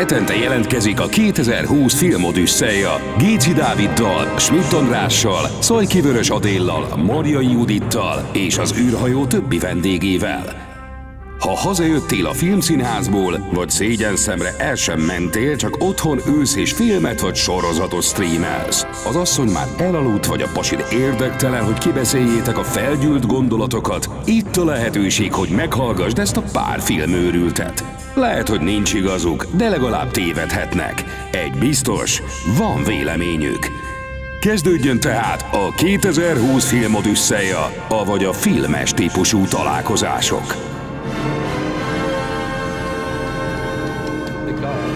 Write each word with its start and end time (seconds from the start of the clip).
Hetente 0.00 0.36
jelentkezik 0.36 1.00
a 1.00 1.06
2020 1.06 1.94
filmodüsszeja 1.94 3.00
Géci 3.18 3.52
Dáviddal, 3.52 4.38
Schmidt 4.38 4.72
Andrással, 4.72 5.48
Szajki 5.58 6.00
Vörös 6.00 6.30
Adéllal, 6.30 6.96
Marjai 6.96 7.50
Judittal 7.50 8.30
és 8.32 8.58
az 8.58 8.74
űrhajó 8.78 9.26
többi 9.26 9.58
vendégével. 9.58 10.44
Ha 11.38 11.56
hazajöttél 11.56 12.26
a 12.26 12.32
filmszínházból, 12.32 13.48
vagy 13.52 13.70
szégyen 13.70 14.16
szemre 14.16 14.54
el 14.58 14.74
sem 14.74 15.00
mentél, 15.00 15.56
csak 15.56 15.76
otthon 15.78 16.20
ülsz 16.26 16.56
és 16.56 16.72
filmet 16.72 17.20
vagy 17.20 17.34
sorozatot 17.34 18.02
streamelsz. 18.02 18.86
Az 19.06 19.16
asszony 19.16 19.48
már 19.48 19.66
elaludt, 19.78 20.26
vagy 20.26 20.42
a 20.42 20.50
pasid 20.52 20.84
érdektelen, 20.92 21.64
hogy 21.64 21.78
kibeszéljétek 21.78 22.58
a 22.58 22.64
felgyűlt 22.64 23.26
gondolatokat. 23.26 24.08
Itt 24.24 24.56
a 24.56 24.64
lehetőség, 24.64 25.32
hogy 25.32 25.48
meghallgassd 25.48 26.18
ezt 26.18 26.36
a 26.36 26.44
pár 26.52 26.80
filmőrültet. 26.80 27.99
Lehet, 28.20 28.48
hogy 28.48 28.60
nincs 28.60 28.94
igazuk, 28.94 29.46
de 29.54 29.68
legalább 29.68 30.10
tévedhetnek. 30.10 31.04
Egy 31.30 31.52
biztos, 31.58 32.22
van 32.58 32.84
véleményük. 32.84 33.66
Kezdődjön 34.40 35.00
tehát 35.00 35.48
a 35.52 35.74
2020 35.76 36.68
filmodüsszeja, 36.68 37.72
avagy 37.88 38.24
a 38.24 38.32
filmes 38.32 38.92
típusú 38.92 39.44
találkozások. 39.44 40.46
The 44.44 44.54
goal 44.60 44.90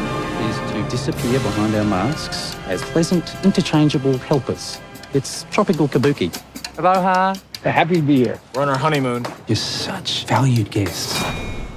is 0.49 0.57
to 0.73 0.87
disappear 0.91 1.41
behind 1.41 1.75
our 1.75 1.87
masks 1.87 2.57
as 2.69 2.83
pleasant, 2.93 3.37
interchangeable 3.45 4.19
helpers. 4.27 4.79
It's 5.13 5.45
tropical 5.51 5.89
kabuki. 5.89 6.31
Aloha. 6.77 7.35
Happy 7.63 7.95
to 7.95 8.03
be 8.03 8.15
here. 8.15 8.39
We're 8.55 8.63
on 8.63 8.69
our 8.69 8.79
honeymoon. 8.79 9.23
You're 9.47 9.57
such 9.57 10.27
valued 10.27 10.71
guests. 10.71 11.23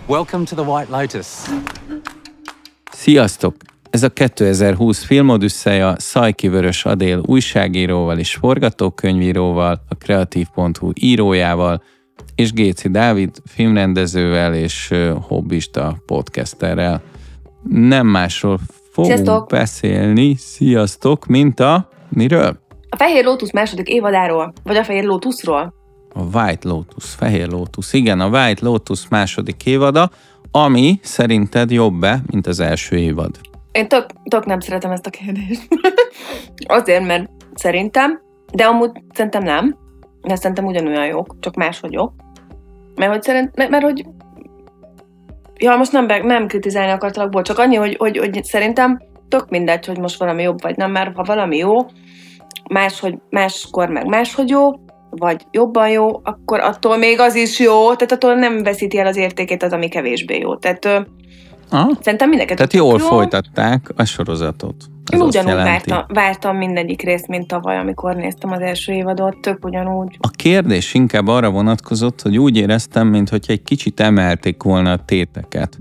Welcome 0.09 0.43
to 0.45 0.55
the 0.55 0.63
White 0.63 0.97
Lotus. 0.97 1.27
Sziasztok! 2.91 3.55
Ez 3.89 4.03
a 4.03 4.09
2020 4.09 5.03
filmodüsszeja 5.03 5.93
Szajki 5.97 6.47
Vörös 6.47 6.85
Adél 6.85 7.21
újságíróval 7.25 8.17
és 8.17 8.35
forgatókönyvíróval, 8.35 9.81
a 9.89 9.95
Kreatív.hu 9.95 10.91
írójával, 10.93 11.83
és 12.35 12.51
Géci 12.51 12.89
Dávid 12.89 13.29
filmrendezővel 13.45 14.53
és 14.53 14.93
hobbista 15.21 15.97
podcasterrel. 16.05 17.01
Nem 17.69 18.07
másról 18.07 18.59
fogunk 18.91 19.15
Sziasztok! 19.15 19.47
beszélni, 19.49 20.35
sziasztok, 20.35 21.25
mint 21.25 21.59
a... 21.59 21.89
Miről? 22.09 22.59
A 22.89 22.95
Fehér 22.95 23.23
Lótusz 23.23 23.51
második 23.51 23.87
évadáról, 23.87 24.53
vagy 24.63 24.77
a 24.77 24.83
Fehér 24.83 25.03
Lótuszról. 25.03 25.73
A 26.17 26.39
White 26.39 26.67
Lotus, 26.67 27.05
Fehér 27.05 27.47
Lotus. 27.47 27.93
Igen, 27.93 28.19
a 28.19 28.27
White 28.27 28.65
Lotus 28.65 29.07
második 29.07 29.65
évada, 29.65 30.09
ami 30.51 30.99
szerinted 31.01 31.71
jobb-e, 31.71 32.19
mint 32.31 32.47
az 32.47 32.59
első 32.59 32.97
évad? 32.97 33.39
Én 33.71 33.87
tök, 33.87 34.05
tök 34.29 34.45
nem 34.45 34.59
szeretem 34.59 34.91
ezt 34.91 35.05
a 35.05 35.09
kérdést. 35.09 35.67
Azért, 36.79 37.05
mert 37.05 37.29
szerintem, 37.53 38.21
de 38.53 38.65
amúgy 38.65 38.91
szerintem 39.13 39.43
nem. 39.43 39.77
Mert 40.21 40.41
szerintem 40.41 40.65
ugyanolyan 40.65 41.05
jók, 41.05 41.35
csak 41.39 41.55
máshogy 41.55 41.93
jók. 41.93 42.13
Mert 42.95 43.11
hogy 43.11 43.23
szerint, 43.23 43.55
mert, 43.55 43.69
mert 43.69 43.83
hogy 43.83 44.05
Ja, 45.59 45.75
most 45.75 45.91
nem, 45.91 46.07
be- 46.07 46.23
nem 46.23 46.47
kritizálni 46.47 46.91
akartalak, 46.91 47.29
bocs, 47.29 47.47
csak 47.47 47.57
annyi, 47.57 47.75
hogy, 47.75 47.95
hogy, 47.97 48.17
hogy 48.17 48.43
szerintem 48.43 49.01
tök 49.27 49.49
mindegy, 49.49 49.85
hogy 49.85 49.97
most 49.97 50.19
valami 50.19 50.41
jobb 50.41 50.61
vagy 50.61 50.77
nem, 50.77 50.91
mert 50.91 51.15
ha 51.15 51.23
valami 51.23 51.57
jó, 51.57 51.85
máshogy, 52.69 53.17
máskor 53.29 53.89
meg 53.89 54.05
máshogy 54.05 54.49
jó, 54.49 54.71
vagy 55.09 55.45
jobban 55.51 55.89
jó, 55.89 56.19
akkor 56.23 56.59
attól 56.59 56.97
még 56.97 57.19
az 57.19 57.35
is 57.35 57.59
jó, 57.59 57.93
tehát 57.93 58.11
attól 58.11 58.35
nem 58.35 58.63
veszíti 58.63 58.97
el 58.97 59.07
az 59.07 59.17
értékét 59.17 59.63
az, 59.63 59.71
ami 59.71 59.87
kevésbé 59.87 60.37
jó. 60.37 60.55
Tehát 60.55 60.85
ö, 60.85 60.99
Ah? 61.69 61.91
szerintem 62.01 62.29
mindenket 62.29 62.55
Tehát 62.57 62.73
jól 62.73 62.99
folytatták 62.99 63.91
a 63.95 64.05
sorozatot. 64.05 64.75
Ez 65.11 65.19
Én 65.19 65.25
ugyanúgy 65.25 65.53
vártam, 65.53 66.03
vártam 66.07 66.57
mindegyik 66.57 67.01
részt, 67.01 67.27
mint 67.27 67.47
tavaly, 67.47 67.77
amikor 67.77 68.15
néztem 68.15 68.51
az 68.51 68.59
első 68.59 68.93
évadot, 68.93 69.41
tök 69.41 69.65
ugyanúgy. 69.65 70.17
A 70.19 70.29
kérdés 70.29 70.93
inkább 70.93 71.27
arra 71.27 71.49
vonatkozott, 71.49 72.21
hogy 72.21 72.37
úgy 72.37 72.57
éreztem, 72.57 73.07
mintha 73.07 73.37
egy 73.47 73.63
kicsit 73.63 73.99
emelték 73.99 74.63
volna 74.63 74.91
a 74.91 75.05
téteket. 75.05 75.77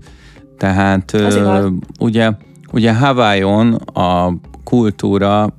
Tehát 0.58 1.12
ö, 1.12 1.68
ugye, 2.00 2.30
ugye 2.72 2.94
Hawaiion 2.94 3.72
a 3.74 4.32
kultúra 4.64 5.56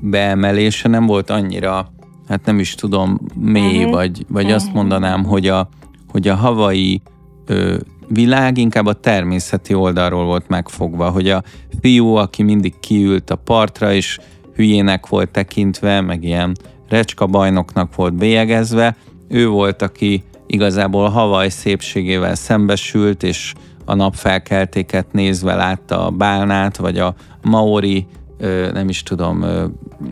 beemelése 0.00 0.88
nem 0.88 1.06
volt 1.06 1.30
annyira, 1.30 1.92
hát 2.28 2.44
nem 2.44 2.58
is 2.58 2.74
tudom, 2.74 3.20
mély, 3.34 3.82
Mhm. 3.82 3.90
vagy, 3.92 4.24
vagy 4.28 4.52
azt 4.52 4.72
mondanám, 4.72 5.24
hogy 5.24 5.46
a, 5.48 5.68
hogy 6.08 6.28
a 6.28 6.34
havai 6.34 7.02
ö, 7.46 7.76
világ 8.08 8.58
inkább 8.58 8.86
a 8.86 8.92
természeti 8.92 9.74
oldalról 9.74 10.24
volt 10.24 10.48
megfogva, 10.48 11.10
hogy 11.10 11.28
a 11.28 11.42
fiú, 11.80 12.14
aki 12.14 12.42
mindig 12.42 12.74
kiült 12.80 13.30
a 13.30 13.36
partra, 13.36 13.92
és 13.92 14.18
hülyének 14.54 15.06
volt 15.06 15.30
tekintve, 15.30 16.00
meg 16.00 16.24
ilyen 16.24 16.56
recska 16.88 17.26
bajnoknak 17.26 17.94
volt 17.94 18.14
bélyegezve, 18.14 18.96
ő 19.28 19.48
volt, 19.48 19.82
aki 19.82 20.22
igazából 20.46 21.08
Havaj 21.08 21.48
szépségével 21.48 22.34
szembesült, 22.34 23.22
és 23.22 23.52
a 23.84 23.94
napfelkeltéket 23.94 25.12
nézve 25.12 25.54
látta 25.54 26.06
a 26.06 26.10
bálnát, 26.10 26.76
vagy 26.76 26.98
a 26.98 27.14
maori, 27.42 28.06
nem 28.72 28.88
is 28.88 29.02
tudom, 29.02 29.44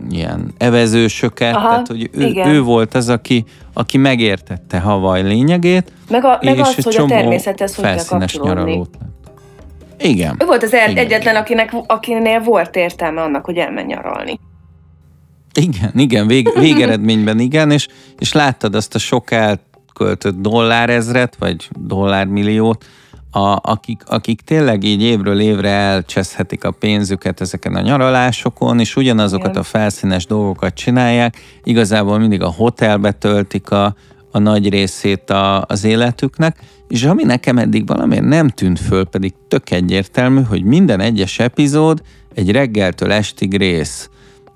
ilyen 0.09 0.53
evezősöket, 0.57 1.55
Aha, 1.55 1.69
tehát 1.69 1.87
hogy 1.87 2.09
ő, 2.13 2.25
igen. 2.25 2.49
ő 2.49 2.61
volt 2.61 2.93
az, 2.93 3.09
aki, 3.09 3.45
aki 3.73 3.97
megértette 3.97 4.79
Havaj 4.79 5.23
lényegét, 5.23 5.91
Meg, 6.09 6.25
a, 6.25 6.39
meg 6.41 6.57
és 6.57 6.61
az, 6.61 6.83
hogy 6.83 6.95
a 6.95 7.05
természethez 7.05 7.75
hogy 7.75 7.85
kell 7.85 8.03
kapcsolódni. 8.05 8.77
lett. 8.77 9.13
Igen. 9.99 10.35
Ő 10.39 10.45
volt 10.45 10.63
az 10.63 10.73
Igen. 10.73 10.97
egyetlen, 10.97 11.35
akinek, 11.35 11.73
akinél 11.87 12.39
volt 12.39 12.75
értelme 12.75 13.21
annak, 13.21 13.45
hogy 13.45 13.57
elmenj 13.57 13.85
nyaralni. 13.85 14.39
Igen, 15.53 15.91
igen, 15.95 16.27
vég, 16.27 16.49
végeredményben 16.59 17.39
igen, 17.39 17.71
és, 17.71 17.87
és 18.19 18.33
láttad 18.33 18.75
azt 18.75 18.95
a 18.95 18.99
sok 18.99 19.31
elköltött 19.31 20.35
dollárezret, 20.41 21.35
vagy 21.39 21.69
dollármilliót, 21.79 22.85
a, 23.35 23.59
akik, 23.61 24.01
akik 24.05 24.41
tényleg 24.41 24.83
így 24.83 25.01
évről 25.01 25.39
évre 25.39 25.69
elcseszhetik 25.69 26.63
a 26.63 26.71
pénzüket 26.71 27.41
ezeken 27.41 27.75
a 27.75 27.81
nyaralásokon, 27.81 28.79
és 28.79 28.95
ugyanazokat 28.95 29.49
Igen. 29.49 29.61
a 29.61 29.63
felszínes 29.63 30.25
dolgokat 30.25 30.73
csinálják, 30.73 31.35
igazából 31.63 32.19
mindig 32.19 32.41
a 32.41 32.51
hotelbe 32.51 33.11
töltik 33.11 33.69
a, 33.71 33.95
a 34.31 34.39
nagy 34.39 34.69
részét 34.69 35.29
a, 35.29 35.63
az 35.67 35.83
életüknek, 35.83 36.59
és 36.87 37.03
ami 37.03 37.23
nekem 37.23 37.57
eddig 37.57 37.87
valamiért 37.87 38.25
nem 38.25 38.49
tűnt 38.49 38.79
föl, 38.79 39.05
pedig 39.05 39.33
tök 39.47 39.71
egyértelmű, 39.71 40.41
hogy 40.41 40.63
minden 40.63 40.99
egyes 40.99 41.39
epizód 41.39 42.01
egy 42.33 42.51
reggeltől 42.51 43.11
estig 43.11 43.57
rész. 43.57 44.09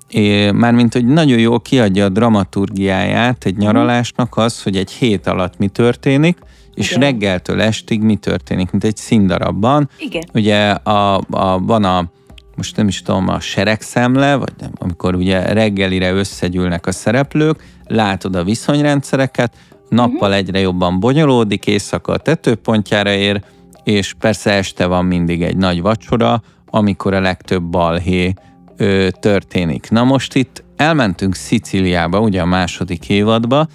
É, 0.08 0.50
mármint, 0.50 0.92
hogy 0.92 1.06
nagyon 1.06 1.38
jól 1.38 1.60
kiadja 1.60 2.04
a 2.04 2.08
dramaturgiáját 2.08 3.44
egy 3.44 3.56
nyaralásnak 3.56 4.36
az, 4.36 4.62
hogy 4.62 4.76
egy 4.76 4.90
hét 4.90 5.26
alatt 5.26 5.58
mi 5.58 5.68
történik, 5.68 6.38
és 6.80 6.90
Igen. 6.90 7.00
reggeltől 7.00 7.60
estig 7.60 8.02
mi 8.02 8.16
történik, 8.16 8.70
mint 8.70 8.84
egy 8.84 8.96
színdarabban. 8.96 9.88
Igen. 9.98 10.22
Ugye 10.34 10.70
a, 10.70 11.20
a, 11.30 11.58
van 11.58 11.84
a, 11.84 12.10
most 12.56 12.76
nem 12.76 12.88
is 12.88 13.02
tudom, 13.02 13.28
a 13.28 13.40
seregszemle, 13.40 14.36
vagy 14.36 14.52
nem, 14.58 14.70
amikor 14.78 15.14
ugye 15.14 15.52
reggelire 15.52 16.12
összegyűlnek 16.12 16.86
a 16.86 16.92
szereplők, 16.92 17.64
látod 17.86 18.36
a 18.36 18.44
viszonyrendszereket, 18.44 19.52
nappal 19.88 20.34
egyre 20.34 20.58
jobban 20.58 21.00
bonyolódik, 21.00 21.66
éjszaka 21.66 22.12
a 22.12 22.18
tetőpontjára 22.18 23.10
ér, 23.10 23.42
és 23.84 24.14
persze 24.18 24.52
este 24.52 24.86
van 24.86 25.04
mindig 25.04 25.42
egy 25.42 25.56
nagy 25.56 25.80
vacsora, 25.82 26.42
amikor 26.66 27.14
a 27.14 27.20
legtöbb 27.20 27.62
balhé 27.62 28.34
ö, 28.76 29.08
történik. 29.20 29.90
Na 29.90 30.04
most 30.04 30.34
itt 30.34 30.64
elmentünk 30.76 31.34
Szicíliába, 31.34 32.20
ugye 32.20 32.40
a 32.40 32.46
második 32.46 33.08
évadba, 33.08 33.66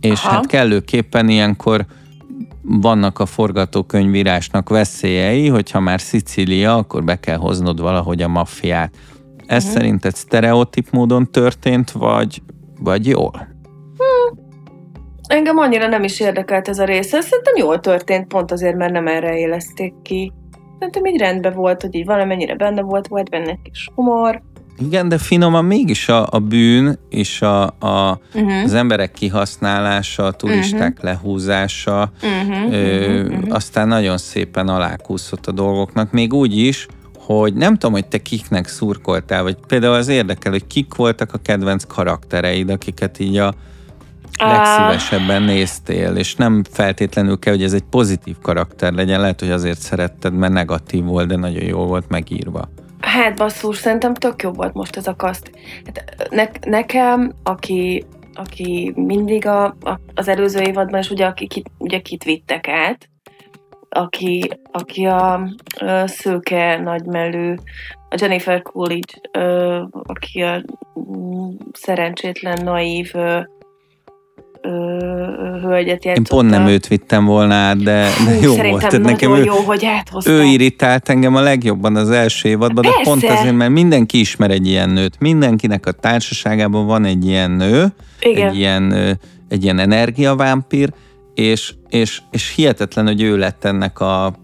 és 0.00 0.24
Aha. 0.24 0.34
hát 0.34 0.46
kellőképpen 0.46 1.28
ilyenkor 1.28 1.86
vannak 2.64 3.18
a 3.18 3.26
forgatókönyvírásnak 3.26 4.68
veszélyei, 4.68 5.48
hogyha 5.48 5.80
már 5.80 6.00
Szicília, 6.00 6.76
akkor 6.76 7.04
be 7.04 7.20
kell 7.20 7.36
hoznod 7.36 7.80
valahogy 7.80 8.22
a 8.22 8.28
maffiát. 8.28 8.94
Ez 8.94 9.46
Mhm. 9.46 9.56
uh-huh. 9.56 9.72
szerinted 9.72 10.14
sztereotíp 10.14 10.90
módon 10.90 11.30
történt, 11.30 11.90
vagy, 11.90 12.42
vagy 12.80 13.06
jól? 13.06 13.52
Engem 15.28 15.58
annyira 15.58 15.86
nem 15.86 16.02
is 16.04 16.20
érdekelt 16.20 16.68
ez 16.68 16.78
a 16.78 16.84
része. 16.84 17.20
Szerintem 17.20 17.56
jól 17.56 17.80
történt, 17.80 18.26
pont 18.26 18.52
azért, 18.52 18.76
mert 18.76 18.92
nem 18.92 19.06
erre 19.06 19.38
élezték 19.38 19.94
ki. 20.02 20.32
Szerintem 20.78 21.04
így 21.04 21.20
rendben 21.20 21.52
volt, 21.52 21.82
hogy 21.82 21.94
így 21.94 22.04
valamennyire 22.04 22.54
benne 22.54 22.82
volt, 22.82 23.06
volt 23.06 23.30
benne 23.30 23.58
kis 23.62 23.90
humor. 23.94 24.42
Igen, 24.78 25.08
de 25.08 25.18
finoman 25.18 25.64
mégis 25.64 26.08
a, 26.08 26.26
a 26.30 26.38
bűn 26.38 26.98
és 27.08 27.42
a, 27.42 27.62
a, 27.66 28.20
Uh-huh. 28.34 28.62
az 28.64 28.74
emberek 28.74 29.12
kihasználása, 29.12 30.24
a 30.24 30.32
turisták 30.32 30.90
uh-huh. 30.90 31.04
lehúzása, 31.04 32.12
Uh-huh. 32.22 32.74
ö, 32.74 33.32
aztán 33.48 33.88
nagyon 33.88 34.18
szépen 34.18 34.68
alákúszott 34.68 35.46
a 35.46 35.52
dolgoknak, 35.52 36.12
még 36.12 36.32
úgy 36.32 36.56
is, 36.58 36.86
hogy 37.18 37.54
nem 37.54 37.72
tudom, 37.72 37.92
hogy 37.92 38.06
te 38.06 38.18
kiknek 38.18 38.68
szurkoltál, 38.68 39.42
vagy 39.42 39.56
például 39.66 39.94
az 39.94 40.08
érdekel, 40.08 40.52
hogy 40.52 40.66
kik 40.66 40.94
voltak 40.94 41.32
a 41.32 41.38
kedvenc 41.38 41.84
karaktereid, 41.84 42.70
akiket 42.70 43.18
így 43.18 43.36
a, 43.36 43.54
legszívesebben 44.38 45.42
néztél, 45.42 46.16
és 46.16 46.34
nem 46.34 46.64
feltétlenül 46.70 47.38
kell, 47.38 47.52
hogy 47.52 47.62
ez 47.62 47.72
egy 47.72 47.84
pozitív 47.90 48.36
karakter 48.42 48.92
legyen, 48.92 49.20
lehet, 49.20 49.40
hogy 49.40 49.50
azért 49.50 49.78
szeretted, 49.80 50.34
mert 50.34 50.52
negatív 50.52 51.04
volt, 51.04 51.26
de 51.26 51.36
nagyon 51.36 51.64
jól 51.64 51.86
volt 51.86 52.08
megírva. 52.08 52.68
Hát 53.00 53.36
basszus, 53.36 53.76
szerintem 53.76 54.14
tök 54.14 54.42
jó 54.42 54.50
volt 54.50 54.72
most 54.72 54.96
ez 54.96 55.06
a 55.06 55.16
kaszt. 55.16 55.50
Hát, 55.84 56.28
ne, 56.30 56.48
nekem, 56.70 57.32
aki, 57.42 58.04
aki 58.34 58.92
mindig 58.96 59.46
a, 59.46 59.64
a, 59.64 60.00
az 60.14 60.28
előző 60.28 60.60
évadban, 60.60 61.00
és 61.00 61.10
ugye, 61.10 61.26
aki, 61.26 61.46
kit, 61.46 61.70
ugye 61.78 62.00
kit 62.00 62.24
vittek 62.24 62.68
át, 62.68 63.08
aki, 63.88 64.50
aki 64.72 65.04
a, 65.04 65.32
a 65.32 66.06
szőke 66.06 66.78
nagymelű, 66.78 67.54
a 68.08 68.16
Jennifer 68.20 68.62
Coolidge, 68.62 69.20
aki 70.02 70.40
a 70.42 70.64
mm, 71.16 71.50
szerencsétlen, 71.72 72.64
naív 72.64 73.12
ö, 74.64 74.68
hölgyet 75.62 76.04
Én 76.04 76.10
játszotta. 76.10 76.34
pont 76.34 76.50
nem 76.50 76.66
őt 76.66 76.86
vittem 76.86 77.24
volna 77.24 77.54
át, 77.54 77.76
de, 77.76 78.08
de 78.24 78.34
Hú, 78.34 78.42
jó 78.42 78.54
szerintem 78.54 78.70
volt. 78.70 78.88
Tehát 78.88 79.04
nekem 79.04 79.34
ő, 79.34 79.44
jó, 79.44 79.54
hogy 79.54 79.84
áthozták. 79.84 80.34
ő 80.34 80.42
irritált 80.42 81.08
engem 81.08 81.34
a 81.36 81.40
legjobban 81.40 81.96
az 81.96 82.10
első 82.10 82.48
évadban, 82.48 82.82
de 82.82 82.88
Persze. 82.88 83.10
pont 83.10 83.24
azért, 83.24 83.56
mert 83.56 83.70
mindenki 83.70 84.20
ismer 84.20 84.50
egy 84.50 84.66
ilyen 84.66 84.90
nőt. 84.90 85.20
Mindenkinek 85.20 85.86
a 85.86 85.92
társaságában 85.92 86.86
van 86.86 87.04
egy 87.04 87.26
ilyen 87.26 87.50
nő, 87.50 87.86
Igen. 88.20 88.48
egy 88.48 88.56
ilyen, 88.56 88.92
egy 89.48 89.62
ilyen 89.64 89.78
energiavámpír, 89.78 90.92
és, 91.34 91.74
és, 91.88 92.20
és 92.30 92.54
hihetetlen, 92.54 93.06
hogy 93.06 93.22
ő 93.22 93.36
lett 93.36 93.64
ennek 93.64 94.00
a 94.00 94.34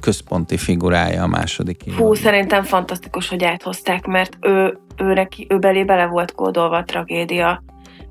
központi 0.00 0.56
figurája 0.56 1.22
a 1.22 1.26
második 1.26 1.82
Hú, 1.84 1.90
évadban. 1.90 2.14
szerintem 2.14 2.62
fantasztikus, 2.62 3.28
hogy 3.28 3.44
áthozták, 3.44 4.06
mert 4.06 4.36
ő, 4.40 4.78
ő, 4.96 5.12
neki, 5.12 5.46
ő 5.48 5.58
belé 5.58 5.84
bele 5.84 6.06
volt 6.06 6.32
kódolva 6.34 6.76
a 6.76 6.84
tragédia. 6.84 7.62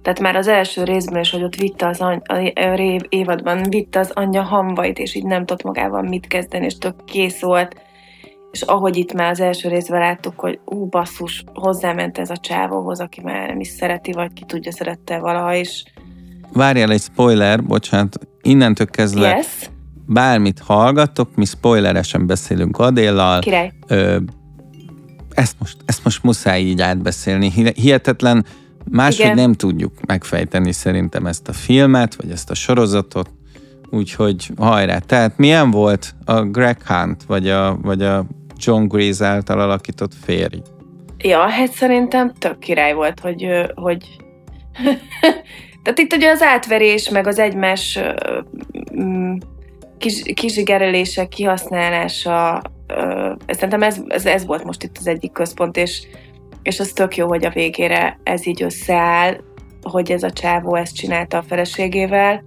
Tehát 0.02 0.20
már 0.20 0.36
az 0.36 0.48
első 0.48 0.84
részben 0.84 1.20
is, 1.20 1.32
hogy 1.32 1.44
ott 1.44 1.56
vitte 1.56 1.88
az 1.88 2.00
any, 2.02 2.22
a 2.26 3.04
évadban, 3.10 3.64
vitte 3.64 4.00
az 4.00 4.12
anyja 4.14 4.42
hamvait, 4.42 5.00
és 5.00 5.16
így 5.16 5.26
nem 5.26 5.46
tudott 5.46 5.64
magával 5.64 6.02
mit 6.02 6.28
kezdeni, 6.28 6.66
és 6.66 6.78
tök 6.78 7.06
kész 7.06 7.42
volt. 7.42 7.76
És 8.52 8.62
ahogy 8.62 8.98
itt 8.98 9.14
már 9.14 9.30
az 9.30 9.40
első 9.40 9.70
részben 9.70 10.00
láttuk, 10.00 10.40
hogy 10.40 10.60
ú, 10.66 10.86
basszus, 10.86 11.44
hozzáment 11.54 12.18
ez 12.18 12.30
a 12.30 12.38
csávóhoz, 12.38 13.00
aki 13.00 13.22
már 13.22 13.48
nem 13.48 13.60
is 13.60 13.68
szereti, 13.68 14.12
vagy 14.12 14.34
ki 14.34 14.44
tudja, 14.46 14.72
szerette 14.72 15.20
valaha 15.20 15.54
is. 15.54 15.84
Várjál 16.54 16.92
egy 16.92 17.02
spoiler, 17.02 17.64
bocsánat, 17.64 18.20
innentől 18.42 18.88
kezdve 18.88 19.28
Yes, 19.36 19.70
bármit 20.06 20.60
hallgattok, 20.60 21.36
mi 21.36 21.46
spoileresen 21.46 22.28
beszélünk 22.28 22.78
Adéllal, 22.78 23.40
király. 23.40 23.72
ö, 23.88 24.18
ezt, 25.34 25.56
most, 25.60 25.78
ezt 25.86 26.04
most 26.04 26.24
muszáj 26.24 26.62
így 26.62 26.82
átbeszélni. 26.82 27.52
Hi- 27.52 27.78
Hihetetlen, 27.78 28.46
máshogy 28.92 29.26
Igen. 29.26 29.36
nem 29.36 29.54
tudjuk 29.54 29.94
megfejteni 30.06 30.72
szerintem 30.72 31.26
ezt 31.26 31.48
a 31.48 31.54
filmet, 31.54 32.16
vagy 32.16 32.32
ezt 32.32 32.50
a 32.50 32.54
sorozatot, 32.54 33.30
úgyhogy 33.90 34.50
hajrá. 34.58 34.98
Tehát 34.98 35.38
milyen 35.38 35.72
volt 35.72 36.16
a 36.26 36.42
Greg 36.42 36.88
Hunt, 36.88 37.24
vagy 37.24 37.50
a, 37.50 37.78
vagy 37.82 38.04
a 38.04 38.26
John 38.58 38.88
Grease 38.88 39.26
által 39.26 39.60
alakított 39.60 40.14
férj? 40.24 40.58
Ja, 41.18 41.40
hát 41.40 41.72
szerintem 41.72 42.34
tök 42.34 42.60
király 42.60 42.94
volt, 42.94 43.20
hogy, 43.20 43.48
hogy... 43.76 44.06
Tehát 45.84 46.00
itt 46.00 46.14
ugye 46.14 46.30
az 46.30 46.42
átverés, 46.42 47.10
meg 47.10 47.28
az 47.28 47.40
egymás 47.40 48.00
mm, 49.00 49.36
kis, 49.98 50.22
kizsigerelések 50.34 51.28
kihasználása, 51.28 52.62
ö, 52.88 53.32
szerintem 53.48 53.82
ez, 53.82 54.02
ez, 54.08 54.26
ez 54.26 54.46
volt 54.46 54.64
most 54.64 54.84
itt 54.84 54.98
az 55.00 55.08
egyik 55.08 55.32
központ, 55.32 55.78
és, 55.78 56.08
és 56.64 56.80
az 56.80 56.92
tök 56.94 57.18
jó, 57.18 57.28
hogy 57.28 57.46
a 57.46 57.50
végére 57.50 58.20
ez 58.24 58.48
így 58.48 58.64
összeáll, 58.64 59.38
hogy 59.82 60.12
ez 60.12 60.24
a 60.24 60.32
csávó 60.32 60.76
ezt 60.76 60.96
csinálta 60.96 61.38
a 61.38 61.44
feleségével. 61.48 62.44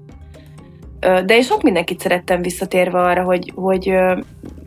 De 1.01 1.35
én 1.35 1.43
sok 1.43 1.63
mindenkit 1.63 2.01
szerettem 2.01 2.43
visszatérve 2.43 3.01
arra, 3.03 3.23
hogy, 3.23 3.53
hogy, 3.55 3.93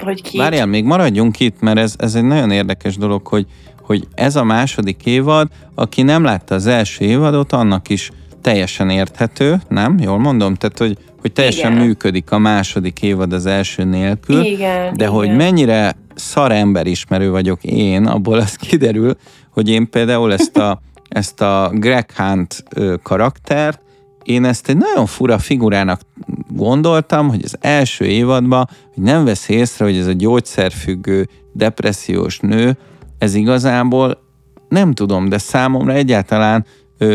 hogy 0.03 0.21
ki... 0.21 0.38
Várjál, 0.38 0.65
még 0.65 0.83
maradjunk 0.83 1.39
itt, 1.39 1.59
mert 1.59 1.77
ez, 1.77 1.94
ez 1.97 2.15
egy 2.15 2.24
nagyon 2.24 2.51
érdekes 2.51 2.97
dolog, 2.97 3.27
hogy, 3.27 3.45
hogy 3.81 4.07
ez 4.13 4.36
a 4.36 4.44
második 4.44 5.06
évad, 5.06 5.47
aki 5.75 6.01
nem 6.01 6.24
látta 6.24 6.56
az 6.56 6.68
első 6.68 7.06
évadot, 7.06 7.51
annak 7.51 7.89
is 7.89 8.12
teljesen 8.42 8.89
érthető, 8.89 9.57
nem? 9.68 10.00
Jól 10.00 10.19
mondom? 10.19 10.53
Tehát, 10.53 10.77
hogy, 10.77 10.97
hogy 11.21 11.33
teljesen 11.33 11.71
Igen. 11.71 11.86
működik 11.86 12.31
a 12.31 12.38
második 12.38 13.01
évad 13.01 13.33
az 13.33 13.45
első 13.45 13.83
nélkül, 13.83 14.44
Igen, 14.44 14.94
de 14.94 15.03
igen. 15.03 15.09
hogy 15.09 15.36
mennyire 15.36 15.95
szar 16.25 16.51
emberismerő 16.51 17.30
vagyok 17.30 17.63
én, 17.63 18.06
abból 18.06 18.38
az 18.38 18.56
kiderül, 18.56 19.16
hogy 19.50 19.69
én 19.69 19.89
például 19.89 20.33
ezt 20.33 20.57
a, 20.57 20.81
ezt 21.10 21.42
a 21.42 21.72
Greg 21.74 22.12
Hunt 22.16 22.63
karaktert, 23.04 23.81
én 24.24 24.45
ezt 24.45 24.69
egy 24.69 24.77
nagyon 24.77 25.06
fura 25.06 25.38
figurának 25.38 26.01
gondoltam, 26.50 27.30
hogy 27.30 27.42
az 27.44 27.57
első 27.60 28.06
évadban, 28.06 28.69
hogy 28.94 29.04
nem 29.04 29.25
vesz 29.25 29.50
észre, 29.50 29.86
hogy 29.86 29.98
ez 29.98 30.07
a 30.07 30.13
gyógyszerfüggő, 30.13 31.27
depressziós 31.54 32.39
nő, 32.39 32.78
ez 33.18 33.33
igazából 33.33 34.24
nem 34.69 34.94
tudom, 34.94 35.30
de 35.30 35.38
számomra 35.38 35.94
egyáltalán, 35.94 36.66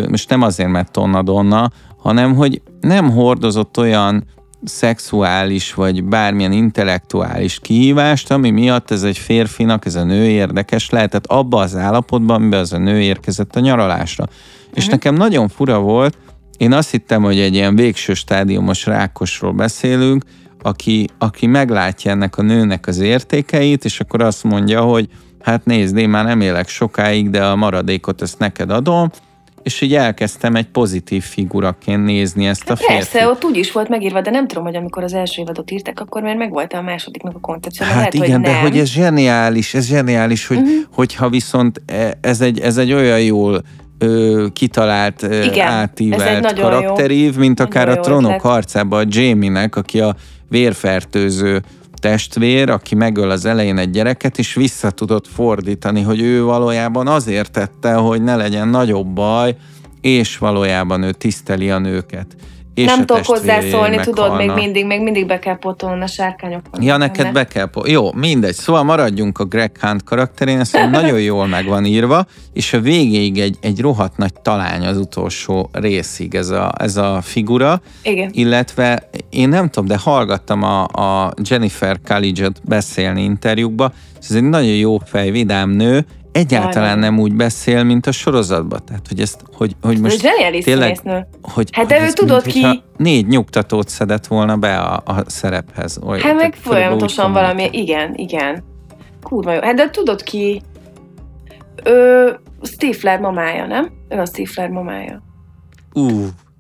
most 0.08 0.28
nem 0.28 0.42
azért, 0.42 0.70
mert 0.70 0.92
Tonna 0.92 1.22
Donna, 1.22 1.70
hanem 1.96 2.34
hogy 2.34 2.62
nem 2.80 3.10
hordozott 3.10 3.78
olyan 3.78 4.24
szexuális 4.64 5.74
vagy 5.74 6.04
bármilyen 6.04 6.52
intellektuális 6.52 7.58
kihívást, 7.58 8.30
ami 8.30 8.50
miatt 8.50 8.90
ez 8.90 9.02
egy 9.02 9.18
férfinak, 9.18 9.86
ez 9.86 9.94
a 9.94 10.04
nő 10.04 10.28
érdekes 10.28 10.90
lehetett 10.90 11.26
abba 11.26 11.60
az 11.60 11.76
állapotban, 11.76 12.36
amiben 12.36 12.60
az 12.60 12.72
a 12.72 12.78
nő 12.78 13.00
érkezett 13.00 13.56
a 13.56 13.60
nyaralásra. 13.60 14.24
És 14.74 14.86
nekem 14.86 15.14
nagyon 15.14 15.48
fura 15.48 15.78
volt, 15.78 16.18
én 16.56 16.72
azt 16.72 16.90
hittem, 16.90 17.22
hogy 17.22 17.38
egy 17.38 17.54
ilyen 17.54 17.74
végső 17.74 18.14
stádiumos 18.14 18.86
rákosról 18.86 19.52
beszélünk, 19.52 20.24
aki, 20.62 21.08
aki 21.18 21.46
meglátja 21.46 22.10
ennek 22.10 22.38
a 22.38 22.42
nőnek 22.42 22.86
az 22.86 22.98
értékeit, 22.98 23.84
és 23.84 24.00
akkor 24.00 24.22
azt 24.22 24.44
mondja, 24.44 24.80
hogy 24.80 25.08
hát 25.40 25.64
nézd, 25.64 25.96
én 25.96 26.08
már 26.08 26.24
nem 26.24 26.40
élek 26.40 26.68
sokáig, 26.68 27.30
de 27.30 27.44
a 27.44 27.56
maradékot 27.56 28.22
ezt 28.22 28.38
neked 28.38 28.70
adom, 28.70 29.10
és 29.62 29.80
így 29.80 29.94
elkezdtem 29.94 30.54
egy 30.54 30.66
pozitív 30.66 31.22
figuraként 31.22 32.04
nézni 32.04 32.46
ezt 32.46 32.70
a 32.70 32.76
férfit. 32.76 32.96
Persze, 32.96 33.28
ott 33.28 33.44
úgy 33.44 33.56
is 33.56 33.72
volt 33.72 33.88
megírva, 33.88 34.20
de 34.20 34.30
nem 34.30 34.46
tudom, 34.46 34.64
hogy 34.64 34.76
amikor 34.76 35.02
az 35.02 35.14
első 35.14 35.42
évadot 35.42 35.70
írták, 35.70 36.00
akkor 36.00 36.22
már 36.22 36.36
megvolt 36.36 36.72
a 36.72 36.82
másodiknak 36.82 37.36
a 37.36 37.40
koncepció. 37.40 37.86
Hát 37.86 37.94
lehet, 37.94 38.14
igen, 38.14 38.30
hogy 38.30 38.40
de 38.40 38.50
nem. 38.50 38.60
hogy 38.60 38.78
ez 38.78 38.88
zseniális, 38.88 39.74
ez 39.74 39.86
zseniális, 39.86 40.46
hogy, 40.46 40.56
uh-huh. 40.56 40.74
hogyha 40.92 41.28
viszont 41.28 41.82
e- 41.86 42.18
ez 42.20 42.40
egy, 42.40 42.60
ez 42.60 42.76
egy 42.76 42.92
olyan 42.92 43.20
jól 43.20 43.62
ö, 43.98 44.46
kitalált, 44.52 45.22
ö, 45.22 45.42
Igen, 45.42 45.66
ez 45.66 45.72
átívelt 45.72 46.40
nagyon 46.40 46.72
jó- 46.72 46.78
karakterív, 46.78 47.36
mint 47.36 47.60
akár 47.60 47.88
a 47.88 48.00
trónok 48.00 48.40
harcában 48.40 49.04
a 49.04 49.08
Jamie-nek, 49.10 49.76
aki 49.76 50.00
a 50.00 50.14
vérfertőző 50.48 51.62
testvér, 52.00 52.71
aki 52.71 52.95
megöl 52.95 53.30
az 53.30 53.45
elején 53.45 53.78
egy 53.78 53.90
gyereket, 53.90 54.38
és 54.38 54.54
vissza 54.54 54.90
tudott 54.90 55.26
fordítani, 55.26 56.02
hogy 56.02 56.21
ő 56.21 56.42
valójában 56.42 57.07
azért 57.07 57.50
tette, 57.50 57.95
hogy 57.95 58.23
ne 58.23 58.37
legyen 58.37 58.69
nagyobb 58.69 59.07
baj, 59.07 59.57
és 60.00 60.38
valójában 60.38 61.02
ő 61.02 61.12
tiszteli 61.12 61.71
a 61.71 61.78
nőket. 61.78 62.37
És 62.74 62.84
nem 62.84 63.06
tudok 63.06 63.24
hozzászólni, 63.24 63.96
tudod, 63.96 64.36
még 64.36 64.50
mindig, 64.50 64.86
még 64.86 65.00
mindig 65.00 65.26
be 65.26 65.38
kell 65.38 65.58
potolni 65.58 66.02
a 66.02 66.06
sárkányokon. 66.06 66.82
Ja, 66.82 66.96
neked 66.96 67.32
be 67.32 67.46
kell... 67.46 67.66
Po- 67.66 67.88
Jó, 67.88 68.12
mindegy. 68.12 68.54
Szóval 68.54 68.82
maradjunk 68.82 69.38
a 69.38 69.44
Greg 69.44 69.72
Hunt 69.80 70.04
karakterén, 70.04 70.58
ez 70.60 70.72
nagyon 70.90 71.20
jól 71.20 71.46
meg 71.46 71.66
van 71.66 71.84
írva, 71.84 72.26
és 72.52 72.72
a 72.72 72.80
végéig 72.80 73.38
egy, 73.38 73.56
egy 73.60 73.80
rohadt 73.80 74.16
nagy 74.16 74.32
talány 74.42 74.86
az 74.86 74.96
utolsó 74.96 75.70
részig 75.72 76.34
ez 76.34 76.48
a, 76.48 76.72
ez 76.78 76.96
a 76.96 77.20
figura, 77.22 77.80
Igen. 78.02 78.30
illetve 78.32 79.08
én 79.30 79.48
nem 79.48 79.68
tudom, 79.68 79.88
de 79.88 79.98
hallgattam 79.98 80.62
a, 80.62 80.82
a 80.82 81.32
Jennifer 81.48 82.00
Coolidge-ot 82.06 82.60
beszélni 82.64 83.22
interjúkba, 83.22 83.92
és 84.20 84.28
ez 84.28 84.36
egy 84.36 84.42
nagyon 84.48 84.74
jó 84.74 84.98
fej, 84.98 85.30
vidám 85.30 85.70
nő, 85.70 86.06
egyáltalán 86.32 86.99
nem 86.99 87.18
úgy 87.18 87.34
beszél, 87.34 87.82
mint 87.84 88.06
a 88.06 88.12
sorozatban. 88.12 88.80
Tehát, 88.87 89.08
hogy 89.08 89.20
ezt, 89.20 89.42
hogy, 89.52 89.76
hogy 89.82 90.00
Most 90.00 90.20
zseniális 90.20 90.64
tényleg, 90.64 90.96
színésznő. 90.96 91.26
hogy, 91.42 91.68
Hát 91.72 91.84
hogy 91.87 91.94
de 91.96 92.02
ő 92.02 92.04
ez 92.06 92.12
tudod 92.12 92.44
mint, 92.44 92.56
ki- 92.56 92.82
négy 92.96 93.26
nyugtatót 93.26 93.88
szedett 93.88 94.26
volna 94.26 94.56
be 94.56 94.76
a, 94.78 95.02
a 95.04 95.22
szerephez. 95.26 95.99
Olyan, 96.06 96.22
Hát 96.22 96.34
meg 96.34 96.54
folyamatosan 96.54 97.32
valami, 97.32 97.68
igen, 97.72 98.14
igen. 98.14 98.64
Kurva 99.22 99.52
jó. 99.52 99.60
Hát 99.60 99.75
de 99.75 99.90
tudod 99.90 100.22
ki? 100.22 100.62
Ő 101.84 102.38
Stifler 102.62 103.20
mamája, 103.20 103.66
nem? 103.66 103.90
Ő 104.08 104.18
a 104.18 104.26
Stifler 104.26 104.68
mamája. 104.68 105.22
Ú, 105.92 106.08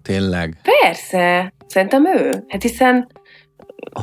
tényleg. 0.02 0.56
Persze, 0.82 1.52
szerintem 1.66 2.06
ő. 2.06 2.44
Hát 2.48 2.62
hiszen 2.62 3.08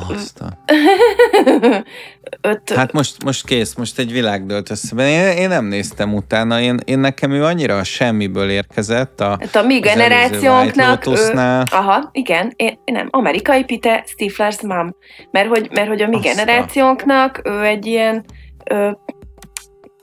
Azt 0.09 0.39
a... 0.41 0.47
öt, 2.41 2.69
Hát 2.69 2.91
most, 2.91 3.23
most 3.23 3.45
kész, 3.45 3.75
most 3.75 3.99
egy 3.99 4.11
világ 4.11 4.45
dölt 4.45 4.69
össze. 4.69 4.95
Én, 5.09 5.37
én 5.37 5.47
nem 5.47 5.65
néztem 5.65 6.13
utána, 6.13 6.59
én, 6.61 6.77
én 6.85 6.99
nekem 6.99 7.31
ő 7.31 7.43
annyira 7.43 7.77
a 7.77 7.83
semmiből 7.83 8.49
érkezett. 8.49 9.21
A, 9.21 9.37
hát 9.39 9.55
a 9.55 9.61
mi 9.61 9.79
generációnknak, 9.79 11.05
Lotusnál. 11.05 11.65
aha, 11.71 12.09
igen, 12.11 12.53
én, 12.55 12.79
én 12.85 12.93
nem, 12.93 13.07
amerikai 13.11 13.63
pite, 13.63 14.05
Stifler's 14.17 14.67
mom. 14.67 14.95
Mert 15.31 15.47
hogy, 15.47 15.69
mert 15.71 15.87
hogy 15.87 16.01
a 16.01 16.07
mi 16.07 16.15
Azt 16.15 16.25
a- 16.25 16.29
generációnknak 16.29 17.41
ő 17.43 17.63
egy 17.63 17.85
ilyen, 17.85 18.25
ö, 18.63 18.91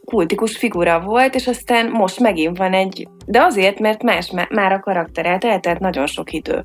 kultikus 0.04 0.56
figura 0.56 1.00
volt, 1.00 1.34
és 1.34 1.46
aztán 1.46 1.90
most 1.90 2.20
megint 2.20 2.56
van 2.58 2.72
egy, 2.72 3.08
de 3.26 3.42
azért, 3.42 3.78
mert 3.78 4.02
más 4.02 4.30
már 4.50 4.72
a 4.72 4.80
karakterelt 4.80 5.44
eltelt 5.44 5.78
nagyon 5.78 6.06
sok 6.06 6.32
idő. 6.32 6.64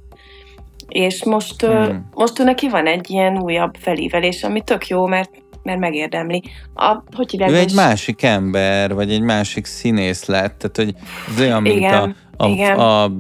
És 0.90 1.24
most, 1.24 1.66
hmm. 1.66 2.10
most 2.14 2.40
ő 2.40 2.44
neki 2.44 2.70
van 2.70 2.86
egy 2.86 3.10
ilyen 3.10 3.42
újabb 3.42 3.76
felívelés, 3.80 4.44
ami 4.44 4.62
tök 4.62 4.88
jó, 4.88 5.06
mert 5.06 5.30
mert 5.64 5.80
megérdemli. 5.80 6.44
A, 6.76 7.04
hogy 7.16 7.32
hívják 7.32 7.50
ő 7.50 7.56
egy 7.56 7.74
másik 7.74 8.24
ember, 8.24 8.94
vagy 8.94 9.12
egy 9.12 9.22
másik 9.22 9.66
színész 9.66 10.26
lett, 10.26 10.58
tehát 10.58 10.76
hogy 10.76 10.94
az 11.28 11.42
olyan, 11.42 11.62
mint 11.62 11.76
igen, 11.76 12.16
a, 12.38 12.44
a, 12.44 12.48
igen. 12.48 12.80
a 12.80 13.12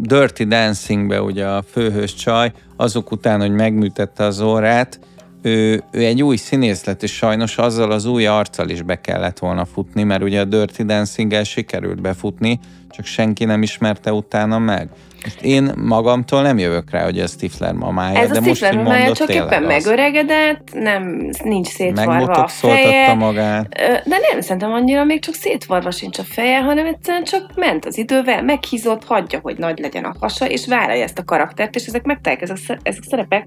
Dirty 0.00 0.42
Dancingbe 0.42 1.22
ugye 1.22 1.46
a 1.46 1.62
főhős 1.62 2.14
csaj, 2.14 2.52
azok 2.76 3.10
után, 3.10 3.40
hogy 3.40 3.50
megműtette 3.50 4.24
az 4.24 4.40
órát, 4.40 5.00
ő, 5.42 5.82
ő 5.90 6.04
egy 6.04 6.22
új 6.22 6.36
színész 6.36 6.84
lett, 6.84 7.02
és 7.02 7.12
sajnos 7.12 7.58
azzal 7.58 7.90
az 7.90 8.04
új 8.04 8.26
arccal 8.26 8.68
is 8.68 8.82
be 8.82 9.00
kellett 9.00 9.38
volna 9.38 9.64
futni, 9.64 10.02
mert 10.02 10.22
ugye 10.22 10.40
a 10.40 10.44
Dirty 10.44 10.82
dancing 10.82 11.44
sikerült 11.44 12.00
befutni, 12.00 12.58
csak 12.96 13.04
senki 13.04 13.44
nem 13.44 13.62
ismerte 13.62 14.12
utána 14.12 14.58
meg. 14.58 14.88
Most 15.22 15.40
én 15.40 15.72
magamtól 15.76 16.42
nem 16.42 16.58
jövök 16.58 16.90
rá, 16.90 17.04
hogy 17.04 17.18
ez 17.18 17.30
Stifler 17.30 17.72
mamája, 17.72 18.18
ez 18.18 18.30
de 18.30 18.38
a 18.38 18.40
most, 18.40 18.54
Stifler 18.54 18.76
mamája 18.82 19.12
csak 19.12 19.28
éppen 19.34 19.62
az. 19.62 19.68
megöregedett, 19.68 20.68
nem, 20.72 21.30
nincs 21.44 21.66
szétvarva 21.66 22.32
a 22.32 22.48
feje. 22.48 23.14
magát. 23.14 23.68
De 24.04 24.18
nem, 24.30 24.40
szerintem 24.40 24.72
annyira 24.72 25.04
még 25.04 25.20
csak 25.20 25.34
szétvarva 25.34 25.90
sincs 25.90 26.18
a 26.18 26.22
feje, 26.22 26.60
hanem 26.60 26.86
egyszerűen 26.86 27.24
csak 27.24 27.52
ment 27.54 27.84
az 27.84 27.98
idővel, 27.98 28.42
meghízott, 28.42 29.04
hagyja, 29.04 29.38
hogy 29.42 29.56
nagy 29.58 29.78
legyen 29.78 30.04
a 30.04 30.14
hasa, 30.20 30.48
és 30.48 30.66
várja 30.66 31.02
ezt 31.02 31.18
a 31.18 31.24
karaktert, 31.24 31.74
és 31.74 31.86
ezek 31.86 32.02
megtalálják 32.02 32.50
ezek, 32.50 32.78
ezek 32.82 33.02
szerepek, 33.02 33.44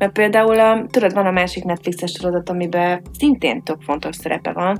mert 0.00 0.12
például, 0.12 0.60
a, 0.60 0.86
tudod, 0.90 1.12
van 1.12 1.26
a 1.26 1.30
másik 1.30 1.64
Netflixes 1.64 2.10
sorozat, 2.10 2.48
amiben 2.48 3.02
szintén 3.18 3.62
tök 3.62 3.82
fontos 3.82 4.16
szerepe 4.16 4.52
van. 4.52 4.76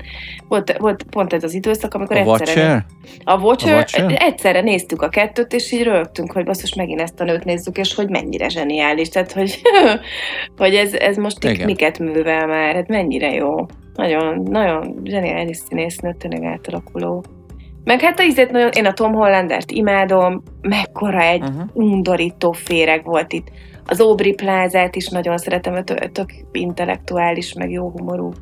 Volt, 0.49 0.77
volt 0.79 1.03
pont 1.03 1.33
ez 1.33 1.45
az 1.45 1.55
időszak, 1.55 1.95
amikor 1.95 2.17
a 2.17 2.21
egyszerre... 2.21 2.63
Watcher? 2.63 2.85
A 3.25 3.39
Watcher? 3.39 3.73
A 3.73 3.77
Watcher? 3.77 4.00
Egyszerre 4.09 4.61
néztük 4.61 5.03
a 5.03 5.09
kettőt, 5.09 5.53
és 5.53 5.73
így 5.73 5.83
rögtünk, 5.83 6.33
hogy 6.33 6.45
basszus, 6.45 6.75
megint 6.75 7.01
ezt 7.01 7.21
a 7.21 7.25
nőt 7.25 7.45
nézzük, 7.45 7.79
és 7.79 7.95
hogy 7.95 8.09
mennyire 8.09 8.49
zseniális. 8.49 9.09
Tehát, 9.09 9.33
hogy, 9.33 9.61
hogy 10.57 10.75
ez, 10.75 10.95
ez 10.95 11.17
most 11.17 11.45
Igen. 11.45 11.67
miket 11.67 11.99
művel 11.99 12.47
már, 12.47 12.75
hát 12.75 12.89
mennyire 12.89 13.33
jó. 13.33 13.67
Nagyon, 13.95 14.43
nagyon 14.43 15.01
zseniális 15.05 15.57
színésznő, 15.57 16.17
tényleg 16.19 16.45
átalakuló. 16.45 17.25
Meg 17.85 18.01
hát 18.01 18.19
a 18.19 18.23
ízét 18.23 18.51
nagyon, 18.51 18.71
én 18.71 18.87
a 18.87 18.93
Tom 18.93 19.13
Hollandert 19.13 19.71
imádom, 19.71 20.43
mekkora 20.61 21.21
egy 21.21 21.43
uh-huh. 21.43 21.63
undorító 21.73 22.53
féreg 22.53 23.05
volt 23.05 23.33
itt 23.33 23.49
az 23.91 24.01
Aubrey 24.01 24.35
plázát 24.35 24.97
is 24.97 25.09
nagyon 25.09 25.39
szeretem, 25.39 25.85
tök 26.13 26.33
intellektuális, 26.53 27.53
meg 27.53 27.71
jó 27.71 27.91
humorú. 27.91 28.33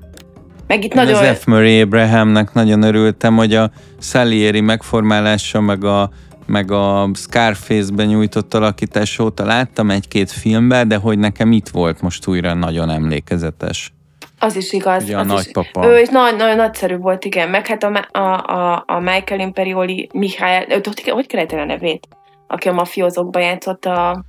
Meg 0.69 0.85
itt 0.85 0.95
Én 0.95 1.05
nagyon... 1.05 1.25
az 1.25 1.39
F. 1.39 1.45
Murray 1.45 1.81
Abrahamnek 1.81 2.53
nagyon 2.53 2.83
örültem, 2.83 3.37
hogy 3.37 3.55
a 3.55 3.71
Salieri 4.01 4.61
megformálása, 4.61 5.61
meg 5.61 5.85
a, 5.85 6.11
meg 6.47 6.71
a 6.71 7.11
Scarface-ben 7.15 8.07
nyújtott 8.07 8.55
alakítás 8.55 9.19
óta 9.19 9.45
láttam 9.45 9.91
egy-két 9.91 10.31
filmben, 10.31 10.89
de 10.89 10.97
hogy 10.97 11.19
nekem 11.19 11.53
itt 11.53 11.69
volt 11.69 12.01
most 12.01 12.27
újra 12.27 12.55
nagyon 12.55 12.91
emlékezetes. 12.91 13.93
Az 14.39 14.57
is 14.57 14.73
igaz. 14.73 15.03
Ugye 15.03 15.17
a 15.17 15.21
az 15.21 15.27
nagypapa. 15.27 15.81
Is, 15.81 15.87
ő 15.87 16.01
is 16.01 16.09
nagy, 16.09 16.37
nagyon 16.37 16.57
nagyszerű 16.57 16.97
volt, 16.97 17.25
igen. 17.25 17.49
Meg 17.49 17.67
hát 17.67 17.83
a, 17.83 18.07
a, 18.19 18.19
a, 18.19 18.85
a 18.87 18.99
Michael 18.99 19.41
Imperioli 19.41 20.09
Mihály, 20.13 20.67
hogy, 20.69 21.09
hogy 21.09 21.27
kellett 21.27 21.53
a 21.53 21.65
nevét? 21.65 22.09
Aki 22.47 22.69
a 22.69 22.73
mafiózókban 22.73 23.43
játszott 23.43 23.85
a 23.85 24.25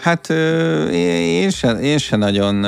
Hát 0.00 0.30
én 0.90 1.50
sem, 1.50 1.82
én 1.82 1.98
sem 1.98 2.18
nagyon 2.18 2.66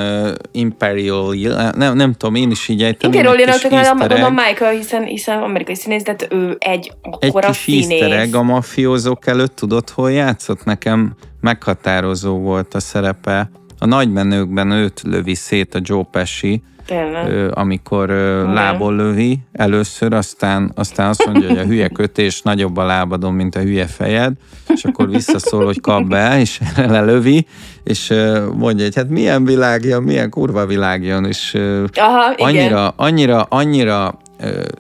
Imperial, 0.53 1.35
nem, 1.77 1.97
nem 1.97 2.13
tudom, 2.13 2.35
én 2.35 2.51
is 2.51 2.69
így 2.69 2.83
ejtem. 2.83 3.13
Imperial, 3.13 3.39
én 3.39 3.59
csak 3.59 3.71
mondom 3.71 4.35
Michael, 4.35 4.73
hiszen, 4.73 5.05
hiszen 5.05 5.43
amerikai 5.43 5.75
színész, 5.75 6.03
de 6.03 6.17
ő 6.31 6.57
egy 6.59 6.93
akkora 7.03 7.49
Egy 7.49 7.65
kis 7.65 7.85
színész. 7.85 8.35
a 8.35 8.43
mafiózók 8.43 9.27
előtt 9.27 9.57
tudod, 9.57 9.91
hol 9.91 10.13
játszott? 10.13 10.65
Nekem 10.65 11.15
meghatározó 11.41 12.39
volt 12.39 12.75
a 12.75 12.81
szerepe. 12.81 13.51
A 13.79 13.87
nagymenőkben 13.87 14.71
őt 14.71 15.01
lövi 15.03 15.35
szét 15.35 15.75
a 15.75 15.79
Joe 15.83 16.05
Pesci, 16.11 16.63
Tényleg. 16.87 17.51
amikor 17.55 18.11
Igen. 18.11 18.53
lából 18.53 18.97
lövi 18.97 19.39
először, 19.53 20.13
aztán, 20.13 20.73
aztán 20.75 21.09
azt 21.09 21.27
mondja, 21.27 21.49
hogy 21.49 21.59
a 21.59 21.65
hülye 21.65 21.89
kötés 21.89 22.43
nagyobb 22.43 22.77
a 22.77 22.85
lábadon, 22.85 23.35
mint 23.35 23.57
a 23.57 23.61
hülye 23.61 23.87
fejed, 23.87 24.33
és 24.69 24.85
akkor 24.85 25.11
visszaszól, 25.11 25.65
hogy 25.65 25.81
kap 25.81 26.05
be, 26.09 26.41
és 26.41 26.61
lelövi, 26.77 27.47
és 27.85 28.15
mondja, 28.57 28.85
hogy 28.85 28.95
hát 28.95 29.09
milyen 29.09 29.45
világja, 29.45 30.01
milyen 30.01 30.31
kurva 30.31 30.67
világja, 30.67 31.19
és 31.19 31.55
Aha, 31.93 32.35
annyira, 32.37 32.65
igen. 32.65 32.93
annyira, 32.97 33.43
annyira 33.43 34.19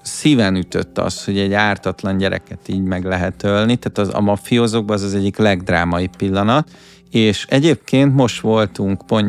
szíven 0.02 0.56
ütött 0.56 0.98
az, 0.98 1.24
hogy 1.24 1.38
egy 1.38 1.52
ártatlan 1.52 2.16
gyereket 2.16 2.58
így 2.66 2.82
meg 2.82 3.04
lehet 3.04 3.42
ölni, 3.42 3.76
tehát 3.76 3.98
az, 3.98 4.14
a 4.14 4.20
mafiózokban 4.20 4.96
az 4.96 5.02
az 5.02 5.14
egyik 5.14 5.36
legdrámai 5.36 6.08
pillanat, 6.18 6.68
és 7.10 7.46
egyébként 7.48 8.14
most 8.14 8.40
voltunk 8.40 9.06
pont 9.06 9.28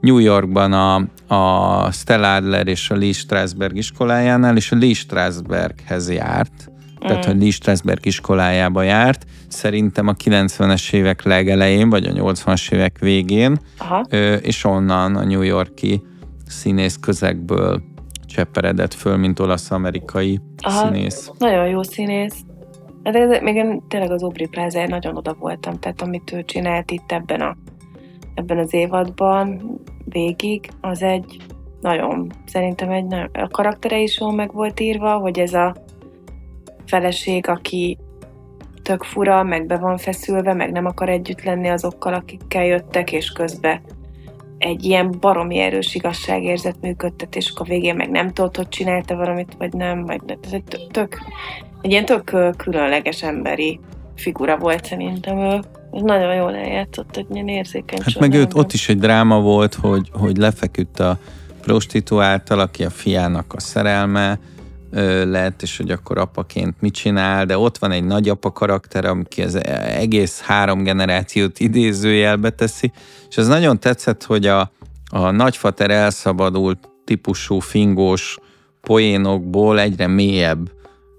New 0.00 0.18
Yorkban 0.18 0.72
a, 0.72 0.94
a 1.34 1.92
Stella 1.92 2.34
Adler 2.34 2.66
és 2.66 2.90
a 2.90 2.96
Lee 2.96 3.12
Strasberg 3.12 3.76
iskolájánál, 3.76 4.56
és 4.56 4.72
a 4.72 4.76
Lee 4.76 4.94
Strasberghez 4.94 6.10
járt, 6.10 6.70
tehát 7.00 7.24
hogy 7.24 7.40
Lee 7.40 7.50
Strasberg 7.50 8.06
iskolájába 8.06 8.82
járt, 8.82 9.24
szerintem 9.48 10.08
a 10.08 10.12
90-es 10.12 10.92
évek 10.92 11.22
legelején, 11.22 11.90
vagy 11.90 12.06
a 12.06 12.12
80-as 12.12 12.72
évek 12.72 12.98
végén, 12.98 13.58
Aha. 13.78 14.00
és 14.42 14.64
onnan 14.64 15.16
a 15.16 15.24
New 15.24 15.42
Yorki 15.42 16.02
színész 16.46 16.96
közegből 17.00 17.82
cseperedett 18.26 18.94
föl, 18.94 19.16
mint 19.16 19.38
olasz-amerikai 19.38 20.40
színész. 20.66 21.30
Nagyon 21.38 21.66
jó 21.66 21.82
színész. 21.82 22.34
De 23.10 23.18
ez, 23.18 23.42
még 23.42 23.54
én 23.54 23.82
tényleg 23.88 24.10
az 24.10 24.22
Obri 24.22 24.46
Plaza 24.46 24.86
nagyon 24.86 25.16
oda 25.16 25.36
voltam, 25.38 25.78
tehát 25.78 26.02
amit 26.02 26.32
ő 26.32 26.44
csinált 26.44 26.90
itt 26.90 27.12
ebben, 27.12 27.40
a, 27.40 27.56
ebben 28.34 28.58
az 28.58 28.74
évadban 28.74 29.62
végig, 30.04 30.68
az 30.80 31.02
egy 31.02 31.36
nagyon, 31.80 32.32
szerintem 32.46 32.90
egy 32.90 33.04
nagyon, 33.04 33.30
a 33.32 33.48
karaktere 33.48 33.98
is 33.98 34.20
jól 34.20 34.32
meg 34.32 34.52
volt 34.52 34.80
írva, 34.80 35.18
hogy 35.18 35.38
ez 35.38 35.54
a 35.54 35.74
feleség, 36.86 37.48
aki 37.48 37.98
tök 38.82 39.02
fura, 39.02 39.42
meg 39.42 39.66
be 39.66 39.76
van 39.76 39.96
feszülve, 39.96 40.52
meg 40.52 40.72
nem 40.72 40.86
akar 40.86 41.08
együtt 41.08 41.42
lenni 41.42 41.68
azokkal, 41.68 42.14
akikkel 42.14 42.64
jöttek, 42.64 43.12
és 43.12 43.30
közben 43.30 43.80
egy 44.68 44.84
ilyen 44.84 45.16
baromi 45.20 45.58
erős 45.58 45.94
igazságérzet 45.94 46.76
működtet, 46.80 47.36
és 47.36 47.50
akkor 47.50 47.66
végén 47.66 47.94
meg 47.94 48.10
nem 48.10 48.32
tudod, 48.32 48.56
hogy 48.56 48.68
csinálta 48.68 49.16
valamit, 49.16 49.54
vagy 49.58 49.72
nem, 49.72 50.06
vagy 50.06 50.20
ez 50.42 50.52
egy 50.52 50.86
tök, 50.90 51.18
egy 51.82 51.90
ilyen 51.90 52.04
tök 52.04 52.36
különleges 52.56 53.22
emberi 53.22 53.80
figura 54.16 54.56
volt 54.56 54.84
szerintem 54.84 55.38
ő. 55.38 55.60
Nagyon 55.90 56.34
jól 56.34 56.54
eljátszott, 56.54 57.16
egy 57.16 57.26
ilyen 57.32 57.48
érzékeny 57.48 57.98
Hát 58.04 58.18
meg 58.18 58.34
őt, 58.34 58.54
ott 58.54 58.72
is 58.72 58.88
egy 58.88 58.98
dráma 58.98 59.40
volt, 59.40 59.74
hogy, 59.74 60.10
hogy 60.12 60.36
lefeküdt 60.36 61.00
a 61.00 61.18
prostituáltal, 61.62 62.58
aki 62.58 62.84
a 62.84 62.90
fiának 62.90 63.52
a 63.52 63.60
szerelme, 63.60 64.38
lett, 65.24 65.62
és 65.62 65.76
hogy 65.76 65.90
akkor 65.90 66.18
apaként 66.18 66.80
mit 66.80 66.94
csinál, 66.94 67.46
de 67.46 67.58
ott 67.58 67.78
van 67.78 67.90
egy 67.90 68.04
nagyapa 68.04 68.52
karakter, 68.52 69.04
aki 69.04 69.42
az 69.42 69.64
egész 69.86 70.40
három 70.40 70.82
generációt 70.82 71.60
idézőjelbe 71.60 72.50
teszi, 72.50 72.92
és 73.28 73.36
az 73.36 73.46
nagyon 73.46 73.80
tetszett, 73.80 74.24
hogy 74.24 74.46
a, 74.46 74.72
a 75.10 75.30
nagyfater 75.30 75.90
elszabadult 75.90 76.78
típusú 77.04 77.58
fingós 77.58 78.38
poénokból 78.80 79.80
egyre 79.80 80.06
mélyebb 80.06 80.70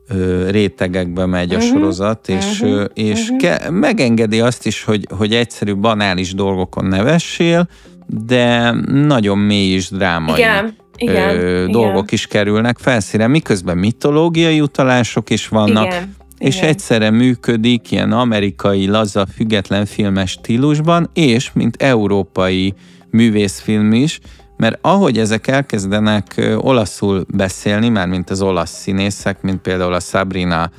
ö, 0.07 0.49
rétegekbe 0.49 1.25
megy 1.25 1.53
a 1.53 1.57
uh-huh. 1.57 1.71
sorozat, 1.71 2.29
és, 2.29 2.61
uh-huh. 2.61 2.85
és 2.93 3.21
uh-huh. 3.21 3.38
Ke- 3.38 3.69
megengedi 3.69 4.39
azt 4.39 4.65
is, 4.65 4.83
hogy, 4.83 5.07
hogy 5.17 5.33
egyszerű, 5.33 5.75
banális 5.75 6.33
dolgokon 6.33 6.85
nevessél, 6.85 7.67
de 8.07 8.71
nagyon 8.91 9.38
mély 9.38 9.73
és 9.73 9.89
drámai 9.89 10.39
igen, 10.39 10.75
igen, 10.99 11.29
ö, 11.29 11.57
igen. 11.57 11.71
dolgok 11.71 12.11
is 12.11 12.27
kerülnek 12.27 12.77
felszíre, 12.77 13.27
miközben 13.27 13.77
mitológiai 13.77 14.61
utalások 14.61 15.29
is 15.29 15.47
vannak, 15.47 15.85
igen, 15.85 16.15
és 16.37 16.55
igen. 16.55 16.69
egyszerre 16.69 17.09
működik 17.09 17.91
ilyen 17.91 18.11
amerikai, 18.11 18.87
laza, 18.87 19.25
független 19.35 19.85
filmes 19.85 20.31
stílusban, 20.31 21.09
és 21.13 21.53
mint 21.53 21.81
európai 21.81 22.73
művészfilm 23.09 23.93
is, 23.93 24.19
mert 24.57 24.77
ahogy 24.81 25.17
ezek 25.17 25.47
elkezdenek 25.47 26.55
olaszul 26.57 27.25
beszélni, 27.35 27.89
már 27.89 28.07
mint 28.07 28.29
az 28.29 28.41
olasz 28.41 28.79
színészek, 28.79 29.41
mint 29.41 29.61
például 29.61 29.93
a 29.93 29.99
Sabrina 29.99 30.71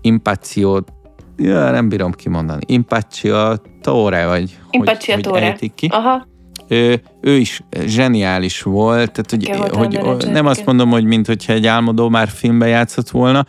Impaccio, 0.00 0.78
ja, 1.36 1.70
nem 1.70 1.88
bírom 1.88 2.12
kimondani, 2.12 2.62
Impaccio 2.66 3.56
Tore, 3.80 4.26
vagy 4.26 4.58
Impaccio 4.70 5.12
hogy, 5.12 5.22
Tore. 5.22 5.56
hogy 5.58 5.74
ki. 5.74 5.88
Aha. 5.90 6.26
Ő, 6.68 7.00
ő 7.20 7.36
is 7.36 7.62
zseniális 7.86 8.62
volt, 8.62 9.12
tehát 9.12 9.30
hogy, 9.70 9.98
hogy, 10.02 10.30
nem 10.30 10.46
azt 10.46 10.66
mondom, 10.66 10.90
hogy 10.90 11.04
mint 11.04 11.26
hogyha 11.26 11.52
egy 11.52 11.66
álmodó 11.66 12.08
már 12.08 12.28
filmbe 12.28 12.66
játszott 12.66 13.10
volna, 13.10 13.46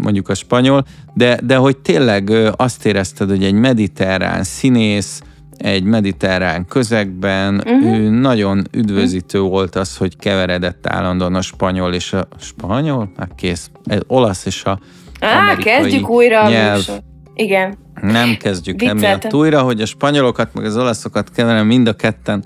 mondjuk 0.00 0.28
a 0.28 0.34
spanyol, 0.34 0.84
de, 1.14 1.38
de 1.42 1.56
hogy 1.56 1.76
tényleg 1.76 2.30
azt 2.56 2.86
érezted, 2.86 3.28
hogy 3.28 3.44
egy 3.44 3.54
mediterrán 3.54 4.44
színész, 4.44 5.22
egy 5.56 5.82
mediterrán 5.82 6.66
közegben. 6.66 7.54
Mhm. 7.54 7.94
Ő 7.94 8.08
nagyon 8.08 8.64
üdvözítő 8.72 9.40
volt 9.40 9.76
az, 9.76 9.96
hogy 9.96 10.16
keveredett 10.16 10.86
állandóan 10.86 11.34
a 11.34 11.42
spanyol 11.42 11.94
és 11.94 12.12
a 12.12 12.28
spanyol, 12.40 13.12
hát 13.16 13.30
kész, 13.36 13.70
egy 13.84 14.02
olasz 14.06 14.46
és 14.46 14.64
a 14.64 14.78
Á, 15.20 15.56
kezdjük 15.56 16.08
újra 16.08 16.42
a 16.42 16.48
nyelv. 16.48 16.76
műsor. 16.76 17.02
Igen. 17.34 17.78
Nem 18.00 18.36
kezdjük 18.36 18.80
Vicceltem. 18.80 19.04
emiatt 19.04 19.34
újra, 19.34 19.62
hogy 19.62 19.80
a 19.80 19.86
spanyolokat 19.86 20.54
meg 20.54 20.64
az 20.64 20.76
olaszokat 20.76 21.30
keverem 21.30 21.66
mind 21.66 21.88
a 21.88 21.92
ketten, 21.92 22.44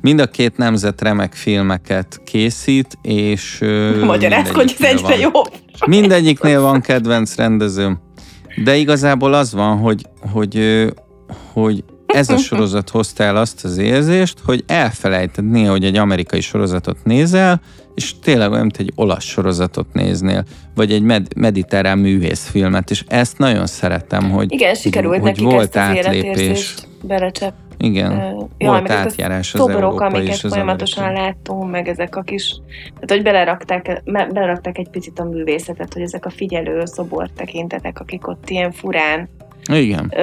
mind 0.00 0.20
a 0.20 0.26
két 0.26 0.56
nemzet 0.56 1.00
remek 1.00 1.34
filmeket 1.34 2.20
készít, 2.24 2.98
és 3.02 3.58
Magyarázkodj, 4.04 4.74
ez 4.78 4.80
egyre 4.80 5.16
jobb. 5.16 5.52
Mindegyiknél 5.86 6.60
van 6.60 6.80
kedvenc 6.80 7.36
rendezőm. 7.36 8.00
De 8.64 8.76
igazából 8.76 9.32
az 9.34 9.52
van, 9.52 9.78
hogy, 9.78 10.06
hogy, 10.32 10.84
hogy 11.52 11.84
ez 12.12 12.28
a 12.28 12.36
sorozat 12.36 12.88
hozta 12.90 13.22
el 13.24 13.36
azt 13.36 13.64
az 13.64 13.78
érzést, 13.78 14.38
hogy 14.44 14.64
elfelejted 14.66 15.50
néha, 15.50 15.70
hogy 15.70 15.84
egy 15.84 15.96
amerikai 15.96 16.40
sorozatot 16.40 16.96
nézel, 17.04 17.60
és 17.94 18.18
tényleg 18.18 18.50
olyan, 18.50 18.62
mint 18.62 18.76
egy 18.76 18.92
olasz 18.94 19.24
sorozatot 19.24 19.92
néznél, 19.92 20.44
vagy 20.74 20.92
egy 20.92 21.02
med- 21.02 21.34
mediterrán 21.36 21.98
művészfilmet, 21.98 22.90
és 22.90 23.04
ezt 23.08 23.38
nagyon 23.38 23.66
szeretem, 23.66 24.30
hogy, 24.30 24.52
Igen, 24.52 24.74
sikerült 24.74 25.14
hogy 25.14 25.22
nekik 25.22 25.44
volt 25.44 25.76
ezt 25.76 25.98
az 25.98 26.06
átlépés. 26.06 26.74
belecsep. 27.02 27.54
Igen, 27.78 28.12
Ö, 28.12 28.30
volt 28.64 28.82
meg 28.82 28.90
ezek 28.90 28.96
a 29.04 29.08
átjárás 29.08 29.54
az 29.54 29.60
szobrok, 29.60 29.76
európai 29.82 30.06
amiket 30.08 30.34
és 30.34 30.44
az 30.44 30.50
folyamatosan 30.52 31.04
amerikai. 31.04 31.24
láttunk, 31.26 31.70
meg 31.70 31.88
ezek 31.88 32.16
a 32.16 32.22
kis, 32.22 32.60
tehát 32.94 33.08
hogy 33.10 33.22
belerakták, 33.22 34.02
belerakták 34.04 34.78
egy 34.78 34.88
picit 34.88 35.18
a 35.18 35.24
művészetet, 35.24 35.92
hogy 35.92 36.02
ezek 36.02 36.26
a 36.26 36.30
figyelő 36.30 36.84
szobor 36.84 37.28
tekintetek, 37.36 38.00
akik 38.00 38.28
ott 38.28 38.50
ilyen 38.50 38.72
furán. 38.72 39.28
Igen. 39.72 40.12
Ö, 40.16 40.20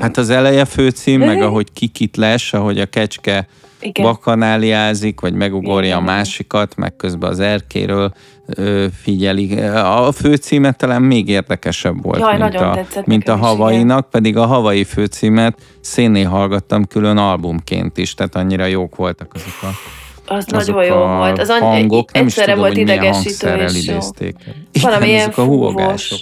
Hát 0.00 0.16
az 0.16 0.30
eleje 0.30 0.64
főcím, 0.64 1.20
meg 1.20 1.36
Mhm. 1.36 1.46
ahogy 1.46 1.72
kikit 1.72 2.16
les, 2.16 2.52
ahogy 2.52 2.78
a 2.80 2.86
kecske 2.86 3.46
igen. 3.80 4.04
bakanáliázik, 4.06 5.20
vagy 5.20 5.34
megugorja 5.34 5.86
Igen, 5.88 5.98
a 5.98 6.02
igen. 6.02 6.14
másikat, 6.14 6.76
meg 6.76 6.96
közben 6.96 7.30
az 7.30 7.40
erkéről 7.40 8.12
ö, 8.46 8.86
figyeli. 9.02 9.58
A 9.74 10.12
főcímet 10.12 10.76
talán 10.76 11.02
még 11.02 11.28
érdekesebb 11.28 12.02
volt, 12.02 12.20
Jaj, 12.20 12.38
mint, 12.38 12.54
a, 12.54 12.78
mint 13.04 13.28
a 13.28 13.34
is, 13.34 13.40
havainak, 13.40 14.10
pedig 14.10 14.36
a 14.36 14.46
havai 14.46 14.84
főcímet 14.84 15.58
szénné 15.80 16.22
hallgattam 16.22 16.84
külön 16.84 17.16
albumként 17.16 17.98
is, 17.98 18.14
tehát 18.14 18.34
annyira 18.36 18.64
jók 18.64 18.96
voltak 18.96 19.30
azok 19.34 19.62
a, 19.62 20.34
Az 20.34 20.46
nagyon 20.46 20.84
jó 20.84 20.96
volt. 20.96 21.38
Az 21.38 21.48
hangok. 21.58 22.12
Nem 22.12 22.26
is 22.26 22.36
egyszerre 22.36 22.52
tudom, 22.52 22.66
volt 22.68 22.78
idegesítő 22.80 23.54
és 23.56 23.86
jó. 23.86 23.92
idézték. 23.92 24.34
Valamilyen 24.82 25.14
Igen, 25.14 25.28
azok 25.28 25.38
a 25.38 25.44
huhogások. 25.48 26.18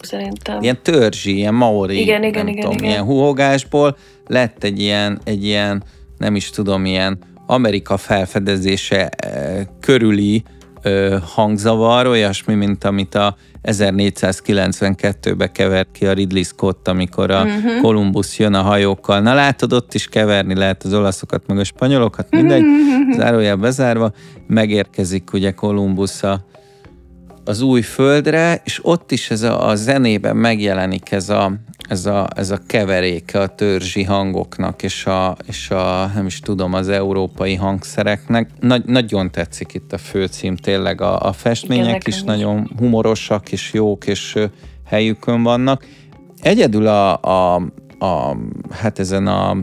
Szerintem. 0.00 0.62
Ilyen 0.62 0.78
törzsi, 0.82 1.36
ilyen 1.36 1.54
maori, 1.54 2.00
Igen, 2.00 2.22
igen, 2.22 2.44
nem 2.44 2.48
igen, 2.48 2.60
tudom, 2.60 2.76
igen. 2.78 2.90
ilyen 2.90 3.04
huhogásból 3.04 3.96
lett 4.26 4.64
egy 4.64 4.80
ilyen, 4.80 5.20
egy 5.24 5.44
ilyen, 5.44 5.82
nem 6.18 6.36
is 6.36 6.50
tudom, 6.50 6.84
ilyen 6.84 7.18
Amerika 7.46 7.96
felfedezése 7.96 9.08
eh, 9.08 9.62
körüli 9.80 10.42
hangzavar, 11.34 12.06
olyasmi, 12.06 12.54
mint 12.54 12.84
amit 12.84 13.14
a 13.14 13.36
1492-be 13.62 15.52
kevert 15.52 15.88
ki 15.92 16.06
a 16.06 16.12
Ridley 16.12 16.42
Scott, 16.42 16.88
amikor 16.88 17.30
a 17.30 17.44
Mhm. 17.44 17.80
Columbus 17.82 18.38
jön 18.38 18.54
a 18.54 18.62
hajókkal. 18.62 19.20
Na 19.20 19.34
látod, 19.34 19.72
ott 19.72 19.94
is 19.94 20.08
keverni 20.08 20.54
lehet 20.54 20.82
az 20.82 20.94
olaszokat, 20.94 21.46
meg 21.46 21.58
a 21.58 21.64
spanyolokat, 21.64 22.26
mindegy, 22.30 22.64
zárójel 23.16 23.56
bezárva, 23.56 24.12
megérkezik 24.46 25.32
ugye 25.32 25.50
Columbus 25.52 26.22
a, 26.22 26.40
az 27.48 27.60
új 27.60 27.82
földre, 27.82 28.60
és 28.64 28.80
ott 28.82 29.12
is 29.12 29.30
ez 29.30 29.42
a, 29.42 29.68
a 29.68 29.74
zenében 29.74 30.36
megjelenik 30.36 31.10
ez 31.10 31.28
a, 31.28 31.52
ez 31.88 32.06
a, 32.06 32.28
ez 32.34 32.50
a 32.50 32.60
keveréke 32.66 33.40
a 33.40 33.46
törzsi 33.46 34.02
hangoknak, 34.02 34.82
és 34.82 35.06
a, 35.06 35.36
és 35.46 35.70
a, 35.70 36.10
nem 36.14 36.26
is 36.26 36.40
tudom, 36.40 36.74
az 36.74 36.88
európai 36.88 37.54
hangszereknek. 37.54 38.50
Nagy, 38.60 38.84
nagyon 38.84 39.30
tetszik 39.30 39.74
itt 39.74 39.92
a 39.92 39.98
főcím, 39.98 40.56
tényleg 40.56 41.00
a, 41.00 41.20
a 41.20 41.32
festmények 41.32 41.86
Igen, 41.86 42.00
is 42.04 42.22
nagyon 42.22 42.70
humorosak, 42.78 43.52
és 43.52 43.72
jók, 43.72 44.06
és 44.06 44.38
helyükön 44.84 45.42
vannak. 45.42 45.86
Egyedül 46.42 46.86
a, 46.86 47.20
a, 47.20 47.54
a 47.98 48.36
hát 48.70 48.98
ezen 48.98 49.26
a 49.26 49.56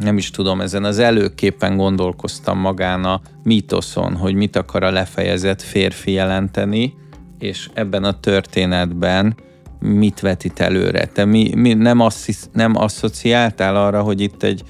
nem 0.00 0.16
is 0.16 0.30
tudom, 0.30 0.60
ezen 0.60 0.84
az 0.84 0.98
előképpen 0.98 1.76
gondolkoztam 1.76 2.58
magán 2.58 3.04
a 3.04 3.20
mítoszon, 3.42 4.16
hogy 4.16 4.34
mit 4.34 4.56
akar 4.56 4.82
a 4.82 4.90
lefejezett 4.90 5.62
férfi 5.62 6.12
jelenteni, 6.12 6.94
és 7.38 7.70
ebben 7.74 8.04
a 8.04 8.20
történetben 8.20 9.34
mit 9.78 10.20
vetít 10.20 10.60
előre. 10.60 11.06
Te 11.06 11.24
mi, 11.24 11.54
mi 11.54 11.72
nem, 11.72 12.00
asszisz, 12.00 12.48
nem 12.52 12.76
asszociáltál 12.76 13.76
arra, 13.76 14.02
hogy 14.02 14.20
itt 14.20 14.42
egy 14.42 14.62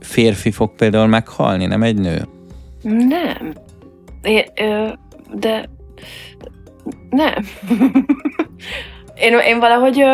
férfi 0.00 0.50
fog 0.50 0.74
például 0.74 1.06
meghalni, 1.06 1.66
nem 1.66 1.82
egy 1.82 1.98
nő? 1.98 2.26
Nem. 2.82 3.52
É, 4.22 4.50
ö, 4.60 4.88
de 5.34 5.68
nem. 7.10 7.34
én, 9.24 9.38
én 9.46 9.58
valahogy 9.58 10.04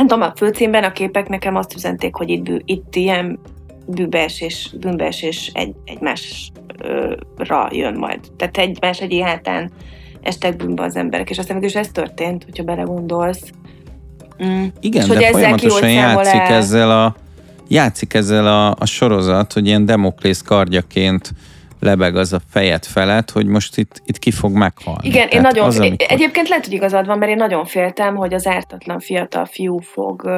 nem 0.00 0.08
tudom, 0.08 0.28
a 0.28 0.32
főcímben 0.36 0.84
a 0.84 0.92
képek 0.92 1.28
nekem 1.28 1.56
azt 1.56 1.74
üzenték, 1.74 2.14
hogy 2.14 2.28
itt, 2.28 2.42
bű, 2.42 2.56
itt 2.64 2.96
ilyen 2.96 3.38
bűnbeesés, 3.86 4.74
bűnbeesés 4.80 5.50
egy, 5.54 5.74
egymásra 5.84 7.68
jön 7.70 7.94
majd. 7.94 8.20
Tehát 8.36 8.58
egymás 8.58 9.00
egy 9.00 9.20
hátán 9.24 9.70
estek 10.20 10.56
bűnbe 10.56 10.82
az 10.82 10.96
emberek, 10.96 11.30
és 11.30 11.38
aztán 11.38 11.56
mégis 11.56 11.74
ez 11.74 11.88
történt, 11.88 12.44
hogyha 12.44 12.64
belegondolsz. 12.64 13.50
Mm. 14.44 14.64
Igen, 14.80 15.02
És 15.02 15.08
hogy 15.08 15.16
de 15.16 15.26
ezzel 15.26 15.54
ki 15.54 15.68
folyamatosan 15.68 15.88
hogy 15.88 15.92
játszik 15.92 16.40
el? 16.40 16.52
ezzel 16.52 16.90
a 16.90 17.16
játszik 17.68 18.14
ezzel 18.14 18.46
a, 18.46 18.74
a 18.78 18.86
sorozat, 18.86 19.52
hogy 19.52 19.66
ilyen 19.66 19.84
demoklész 19.84 20.42
kardjaként 20.42 21.32
lebeg 21.80 22.16
az 22.16 22.32
a 22.32 22.40
fejed 22.50 22.84
felett, 22.84 23.30
hogy 23.30 23.46
most 23.46 23.78
itt, 23.78 24.02
itt 24.04 24.18
ki 24.18 24.30
fog 24.30 24.52
meghalni. 24.52 25.08
Igen, 25.08 25.22
én 25.22 25.28
Tehát 25.28 25.42
nagyon... 25.42 25.66
az, 25.66 25.78
amikor- 25.78 26.10
Egyébként 26.10 26.48
lehet, 26.48 26.64
hogy 26.64 26.74
igazad 26.74 27.06
van, 27.06 27.18
mert 27.18 27.30
én 27.30 27.36
nagyon 27.36 27.64
féltem, 27.64 28.16
hogy 28.16 28.34
az 28.34 28.46
ártatlan 28.46 29.00
fiatal 29.00 29.44
fiú 29.44 29.78
fog 29.78 30.30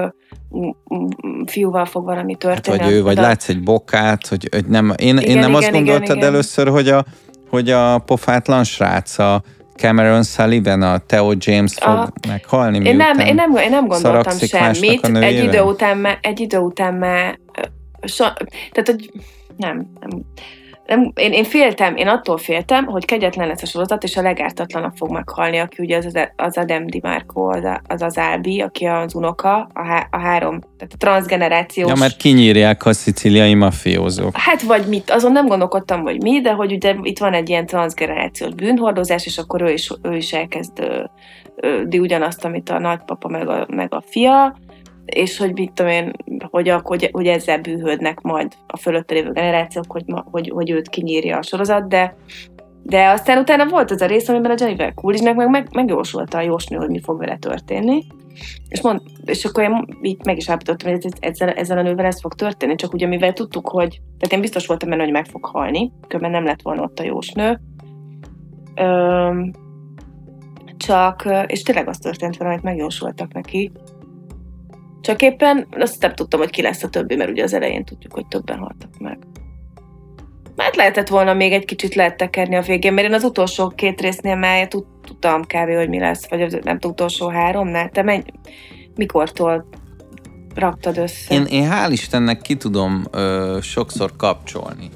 fiúval 1.47 1.85
fog 1.85 2.05
valami 2.05 2.33
Hát, 2.33 2.41
történni. 2.41 2.79
vagy 2.79 2.93
ő, 2.93 3.03
vagy 3.03 3.15
De- 3.15 3.21
látsz 3.21 3.49
egy 3.49 3.63
bokát, 3.63 4.27
hogy, 4.27 4.49
hogy 4.51 4.67
nem, 4.67 4.93
én, 4.97 5.17
én 5.17 5.19
Igen, 5.19 5.39
nem 5.39 5.55
azt 5.55 5.63
igen, 5.69 5.75
igen, 5.75 5.85
gondoltad 5.87 6.17
igen. 6.17 6.29
először, 6.29 6.69
hogy 6.69 6.89
a, 6.89 7.05
hogy 7.49 7.71
a 7.71 7.99
pofátlan 7.99 8.65
srác, 8.65 9.19
a 9.19 9.43
Cameron 9.77 10.23
Sullivan, 10.23 10.83
a 10.83 10.99
Theo 10.99 11.33
James 11.39 11.75
fog 11.75 11.93
Aha. 11.95 12.13
meghalni, 12.29 12.77
Én 12.89 12.97
nem, 12.97 13.19
én, 13.19 13.35
nem, 13.35 13.57
én 13.57 13.71
nem 13.71 13.87
gondoltam 13.87 14.39
semmit. 14.39 15.07
a 15.07 15.23
Egy 15.23 15.45
idő 15.45 15.61
után 15.61 15.97
már, 15.99 16.19
egy 16.23 16.41
idő 16.41 16.59
után 16.59 16.95
már 16.95 17.39
so, 18.03 18.25
tehát, 18.73 18.87
hogy 18.87 19.11
nem, 19.57 19.87
nem, 20.01 20.11
nem 20.87 21.13
én, 21.15 21.33
én 21.33 21.45
féltem, 21.45 21.97
én 21.97 22.09
attól 22.09 22.39
féltem, 22.39 22.85
hogy 22.85 23.05
kegyetlen 23.05 23.49
lesz 23.49 23.63
a 23.63 23.67
sorozat, 23.67 24.03
és 24.03 24.17
a 24.17 24.23
legártatlanabb 24.23 24.97
fog 24.97 25.11
meghalni, 25.11 25.59
aki 25.59 25.83
ugye 25.83 25.97
az, 25.97 26.29
az 26.37 26.57
Adam 26.57 26.87
DiMarco, 26.87 27.43
az, 27.43 27.65
az 27.87 28.03
az 28.03 28.19
Albi, 28.19 28.61
aki 28.61 28.85
az 28.85 29.15
unoka, 29.15 29.69
a, 29.73 29.85
há, 29.85 30.09
a 30.11 30.19
három, 30.19 30.61
tehát 30.61 30.93
a 30.93 30.97
transgenerációs 30.99 31.89
Ja, 31.89 31.95
mert 31.97 32.17
kinyírják 32.17 32.87
a 32.87 32.93
szicíliai 32.93 33.55
mafiózók. 33.55 34.37
Hát 34.37 34.63
vagy 34.63 34.87
mit, 34.87 35.11
azon 35.11 35.33
nem 35.33 35.47
gondolkodtam, 35.47 36.03
hogy 36.03 36.23
mi, 36.23 36.41
de 36.41 36.53
hogy 36.53 36.73
ugye 36.73 36.95
itt 37.03 37.19
van 37.19 37.33
egy 37.33 37.49
ilyen 37.49 37.67
transgenerációs 37.67 38.55
bűnhordozás, 38.55 39.27
és 39.27 39.39
akkor 39.39 39.63
ő 39.63 39.73
is, 39.73 39.91
ő 40.03 40.17
is 40.17 40.33
elkezd 40.33 40.71
di 41.87 41.99
ugyanazt, 41.99 42.45
amit 42.45 42.71
a 42.71 42.79
nagypapa 42.79 43.29
meg 43.29 43.49
a, 43.49 43.67
meg 43.69 43.95
a 43.95 44.03
fia, 44.07 44.57
és 45.05 45.39
hogy 45.39 45.53
mit 45.53 45.73
tudom 45.73 45.93
én, 45.93 46.13
hogy, 46.51 46.69
ak- 46.69 46.87
hogy, 46.87 47.09
hogy 47.13 47.27
ezzel 47.27 47.61
bűhődnek 47.61 48.21
majd 48.21 48.53
a 48.67 48.77
fölötte 48.77 49.15
lévő 49.15 49.33
generációk, 49.33 49.93
hogy, 49.93 50.05
hogy, 50.07 50.51
hogy 50.55 50.71
őt 50.71 50.89
kinyírja 50.89 51.39
a 51.39 51.43
sorozat, 51.43 51.89
de 51.89 52.17
de 52.85 53.09
aztán 53.09 53.39
utána 53.39 53.69
volt 53.69 53.91
az 53.91 54.01
a 54.01 54.07
rész, 54.07 54.29
amiben 54.29 54.51
a 54.51 54.55
Jennifer 54.59 54.95
Coolidge-nek 54.95 55.37
meg, 55.37 55.49
meg 55.49 55.69
megjósolta 55.73 56.39
a 56.39 56.41
jósnő, 56.41 56.77
hogy 56.77 56.89
mi 56.89 57.01
fog 57.01 57.19
vele 57.19 57.37
történni. 57.37 58.05
És, 58.69 58.81
mond, 58.81 59.01
és 59.25 59.45
akkor 59.45 59.63
én 59.63 59.87
így 60.03 60.25
meg 60.25 60.37
is 60.37 60.49
állapítottam, 60.49 60.91
hogy 60.91 61.05
ez- 61.05 61.19
ezzel, 61.21 61.49
ezzel 61.49 61.79
a 61.79 61.83
nővel 61.83 62.05
ez 62.05 62.21
fog 62.21 62.35
történni, 62.35 62.75
csak 62.75 62.93
ugye 62.93 63.07
mivel 63.07 63.33
tudtuk, 63.33 63.69
hogy, 63.69 64.01
tehát 64.19 64.33
én 64.35 64.41
biztos 64.41 64.67
voltam 64.67 64.89
benne, 64.89 65.03
hogy 65.03 65.13
meg 65.13 65.27
fog 65.27 65.45
halni, 65.45 65.93
különben 66.09 66.31
nem 66.31 66.45
lett 66.45 66.63
volna 66.63 66.83
ott 66.83 66.99
a 66.99 67.05
jósnő. 67.05 67.61
Csak, 70.77 71.29
és 71.47 71.63
tényleg 71.63 71.89
az 71.89 71.99
történt 71.99 72.37
vele, 72.37 72.51
amit 72.51 72.63
megjósoltak 72.63 73.33
neki. 73.33 73.73
Csak 75.03 75.23
éppen 75.23 75.67
azt 75.71 76.03
nem 76.03 76.15
tudtam, 76.15 76.41
hogy 76.41 76.51
ki 76.51 76.63
lesz 76.63 76.83
a 76.83 76.89
többi, 76.89 77.17
mert 77.17 77.31
ugye 77.31 77.43
az 77.43 77.53
elején 77.53 77.85
tudjuk, 77.85 78.13
hogy 78.13 78.27
többen 78.27 78.59
haltak 78.59 78.99
meg. 78.99 79.19
Hát 80.57 80.77
lehetett 80.77 81.09
volna 81.09 81.35
még 81.35 81.53
egy 81.53 81.65
kicsit 81.65 81.95
lehet 81.95 82.17
tekerni 82.17 82.57
a 82.57 82.63
végén, 82.63 82.93
mert 82.93 83.09
én 83.09 83.15
az 83.15 83.25
utolsó 83.25 83.69
két 83.69 84.01
résznél 84.01 84.37
már 84.37 84.69
tud, 84.69 84.85
tudtam 85.05 85.43
kb. 85.43 85.75
hogy 85.77 85.89
mi 85.89 85.99
lesz, 85.99 86.29
vagy 86.29 86.43
az 86.43 86.59
nem 86.63 86.79
utolsó 86.83 87.29
háromnál. 87.29 87.89
Te 87.89 88.03
menj, 88.03 88.23
mikortól 88.97 89.69
raktad 90.55 90.99
össze? 90.99 91.35
Én, 91.35 91.45
én 91.45 91.69
hál' 91.71 91.89
Istennek 91.91 92.41
ki 92.41 92.57
tudom 92.57 93.05
ö, 93.11 93.59
sokszor 93.63 94.17
kapcsolni 94.17 94.89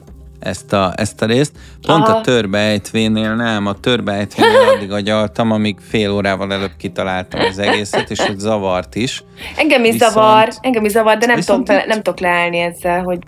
ezt 0.46 0.72
a, 0.72 0.92
ezt 0.96 1.22
a 1.22 1.26
részt. 1.26 1.52
Pont 1.86 2.06
Aha. 2.08 2.16
a 2.16 2.20
törbeejtvénél 2.20 3.34
nem, 3.34 3.66
a 3.66 3.74
törbeejtvénél 3.80 4.68
addig 4.76 4.92
agyaltam, 4.92 5.50
amíg 5.52 5.76
fél 5.88 6.10
órával 6.10 6.52
előbb 6.52 6.76
kitaláltam 6.78 7.40
az 7.40 7.58
egészet, 7.58 8.10
és 8.10 8.20
hogy 8.20 8.38
zavart 8.38 8.94
is. 8.94 9.22
Engem 9.56 9.84
is 9.84 9.92
Viszont- 9.92 10.12
zavar, 10.12 10.48
engem 10.60 10.84
is 10.84 10.90
zavar, 10.90 11.16
de 11.18 11.26
nem 11.26 11.40
tudok, 11.40 11.60
itt- 11.60 11.86
nem 11.86 12.02
tudok 12.02 12.20
leállni 12.20 12.58
ezzel, 12.58 13.02
hogy 13.02 13.18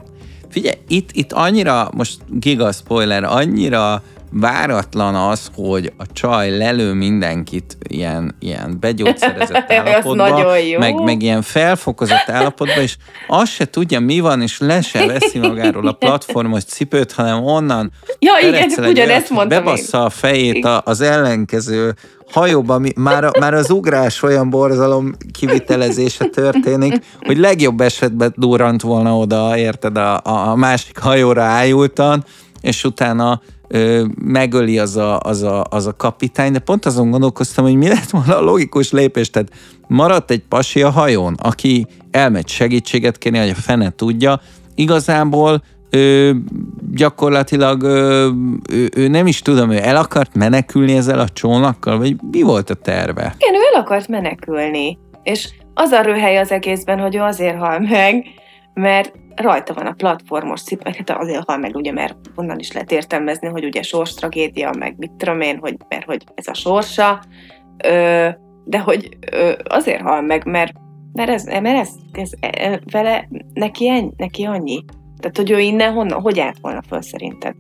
Figyelj, 0.51 0.77
itt, 0.89 1.11
itt 1.13 1.33
annyira, 1.33 1.91
most 1.97 2.17
giga 2.31 2.73
spoiler, 2.73 3.25
annyira 3.25 4.03
váratlan 4.31 5.15
az, 5.15 5.51
hogy 5.55 5.93
a 5.97 6.05
csaj 6.13 6.57
lelő 6.57 6.93
mindenkit 6.93 7.77
ilyen, 7.89 8.37
ilyen 8.41 8.77
begyógyszerezett 8.81 9.73
állapotba, 9.73 10.55
meg, 10.79 11.03
meg 11.03 11.23
ilyen 11.23 11.43
felfokozott 11.43 12.29
állapotba, 12.29 12.81
és 12.81 12.97
azt 13.27 13.53
se 13.53 13.65
tudja, 13.65 14.01
mi 14.01 14.21
van, 14.21 14.43
és 14.43 14.59
le 14.59 14.81
se 14.81 15.07
veszi 15.07 15.39
magáról 15.49 15.87
a 15.87 15.93
platformos 15.93 16.65
cipőt, 16.65 17.13
hanem 17.13 17.45
onnan 17.45 17.93
Ja, 18.19 18.49
igen, 18.49 18.71
ugyanezt 18.79 19.31
mondtam 19.31 19.59
én. 19.59 19.65
bebassza 19.65 20.05
a 20.05 20.11
fejét 20.11 20.65
a, 20.65 20.83
az 20.85 21.01
ellenkező 21.01 21.95
hajóba, 22.31 22.79
mi, 22.79 22.91
már, 22.97 23.39
már 23.39 23.55
az 23.55 23.71
ugrás 23.71 24.23
olyan 24.23 24.51
borzalom 24.51 25.15
kivitelezése 25.33 26.25
történik, 26.25 27.05
hogy 27.21 27.39
legjobb 27.39 27.81
esetben 27.81 28.35
durrant 28.37 28.83
volna 28.83 29.17
oda, 29.17 29.57
érted, 29.57 29.97
a, 29.97 30.21
a, 30.23 30.55
másik 30.55 30.99
hajóra 30.99 31.43
ájultan, 31.43 32.25
és 32.61 32.85
utána 32.85 33.41
megöli 34.23 34.79
az 34.79 34.97
a, 34.97 35.21
az, 35.21 35.43
a, 35.43 35.65
az 35.71 35.87
a 35.87 35.97
kapitány, 35.97 36.53
de 36.53 36.59
pont 36.59 36.87
azon 36.87 37.11
gondolkoztam, 37.11 37.65
hogy 37.65 37.75
mi 37.75 37.89
lett 37.89 38.11
volna 38.11 38.37
a 38.37 38.43
logikus 38.43 38.93
lépés, 38.93 39.31
tehát 39.31 39.51
maradt 39.87 40.31
egy 40.31 40.43
pasi 40.49 40.83
a 40.83 40.91
hajón, 40.91 41.35
aki 41.43 41.87
elmegy 42.11 42.49
segítséget 42.49 43.19
kérni, 43.19 43.39
hogy 43.39 43.49
a 43.49 43.55
fene 43.55 43.91
tudja, 43.91 44.41
igazából 44.75 45.63
ő 45.91 46.37
gyakorlatilag 46.95 47.83
ő, 47.83 48.91
ő, 48.97 49.09
nem 49.09 49.27
is 49.27 49.43
tudom, 49.43 49.71
ő 49.71 49.79
el 49.83 49.97
akart 49.97 50.35
menekülni 50.35 50.97
ezzel 50.97 51.19
a 51.19 51.29
csónakkal, 51.29 51.99
vagy 51.99 52.17
mi 52.31 52.43
volt 52.43 52.71
a 52.71 52.75
terve? 52.75 53.35
Igen, 53.39 53.55
ő 53.55 53.59
el 53.75 53.81
akart 53.81 54.09
menekülni. 54.09 54.99
És 55.23 55.49
az 55.75 55.91
a 55.91 56.01
röhely 56.01 56.39
az 56.39 56.51
egészben, 56.51 56.99
hogy 56.99 57.17
ő 57.17 57.21
azért 57.21 57.59
hal 57.59 57.79
meg, 57.79 58.25
mert 58.75 59.13
rajta 59.35 59.75
van 59.75 59.87
a 59.87 59.93
platformos 59.93 60.63
cip, 60.63 60.85
meg 60.85 60.95
hát 60.95 61.11
azért 61.11 61.45
hal 61.45 61.59
meg, 61.59 61.77
ugye, 61.77 61.93
mert 61.93 62.17
onnan 62.35 62.59
is 62.59 62.73
lehet 62.73 62.93
értelmezni, 62.93 63.49
hogy 63.49 63.65
ugye 63.65 63.83
sors 63.83 64.15
tragédia, 64.15 64.71
meg 64.79 64.95
mit 64.99 65.13
tudom 65.13 65.41
én, 65.41 65.59
hogy, 65.59 65.77
mert 65.89 66.05
hogy 66.05 66.25
ez 66.35 66.47
a 66.47 66.55
sorsa, 66.55 67.23
ö, 67.85 68.29
de 68.65 68.79
hogy 68.79 69.09
ö, 69.33 69.53
azért 69.65 70.01
hal 70.01 70.21
meg, 70.21 70.45
mert, 70.47 70.73
mert 71.13 71.31
ez, 71.31 71.45
mert 71.45 71.67
ez, 71.67 71.91
ez, 72.13 72.31
ez 72.41 72.79
vele, 72.91 73.29
neki, 73.55 73.89
ennyi, 73.89 74.11
neki 74.17 74.45
annyi. 74.45 74.85
Tehát, 75.19 75.37
hogy 75.37 75.51
ő 75.51 75.59
innen 75.59 75.93
honnan, 75.93 76.21
hogy 76.21 76.41
állt 76.41 76.59
volna 76.61 76.83
föl 76.83 77.03
szerinted? 77.03 77.55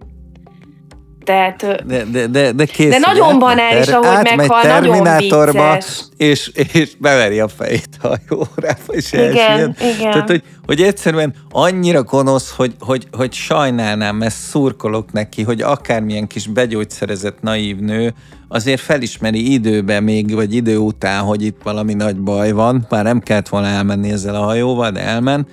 Tehát, 1.28 1.84
De, 1.86 2.04
de, 2.04 2.26
de, 2.26 2.52
de, 2.52 2.64
kész, 2.64 2.90
de 2.90 2.98
nagyon 2.98 3.38
banális, 3.38 3.86
ahogy 3.86 4.06
átmegy 4.06 4.36
meghal, 4.36 4.62
nagyon 4.62 4.92
Terminátorba, 4.92 5.72
vicces. 5.74 6.00
és, 6.16 6.50
és 6.72 6.90
beveri 6.98 7.40
a 7.40 7.48
fejét 7.48 7.88
a 8.02 8.06
hajórába, 8.06 8.92
és 8.92 9.12
Igen, 9.12 9.24
elsüllyed. 9.24 9.76
igen. 9.96 10.10
Tehát, 10.10 10.28
hogy, 10.28 10.42
hogy 10.66 10.82
egyszerűen 10.82 11.34
annyira 11.50 12.02
gonosz, 12.02 12.50
hogy, 12.56 12.74
hogy, 12.80 13.06
hogy 13.12 13.32
sajnálnám, 13.32 14.16
mert 14.16 14.34
szurkolok 14.34 15.12
neki, 15.12 15.42
hogy 15.42 15.60
akármilyen 15.60 16.26
kis 16.26 16.46
begyógyszerezett 16.46 17.40
naív 17.40 17.76
nő, 17.76 18.14
azért 18.48 18.80
felismeri 18.80 19.52
időben 19.52 20.02
még, 20.02 20.34
vagy 20.34 20.54
idő 20.54 20.76
után, 20.76 21.22
hogy 21.22 21.42
itt 21.42 21.60
valami 21.62 21.94
nagy 21.94 22.16
baj 22.16 22.52
van, 22.52 22.86
már 22.88 23.04
nem 23.04 23.20
kellett 23.20 23.48
volna 23.48 23.66
elmenni 23.66 24.10
ezzel 24.10 24.34
a 24.34 24.44
hajóval, 24.44 24.90
de 24.90 25.00
elment, 25.00 25.48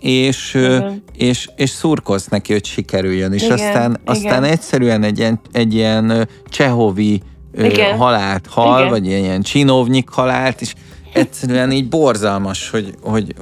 és, 0.00 0.54
Igen. 0.54 1.02
és, 1.16 1.48
és 1.56 1.70
szurkolsz 1.70 2.26
neki, 2.26 2.52
hogy 2.52 2.64
sikerüljön, 2.64 3.32
és 3.32 3.42
Igen, 3.42 3.52
aztán, 3.52 3.90
igen. 3.90 4.00
aztán 4.04 4.44
egyszerűen 4.44 5.02
egy 5.02 5.18
ilyen, 5.18 5.40
egy 5.52 5.74
ilyen 5.74 6.28
csehovi 6.48 7.20
Igen. 7.58 7.96
halált 7.96 8.46
hal, 8.46 8.78
Igen. 8.78 8.90
vagy 8.90 9.06
ilyen 9.06 9.42
csinovnyik 9.42 10.08
halált, 10.08 10.60
és 10.60 10.72
egyszerűen 11.16 11.72
így 11.72 11.88
borzalmas, 11.88 12.70
hogy, 12.70 12.94
hogy, 13.02 13.34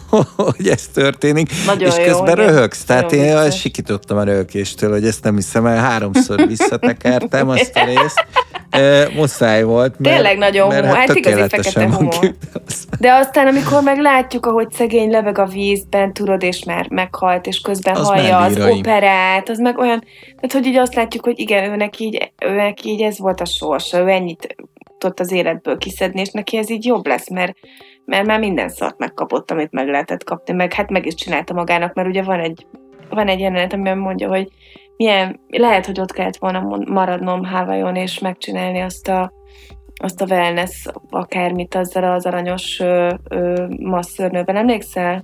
hogy 0.36 0.68
ez 0.68 0.86
történik. 0.92 1.50
Nagyon 1.66 1.88
és 1.88 1.96
jó, 1.96 2.04
közben 2.04 2.38
igen. 2.38 2.46
röhögsz, 2.46 2.84
tehát 2.84 3.10
Nagyon 3.10 3.24
én 3.24 3.42
vicces. 3.42 3.60
sikítottam 3.60 4.16
a 4.16 4.22
röhökéstől, 4.22 4.90
hogy 4.90 5.06
ezt 5.06 5.24
nem 5.24 5.34
hiszem 5.34 5.66
el, 5.66 5.76
háromszor 5.76 6.46
visszatekertem 6.56 7.48
azt 7.48 7.72
a 7.74 7.84
részt. 7.84 8.26
E, 8.70 9.08
muszáj 9.14 9.62
volt, 9.62 9.94
mert, 9.98 10.14
Tényleg 10.14 10.38
nagyon 10.38 10.68
mert 10.68 10.80
humor, 10.80 10.96
hát 10.96 11.08
hát 11.08 11.16
igazi 11.16 11.48
fekete 11.48 11.88
humor. 11.88 12.34
De 13.02 13.12
aztán, 13.12 13.46
amikor 13.46 13.82
meg 13.82 13.98
látjuk, 13.98 14.46
ahogy 14.46 14.70
szegény 14.70 15.10
lebeg 15.10 15.38
a 15.38 15.46
vízben, 15.46 16.12
tudod, 16.12 16.42
és 16.42 16.64
már 16.64 16.90
meghalt, 16.90 17.46
és 17.46 17.60
közben 17.60 17.94
Az 17.94 18.06
hallja 18.06 18.38
az 18.38 18.60
operát, 18.60 19.48
az 19.48 19.58
meg 19.58 19.78
olyan, 19.78 20.04
tehát 20.24 20.52
hogy 20.52 20.66
így 20.66 20.76
azt 20.76 20.94
látjuk, 20.94 21.24
hogy 21.24 21.38
igen, 21.38 21.70
őnek 21.72 21.98
így, 21.98 22.32
őnek 22.44 22.84
így 22.84 23.02
ez 23.02 23.18
volt 23.18 23.40
a 23.40 23.44
sorsa, 23.44 23.98
ő 23.98 24.08
ennyit 24.08 24.56
tudott 24.98 25.20
az 25.20 25.32
életből 25.32 25.78
kiszedni, 25.78 26.20
és 26.20 26.30
neki 26.30 26.56
ez 26.56 26.70
így 26.70 26.84
jobb 26.84 27.06
lesz, 27.06 27.30
mert, 27.30 27.52
mert 28.04 28.26
már 28.26 28.38
minden 28.38 28.68
szart 28.68 28.98
megkapott, 28.98 29.50
amit 29.50 29.72
meg 29.72 29.88
lehetett 29.88 30.24
kapni, 30.24 30.54
meg 30.54 30.72
hát 30.72 30.90
meg 30.90 31.06
is 31.06 31.14
csinálta 31.14 31.54
magának, 31.54 31.94
mert 31.94 32.08
ugye 32.08 32.22
van 32.22 32.40
egy, 32.40 32.66
van 33.10 33.28
egy 33.28 33.40
jelenet, 33.40 33.72
amiben 33.72 33.98
mondja, 33.98 34.28
hogy 34.28 34.48
milyen, 34.96 35.40
lehet, 35.48 35.86
hogy 35.86 36.00
ott 36.00 36.12
kellett 36.12 36.36
volna 36.36 36.78
maradnom 36.84 37.44
Havajon, 37.44 37.96
és 37.96 38.18
megcsinálni 38.18 38.80
azt 38.80 39.08
a 39.08 39.32
azt 40.02 40.20
a 40.20 40.26
wellness, 40.26 40.86
akármit 41.10 41.74
azzal 41.74 42.04
az 42.04 42.26
aranyos 42.26 42.82
masszörnővel, 43.78 44.56
emlékszel? 44.56 45.22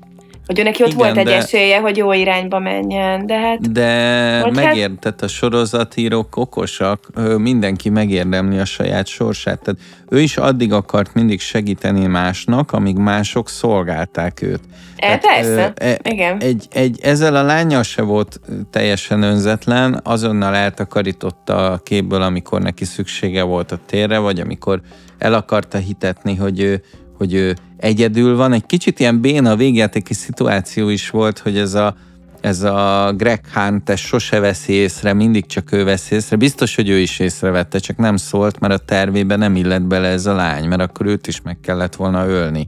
Hogy 0.48 0.62
neki 0.64 0.82
ott 0.82 0.88
Igen, 0.88 0.98
volt 0.98 1.16
egy 1.16 1.24
de- 1.24 1.36
esélye, 1.36 1.78
hogy 1.80 1.96
jó 1.96 2.12
irányba 2.12 2.58
menjen, 2.58 3.26
de 3.26 3.38
hát 3.38 3.72
De 3.72 3.84
hát- 3.84 4.50
megértett 4.54 5.22
a 5.22 5.28
sorozatírók 5.28 6.36
okosak, 6.36 7.08
mindenki 7.38 7.88
megérdemli 7.88 8.58
a 8.58 8.64
saját 8.64 9.06
sorsát. 9.06 9.60
Tehát 9.62 9.80
ő 10.08 10.20
is 10.20 10.36
addig 10.36 10.72
akart 10.72 11.14
mindig 11.14 11.40
segíteni 11.40 12.06
másnak, 12.06 12.72
amíg 12.72 12.96
mások 12.96 13.48
szolgálták 13.48 14.42
őt. 14.42 14.60
e, 14.96 15.16
persze, 15.18 15.72
ö, 15.80 15.84
e- 15.84 15.98
igen. 16.02 16.38
Egy, 16.40 16.66
egy, 16.72 16.98
ezzel 17.02 17.36
a 17.36 17.42
lányjal 17.42 17.82
se 17.82 18.02
volt 18.02 18.40
teljesen 18.70 19.22
önzetlen, 19.22 20.00
azonnal 20.04 20.54
eltakarította 20.54 21.70
a 21.72 21.78
képből, 21.78 22.22
amikor 22.22 22.60
neki 22.62 22.84
szüksége 22.84 23.42
volt 23.42 23.72
a 23.72 23.78
térre, 23.86 24.18
vagy 24.18 24.40
amikor 24.40 24.80
el 25.18 25.34
akarta 25.34 25.78
hitetni, 25.78 26.34
hogy 26.34 26.60
ő, 26.60 26.82
hogy 27.18 27.34
ő 27.34 27.56
egyedül 27.78 28.36
van. 28.36 28.52
Egy 28.52 28.66
kicsit 28.66 29.00
ilyen 29.00 29.20
béna 29.20 29.56
végjátéki 29.56 30.14
szituáció 30.14 30.88
is 30.88 31.10
volt, 31.10 31.38
hogy 31.38 31.58
ez 31.58 31.74
a, 31.74 31.96
ez 32.40 32.62
a 32.62 33.12
Greg 33.16 33.40
Hunt, 33.54 33.90
ez 33.90 33.98
sose 33.98 34.40
veszi 34.40 34.72
észre, 34.72 35.12
mindig 35.12 35.46
csak 35.46 35.72
ő 35.72 35.84
veszi 35.84 36.14
észre. 36.14 36.36
Biztos, 36.36 36.74
hogy 36.74 36.88
ő 36.88 36.98
is 36.98 37.18
észrevette, 37.18 37.78
csak 37.78 37.96
nem 37.96 38.16
szólt, 38.16 38.60
mert 38.60 38.74
a 38.74 38.78
tervébe 38.78 39.36
nem 39.36 39.56
illett 39.56 39.82
bele 39.82 40.08
ez 40.08 40.26
a 40.26 40.34
lány, 40.34 40.68
mert 40.68 40.80
akkor 40.80 41.06
őt 41.06 41.26
is 41.26 41.42
meg 41.42 41.60
kellett 41.60 41.96
volna 41.96 42.26
ölni 42.26 42.66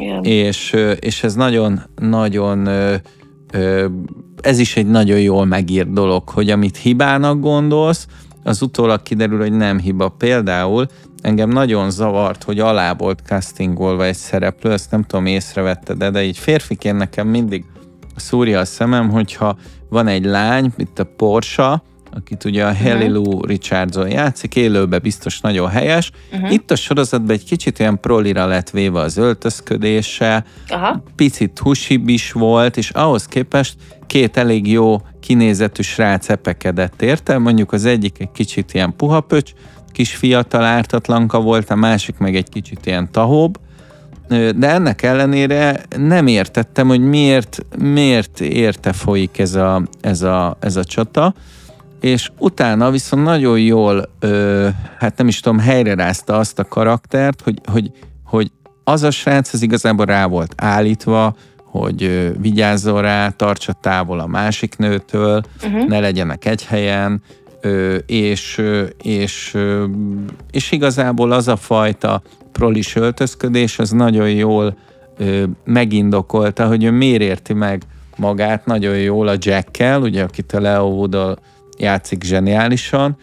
igen. 0.00 0.24
és, 0.24 0.76
és 1.00 1.22
ez 1.22 1.34
nagyon, 1.34 1.80
nagyon 1.96 2.66
ö, 2.66 2.94
ö, 3.52 3.86
ez 4.40 4.58
is 4.58 4.76
egy 4.76 4.86
nagyon 4.86 5.20
jól 5.20 5.44
megírt 5.44 5.92
dolog, 5.92 6.28
hogy 6.28 6.50
amit 6.50 6.76
hibának 6.76 7.40
gondolsz, 7.40 8.06
az 8.42 8.62
utólag 8.62 9.02
kiderül, 9.02 9.38
hogy 9.38 9.52
nem 9.52 9.78
hiba. 9.78 10.08
Például 10.08 10.86
engem 11.22 11.48
nagyon 11.48 11.90
zavart, 11.90 12.42
hogy 12.42 12.60
alá 12.60 12.94
volt 12.94 13.20
castingolva 13.24 14.04
egy 14.04 14.16
szereplő, 14.16 14.72
ezt 14.72 14.90
nem 14.90 15.02
tudom, 15.02 15.26
észrevetted, 15.26 15.96
de, 15.96 16.10
de 16.10 16.24
így 16.24 16.38
férfiként 16.38 16.98
nekem 16.98 17.28
mindig 17.28 17.64
szúrja 18.16 18.60
a 18.60 18.64
szemem, 18.64 19.10
hogyha 19.10 19.56
van 19.88 20.06
egy 20.06 20.24
lány, 20.24 20.72
itt 20.76 20.98
a 20.98 21.04
Porsche, 21.04 21.82
akit 22.12 22.44
ugye 22.44 22.64
a 22.64 22.76
Haley 22.76 23.12
Lou 23.12 23.44
Richardson 23.44 24.10
játszik, 24.10 24.56
élőben 24.56 25.00
biztos 25.02 25.40
nagyon 25.40 25.68
helyes. 25.68 26.10
Uh-huh. 26.32 26.52
Itt 26.52 26.70
a 26.70 26.76
sorozatban 26.76 27.30
egy 27.30 27.44
kicsit 27.44 27.80
olyan 27.80 28.00
prolira 28.00 28.46
lett 28.46 28.70
véve 28.70 29.00
az 29.00 29.16
öltözködése, 29.16 30.44
Aha. 30.68 31.02
picit 31.16 31.58
húsibb 31.58 32.08
is 32.08 32.32
volt, 32.32 32.76
és 32.76 32.90
ahhoz 32.90 33.26
képest 33.26 33.74
két 34.06 34.36
elég 34.36 34.70
jó 34.70 35.00
kinézetű 35.20 35.82
srác 35.82 36.28
epekedett, 36.28 37.02
érte? 37.02 37.38
Mondjuk 37.38 37.72
az 37.72 37.84
egyik 37.84 38.20
egy 38.20 38.32
kicsit 38.32 38.74
ilyen 38.74 38.96
puhapöcs, 38.96 39.52
kis 39.92 40.14
fiatal 40.16 40.64
ártatlanka 40.64 41.40
volt, 41.40 41.70
a 41.70 41.74
másik 41.74 42.18
meg 42.18 42.36
egy 42.36 42.48
kicsit 42.48 42.86
ilyen 42.86 43.10
tahóbb, 43.10 43.58
de 44.56 44.70
ennek 44.70 45.02
ellenére 45.02 45.80
nem 45.96 46.26
értettem, 46.26 46.88
hogy 46.88 47.00
miért, 47.00 47.58
miért 47.78 48.40
érte 48.40 48.92
folyik 48.92 49.38
ez 49.38 49.54
a, 49.54 49.82
ez 50.00 50.22
a, 50.22 50.56
ez 50.60 50.76
a 50.76 50.84
csata, 50.84 51.34
és 52.00 52.30
utána 52.38 52.90
viszont 52.90 53.24
nagyon 53.24 53.60
jól, 53.60 54.10
ö, 54.18 54.68
hát 54.98 55.16
nem 55.16 55.28
is 55.28 55.40
tudom, 55.40 55.58
helyrerázta 55.58 56.36
azt 56.36 56.58
a 56.58 56.64
karaktert, 56.64 57.40
hogy, 57.42 57.60
hogy, 57.72 57.90
hogy 58.24 58.50
az 58.84 59.02
a 59.02 59.10
srác 59.10 59.52
az 59.52 59.62
igazából 59.62 60.04
rá 60.04 60.26
volt 60.26 60.54
állítva, 60.56 61.36
hogy 61.64 62.02
ö, 62.02 62.28
vigyázzon 62.38 63.00
rá, 63.00 63.28
tartsa 63.28 63.72
távol 63.72 64.20
a 64.20 64.26
másik 64.26 64.76
nőtől, 64.76 65.42
uh-huh. 65.64 65.88
ne 65.88 66.00
legyenek 66.00 66.44
egy 66.44 66.64
helyen, 66.64 67.22
és, 68.06 68.62
és, 69.02 69.56
és 70.50 70.72
igazából 70.72 71.32
az 71.32 71.48
a 71.48 71.56
fajta 71.56 72.22
prolis 72.52 72.96
öltözködés, 72.96 73.78
az 73.78 73.90
nagyon 73.90 74.30
jól 74.30 74.76
megindokolta, 75.64 76.66
hogy 76.66 76.84
ő 76.84 76.90
miért 76.90 77.22
érti 77.22 77.52
meg 77.52 77.82
magát 78.16 78.66
nagyon 78.66 78.98
jól 78.98 79.28
a 79.28 79.36
Jackkel, 79.38 80.02
ugye, 80.02 80.22
akit 80.22 80.52
a 80.52 80.60
Leo 80.60 80.86
Woodall 80.86 81.38
játszik 81.78 82.22
zseniálisan, 82.22 83.16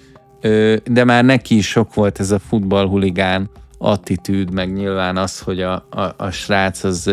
de 0.85 1.03
már 1.03 1.25
neki 1.25 1.57
is 1.57 1.67
sok 1.67 1.93
volt 1.93 2.19
ez 2.19 2.31
a 2.31 2.39
futballhuligán 2.39 3.49
attitűd, 3.77 4.53
meg 4.53 4.73
nyilván 4.73 5.17
az, 5.17 5.39
hogy 5.39 5.61
a, 5.61 5.73
a, 5.89 6.13
a 6.17 6.29
srác 6.29 6.83
az 6.83 7.11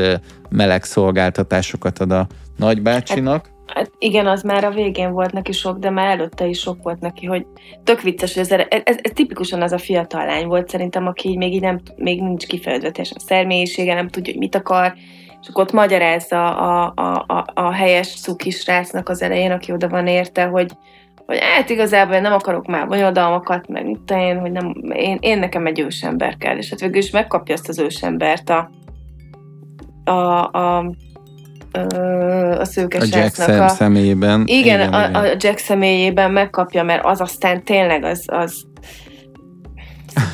meleg 0.49 0.85
szolgáltatásokat 0.85 1.99
ad 1.99 2.11
a 2.11 2.27
nagybácsinak. 2.57 3.52
Hát 3.75 3.91
igen, 3.99 4.27
az 4.27 4.43
már 4.43 4.65
a 4.65 4.71
végén 4.71 5.13
volt 5.13 5.33
neki 5.33 5.53
sok, 5.53 5.79
de 5.79 5.91
már 5.91 6.11
előtte 6.11 6.47
is 6.47 6.59
sok 6.59 6.83
volt 6.83 7.01
neki, 7.01 7.27
hogy 7.27 7.47
tök 7.85 8.01
vicces, 8.01 8.35
hogy 8.35 8.43
ez, 8.43 8.67
ez, 8.69 8.99
ez, 9.03 9.11
tipikusan 9.15 9.63
az 9.63 9.73
a 9.73 9.79
fiatal 9.79 10.27
lány 10.27 10.47
volt 10.47 10.69
szerintem, 10.69 11.07
aki 11.07 11.37
még 11.37 11.55
így 11.55 11.61
nem, 11.61 11.81
még 11.97 12.23
nincs 12.23 12.47
kifejezve 12.47 12.91
teljesen 12.91 13.17
a 13.21 13.25
személyisége, 13.27 13.95
nem 13.95 14.09
tudja, 14.09 14.33
hogy 14.33 14.41
mit 14.41 14.55
akar, 14.55 14.95
és 15.41 15.49
akkor 15.49 15.65
ott 15.65 15.73
magyarázza 15.73 16.57
a, 16.57 16.93
a, 16.97 17.25
a, 17.27 17.45
a 17.55 17.73
helyes 17.73 18.21
cukis 18.21 18.67
rácnak 18.67 19.09
az 19.09 19.23
elején, 19.23 19.51
aki 19.51 19.73
oda 19.73 19.89
van 19.89 20.07
érte, 20.07 20.45
hogy, 20.45 20.71
hogy 21.27 21.39
hát 21.41 21.71
igazából 21.71 22.19
nem 22.19 22.33
akarok 22.33 22.67
már 22.67 22.89
bonyodalmakat, 22.89 23.69
meg 23.69 23.87
mit 23.87 24.11
én, 24.11 24.39
hogy 24.39 24.53
nem, 24.53 24.75
én, 24.95 25.19
én 25.21 25.39
nekem 25.39 25.67
egy 25.67 25.81
ősember 25.81 26.37
kell, 26.37 26.57
és 26.57 26.71
hát 26.71 26.81
végül 26.81 26.97
is 26.97 27.11
megkapja 27.11 27.55
azt 27.55 27.69
az 27.69 27.79
ősembert 27.79 28.51
a, 28.51 28.71
a, 30.05 30.43
a 30.43 30.93
a 32.59 32.65
szőke 32.65 32.99
A 32.99 33.05
Jack 33.11 33.35
szem, 33.35 33.61
a... 33.61 33.69
személyében. 33.69 34.43
Igen, 34.47 34.81
igen, 34.81 34.93
a, 34.93 35.19
a 35.19 35.25
Jack 35.25 35.59
személyében 35.59 36.31
megkapja, 36.31 36.83
mert 36.83 37.05
az 37.05 37.21
aztán 37.21 37.65
tényleg 37.65 38.05
az, 38.05 38.25
az 38.27 38.63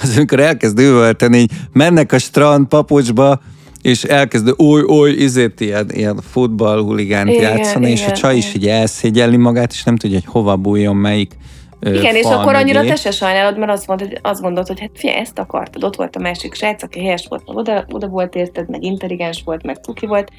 Az, 0.02 0.16
amikor 0.16 0.40
elkezd 0.40 0.78
üvölteni, 0.78 1.38
így 1.38 1.52
mennek 1.72 2.12
a 2.12 2.18
strand 2.18 2.66
papucsba, 2.66 3.40
és 3.82 4.04
elkezd 4.04 4.54
oly, 4.56 4.82
oly, 4.82 5.10
izét 5.10 5.60
ilyen, 5.60 5.90
ilyen 5.90 6.20
futball 6.30 6.82
huligánt 6.82 7.28
Igen, 7.28 7.56
játszani, 7.56 7.90
és 7.90 8.00
a 8.00 8.02
igen, 8.02 8.14
csaj 8.14 8.36
is 8.36 8.54
igen. 8.54 8.60
így 8.60 8.68
elszégyelli 8.68 9.36
magát, 9.36 9.72
és 9.72 9.82
nem 9.82 9.96
tudja, 9.96 10.16
hogy 10.16 10.32
hova 10.32 10.56
bújjon, 10.56 10.96
melyik 10.96 11.36
Igen, 11.80 12.14
és 12.14 12.24
akkor 12.24 12.54
annyira 12.54 12.84
te 12.84 12.96
se 12.96 13.10
sajnálod, 13.10 13.58
mert 13.58 13.70
azt 13.70 13.86
mondod, 13.86 14.08
hogy, 14.08 14.18
azt 14.22 14.40
mondod, 14.40 14.66
hogy 14.66 14.80
hát 14.80 14.90
figyelj, 14.94 15.18
ezt 15.18 15.38
akartad. 15.38 15.84
Ott 15.84 15.96
volt 15.96 16.16
a 16.16 16.20
másik 16.20 16.54
srác, 16.54 16.82
aki 16.82 17.00
helyes 17.00 17.26
volt, 17.28 17.42
meg 17.46 17.56
oda, 17.56 17.84
oda 17.88 18.06
volt 18.06 18.34
érted, 18.34 18.68
meg 18.68 18.82
intelligens 18.82 19.42
volt, 19.44 19.62
meg 19.62 19.76
cuki 19.76 20.06
volt. 20.06 20.30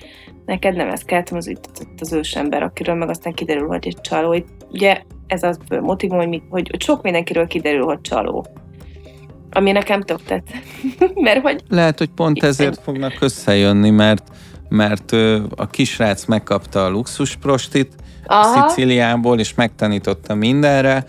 Neked 0.46 0.76
nem 0.76 0.90
ez 0.90 1.02
kellett, 1.02 1.30
az, 1.30 1.48
itt 1.48 1.70
az 2.00 2.14
ősember, 2.14 2.64
akiről 2.64 2.96
meg 2.96 3.10
aztán 3.10 3.34
kiderül, 3.34 3.68
hogy 3.68 3.88
egy 3.88 4.02
csaló. 4.02 4.34
Itt, 4.34 4.48
ugye 4.72 5.02
ez 5.28 5.44
az 5.44 5.58
motivum, 5.82 6.18
hogy, 6.18 6.28
mi, 6.28 6.42
hogy, 6.50 6.68
hogy 6.70 6.82
sok 6.82 7.02
mindenkiről 7.02 7.48
kiderül, 7.48 7.84
hogy 7.84 8.02
csaló. 8.02 8.46
Ami 9.52 9.72
nekem 9.72 10.02
tök 10.02 10.24
tetszett. 10.24 10.64
mert 11.26 11.42
hogy 11.42 11.62
Lehet, 11.70 11.98
hogy 11.98 12.10
pont 12.10 12.44
ezért 12.44 12.80
fognak 12.82 13.14
összejönni, 13.20 13.90
mert 13.90 14.24
mert 14.70 15.12
a 15.56 15.68
kisrác 15.70 16.26
megkapta 16.26 16.86
a 16.86 16.90
luxusprostit 16.90 17.96
Aha. 18.26 18.70
Szicíliából, 18.70 19.40
és 19.40 19.54
megtanította 19.54 20.36
mindenre, 20.36 21.06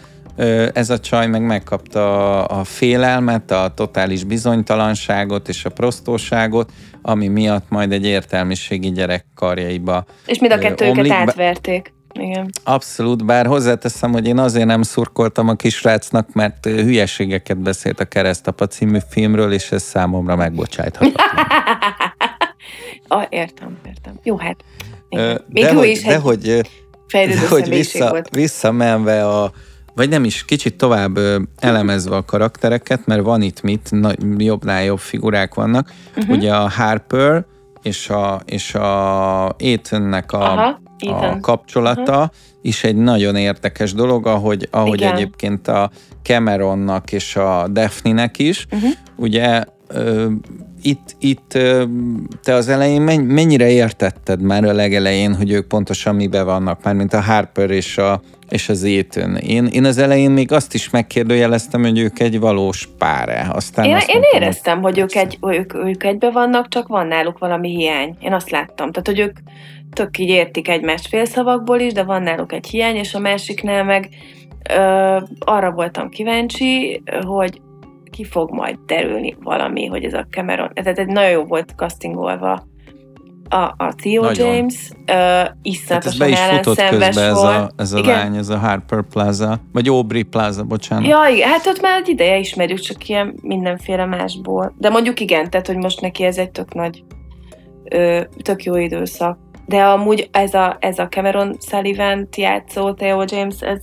ez 0.73 0.91
a 0.91 0.99
csaj 0.99 1.27
meg 1.27 1.43
megkapta 1.43 2.45
a, 2.45 2.65
félelmet, 2.65 3.51
a 3.51 3.73
totális 3.75 4.25
bizonytalanságot 4.25 5.49
és 5.49 5.65
a 5.65 5.71
prostóságot, 5.71 6.71
ami 7.03 7.29
miatt 7.29 7.69
majd 7.69 7.93
egy 7.93 8.05
értelmiségi 8.05 8.91
gyerek 8.91 9.27
karjaiba 9.35 10.05
és 10.27 10.39
mind 10.39 10.53
a 10.53 10.57
Ö, 10.57 10.59
kettő 10.59 10.85
őket 10.85 10.97
omlik 10.97 11.13
átverték. 11.13 11.93
Igen. 12.13 12.51
Abszolút, 12.65 13.25
bár 13.25 13.47
hozzáteszem, 13.47 14.13
hogy 14.13 14.27
én 14.27 14.39
azért 14.39 14.67
nem 14.67 14.83
szurkoltam 14.83 15.49
a 15.49 15.55
kisrácnak, 15.55 16.33
mert 16.33 16.67
hülyeségeket 16.67 17.59
beszélt 17.59 18.01
a 18.01 18.05
Keresztapa 18.05 18.67
című 18.67 18.99
filmről, 19.11 19.53
és 19.53 19.73
ez 19.73 19.83
számomra 19.83 20.37
megbocsájthatatlan. 20.37 21.47
ah, 23.09 23.25
értem, 23.29 23.79
értem. 23.87 24.19
Jó, 24.23 24.37
hát. 24.37 24.65
Igen. 25.09 25.45
Még 25.49 25.65
de 25.65 25.73
hogy, 25.73 25.89
is 25.89 26.03
de 26.03 26.15
egy 26.15 26.21
hogy, 26.21 26.61
fejlődő 27.07 27.41
de 27.41 27.49
hogy 27.49 27.65
személyiség 27.65 27.93
vissza, 27.93 28.11
volt. 28.11 28.29
visszamenve 28.29 29.27
a, 29.27 29.53
vagy 30.01 30.09
nem 30.09 30.25
is, 30.25 30.45
kicsit 30.45 30.77
tovább 30.77 31.19
elemezve 31.57 32.17
a 32.17 32.25
karaktereket, 32.25 33.07
mert 33.07 33.23
van 33.23 33.43
itt 33.43 33.63
mit, 33.63 33.91
jobbnál 34.37 34.85
jobb 34.85 34.99
figurák 34.99 35.55
vannak. 35.55 35.93
Uh-huh. 36.17 36.37
Ugye 36.37 36.55
a 36.55 36.69
Harper 36.69 37.45
és 37.83 38.09
a, 38.09 38.41
és 38.45 38.75
a 38.75 39.55
Ethannek 39.59 40.33
a, 40.33 40.43
Aha, 40.43 40.63
a 40.63 40.81
Ethan. 40.99 41.41
kapcsolata 41.41 42.13
uh-huh. 42.13 42.29
is 42.63 42.85
egy 42.85 42.97
nagyon 42.97 43.37
érdekes 43.37 43.93
dolog, 43.93 44.27
ahogy, 44.27 44.69
ahogy 44.71 45.01
Igen. 45.01 45.15
egyébként 45.15 45.69
a 45.69 45.91
Cameronnak 46.23 47.13
és 47.13 47.37
a 47.37 47.69
Daphne-nek 47.69 48.39
is. 48.39 48.67
Uh-huh. 48.71 48.91
Ugye 49.17 49.65
ö, 49.89 50.27
itt, 50.83 51.17
itt 51.19 51.59
te 52.43 52.55
az 52.55 52.69
elején 52.69 53.03
menny- 53.03 53.33
mennyire 53.33 53.71
értetted 53.71 54.41
már 54.41 54.65
a 54.65 54.73
legelején, 54.73 55.35
hogy 55.35 55.51
ők 55.51 55.67
pontosan 55.67 56.15
mibe 56.15 56.43
vannak, 56.43 56.85
már 56.85 56.95
mint 56.95 57.13
a 57.13 57.21
Harper 57.21 57.71
és, 57.71 57.99
a, 57.99 58.21
és 58.49 58.69
az 58.69 58.85
Ethan. 58.85 59.37
Én, 59.37 59.67
én 59.67 59.85
az 59.85 59.99
elején 59.99 60.31
még 60.31 60.53
azt 60.53 60.75
is 60.75 60.91
megkérdőjeleztem, 60.91 61.83
hogy 61.83 61.99
ők 61.99 62.19
egy 62.19 62.41
valós 62.41 62.89
páre. 62.99 63.49
Aztán 63.53 63.85
Én, 63.85 63.95
azt 63.95 64.09
én 64.09 64.19
mondtam, 64.19 64.41
éreztem, 64.41 64.81
hogy 64.83 64.99
ők, 64.99 65.15
egy, 65.15 65.39
ők, 65.43 65.75
ők 65.75 66.05
egybe 66.05 66.31
vannak, 66.31 66.69
csak 66.69 66.89
van 66.89 67.07
náluk 67.07 67.39
valami 67.39 67.69
hiány. 67.69 68.17
Én 68.21 68.33
azt 68.33 68.51
láttam. 68.51 68.93
Tehát, 68.93 69.07
hogy 69.07 69.19
ők 69.19 69.37
tök 69.93 70.19
így 70.19 70.29
értik 70.29 70.69
egymást 70.69 71.09
félszavakból 71.09 71.79
is, 71.81 71.93
de 71.93 72.03
van 72.03 72.23
náluk 72.23 72.53
egy 72.53 72.67
hiány, 72.67 72.97
és 72.97 73.15
a 73.15 73.19
másiknál 73.19 73.85
meg 73.85 74.09
ö, 74.71 75.17
arra 75.39 75.71
voltam 75.71 76.09
kíváncsi, 76.09 77.03
hogy 77.27 77.61
ki 78.11 78.25
fog 78.25 78.51
majd 78.51 78.79
derülni 78.87 79.37
valami, 79.41 79.87
hogy 79.87 80.05
ez 80.05 80.15
a 80.15 80.27
Cameron, 80.31 80.71
tehát 80.75 80.99
egy 80.99 81.07
nagyon 81.07 81.31
jó 81.31 81.45
volt 81.45 81.73
castingolva 81.77 82.69
a, 83.51 83.75
a 83.77 83.95
Theo 84.03 84.23
Nagyon. 84.23 84.55
James, 84.55 84.91
ö, 85.07 85.13
Hát 85.13 85.49
ez 85.53 85.55
iszonyatosan 85.63 86.19
be 86.19 86.29
is 86.29 86.39
futott 86.39 86.89
közben 86.89 87.25
ez 87.25 87.43
a, 87.43 87.71
ez 87.77 87.93
a 87.93 87.99
Igen. 87.99 88.19
lány, 88.19 88.37
ez 88.37 88.49
a 88.49 88.59
Harper 88.59 89.03
Plaza, 89.11 89.61
vagy 89.73 89.89
Aubrey 89.89 90.23
Plaza, 90.23 90.65
bocsánat. 90.65 91.07
Ja, 91.07 91.35
igen, 91.35 91.49
hát 91.49 91.67
ott 91.67 91.81
már 91.81 92.01
egy 92.01 92.09
ideje 92.09 92.39
ismerjük, 92.39 92.79
csak 92.79 93.09
ilyen 93.09 93.35
mindenféle 93.43 94.05
másból. 94.05 94.75
De 94.79 94.89
mondjuk 94.91 95.21
igen, 95.21 95.51
tehát, 95.51 95.67
hogy 95.67 95.77
most 95.77 96.01
neki 96.01 96.25
ez 96.25 96.39
egy 96.39 96.51
tök 96.51 96.75
nagy, 96.75 97.05
ö, 97.85 98.21
tök 98.43 98.65
jó 98.65 98.77
időszak. 98.77 99.39
De 99.67 99.83
amúgy 99.83 100.29
ez 100.33 100.55
a, 100.55 100.77
ez 100.81 100.99
a 100.99 101.09
Cameron 101.09 101.57
sullivan 101.69 102.29
játszó 102.37 102.93
Theo 102.93 103.25
James, 103.27 103.61
ez 103.61 103.83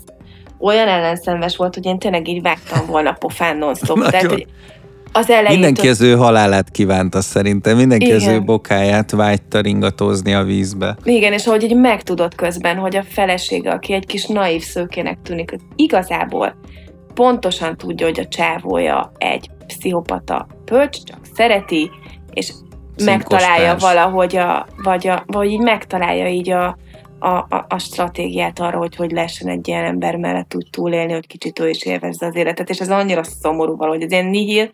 olyan 0.59 0.87
ellenszenves 0.87 1.55
volt, 1.55 1.73
hogy 1.73 1.85
én 1.85 1.99
tényleg 1.99 2.27
így 2.27 2.41
vágtam 2.41 2.85
volna 2.85 3.11
pofán 3.11 3.57
non-stop. 3.57 3.97
Nagyon. 4.03 4.11
Tehát, 4.11 4.31
hogy 4.31 4.47
az 5.11 5.29
elején... 5.29 5.59
Mindenki 5.59 5.89
az 5.89 6.01
ő 6.01 6.15
halálát 6.15 6.69
kívánta 6.71 7.21
szerintem, 7.21 7.77
mindenki 7.77 8.11
az 8.11 8.21
Igen. 8.21 8.33
ő 8.33 8.43
bokáját 8.43 9.11
vágyta 9.11 9.59
ringatozni 9.59 10.33
a 10.33 10.43
vízbe. 10.43 10.97
Igen, 11.03 11.33
és 11.33 11.47
ahogy 11.47 11.63
így 11.63 11.75
megtudod 11.75 12.35
közben, 12.35 12.77
hogy 12.77 12.95
a 12.95 13.03
felesége, 13.09 13.71
aki 13.71 13.93
egy 13.93 14.05
kis 14.05 14.25
naív 14.25 14.61
szőkének 14.61 15.17
tűnik, 15.23 15.55
igazából 15.75 16.55
pontosan 17.13 17.77
tudja, 17.77 18.05
hogy 18.05 18.19
a 18.19 18.27
csávója 18.27 19.11
egy 19.17 19.49
pszichopata 19.67 20.47
pölcs, 20.65 21.03
csak 21.03 21.19
szereti, 21.33 21.89
és 22.33 22.51
megtalálja 23.03 23.55
Cinkostárs. 23.55 23.81
valahogy 23.81 24.35
a, 24.37 24.67
vagy, 24.83 25.07
a, 25.07 25.23
vagy 25.25 25.51
így 25.51 25.61
megtalálja 25.61 26.27
így 26.27 26.49
a, 26.49 26.77
a, 27.19 27.27
a, 27.27 27.65
a 27.69 27.77
stratégiát 27.77 28.59
arra, 28.59 28.77
hogy 28.77 28.95
hogy 28.95 29.11
lehessen 29.11 29.47
egy 29.47 29.67
ilyen 29.67 29.83
ember 29.83 30.15
mellett 30.15 30.55
úgy 30.55 30.67
túlélni, 30.71 31.13
hogy 31.13 31.27
kicsit 31.27 31.59
ő 31.59 31.69
is 31.69 31.83
élvezze 31.83 32.25
az 32.25 32.35
életet, 32.35 32.69
és 32.69 32.79
ez 32.79 32.89
annyira 32.89 33.23
szomorú 33.23 33.75
valahogy, 33.75 34.01
ez 34.01 34.11
ilyen 34.11 34.25
nihil, 34.25 34.71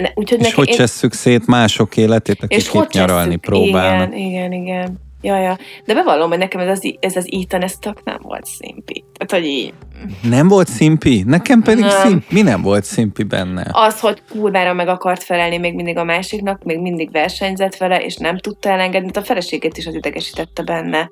Ne- 0.00 0.12
úgyhogy 0.14 0.38
És 0.38 0.44
neki, 0.44 0.54
hogy 0.56 0.80
én- 0.80 0.86
szét 1.10 1.46
mások 1.46 1.96
életét, 1.96 2.42
akik 2.42 2.58
és 2.58 2.74
itt 2.74 2.92
nyaralni 2.92 3.36
próbálnak. 3.36 4.14
Igen, 4.16 4.28
igen, 4.28 4.52
igen. 4.52 5.03
Ja, 5.24 5.38
ja. 5.38 5.58
De 5.84 5.94
bevallom, 5.94 6.28
hogy 6.28 6.38
nekem 6.38 6.60
ez 6.60 6.68
az, 6.68 6.96
ez 7.00 7.16
az 7.16 7.28
Ethan, 7.30 7.62
ez 7.62 7.76
tök 7.76 8.04
nem 8.04 8.18
volt 8.22 8.44
szimpi. 8.44 9.04
Tehát, 9.12 9.42
hogy 9.42 9.50
így, 9.50 9.74
Nem 10.22 10.48
volt 10.48 10.68
szimpi? 10.68 11.22
Nekem 11.26 11.62
pedig 11.62 11.84
Nem. 11.84 11.90
szimpi. 11.90 12.34
Mi 12.34 12.42
nem 12.42 12.62
volt 12.62 12.84
szimpi 12.84 13.22
benne? 13.22 13.66
az, 13.72 14.00
hogy 14.00 14.22
kurvára 14.30 14.72
meg 14.72 14.88
akart 14.88 15.22
felelni 15.22 15.58
még 15.58 15.74
mindig 15.74 15.98
a 15.98 16.04
másiknak, 16.04 16.62
még 16.62 16.80
mindig 16.80 17.10
versenyzett 17.10 17.76
vele, 17.76 17.98
és 18.04 18.16
nem 18.16 18.38
tudta 18.38 18.68
elengedni, 18.68 19.10
a 19.14 19.22
feleségét 19.22 19.76
is 19.76 19.86
az 19.86 19.94
idegesítette 19.94 20.62
benne. 20.62 21.10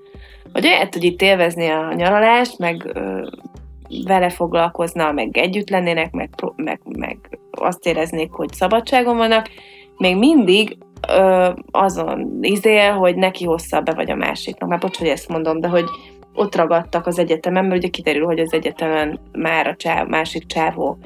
Hogy 0.52 0.62
lehet, 0.62 0.92
hogy 0.92 1.04
itt 1.04 1.22
élvezni 1.22 1.68
a 1.68 1.92
nyaralást, 1.94 2.58
meg 2.58 2.90
ö, 2.94 3.26
vele 4.06 4.30
foglalkozna, 4.30 5.12
meg 5.12 5.36
együtt 5.36 5.70
lennének, 5.70 6.10
meg, 6.10 6.30
meg, 6.56 6.80
meg 6.84 7.18
azt 7.50 7.86
éreznék, 7.86 8.30
hogy 8.30 8.52
szabadságon 8.52 9.16
vannak, 9.16 9.48
még 9.96 10.16
mindig 10.16 10.76
ö, 11.08 11.48
azon 11.70 12.38
izél, 12.40 12.92
hogy 12.92 13.14
neki 13.14 13.44
hosszabb 13.44 13.84
be 13.84 13.92
vagy 13.92 14.10
a 14.10 14.14
másiknak. 14.14 14.68
Már 14.68 14.78
bocs, 14.78 14.98
hogy 14.98 15.06
ezt 15.06 15.28
mondom, 15.28 15.60
de 15.60 15.68
hogy 15.68 15.84
ott 16.34 16.54
ragadtak 16.56 17.06
az 17.06 17.18
egyetemen, 17.18 17.64
mert 17.64 17.76
ugye 17.76 17.88
kiderül, 17.88 18.24
hogy 18.24 18.38
az 18.38 18.52
egyetemen 18.52 19.20
már 19.32 19.66
a 19.66 19.76
csáv, 19.76 20.08
másik 20.08 20.46
csávó 20.46 20.98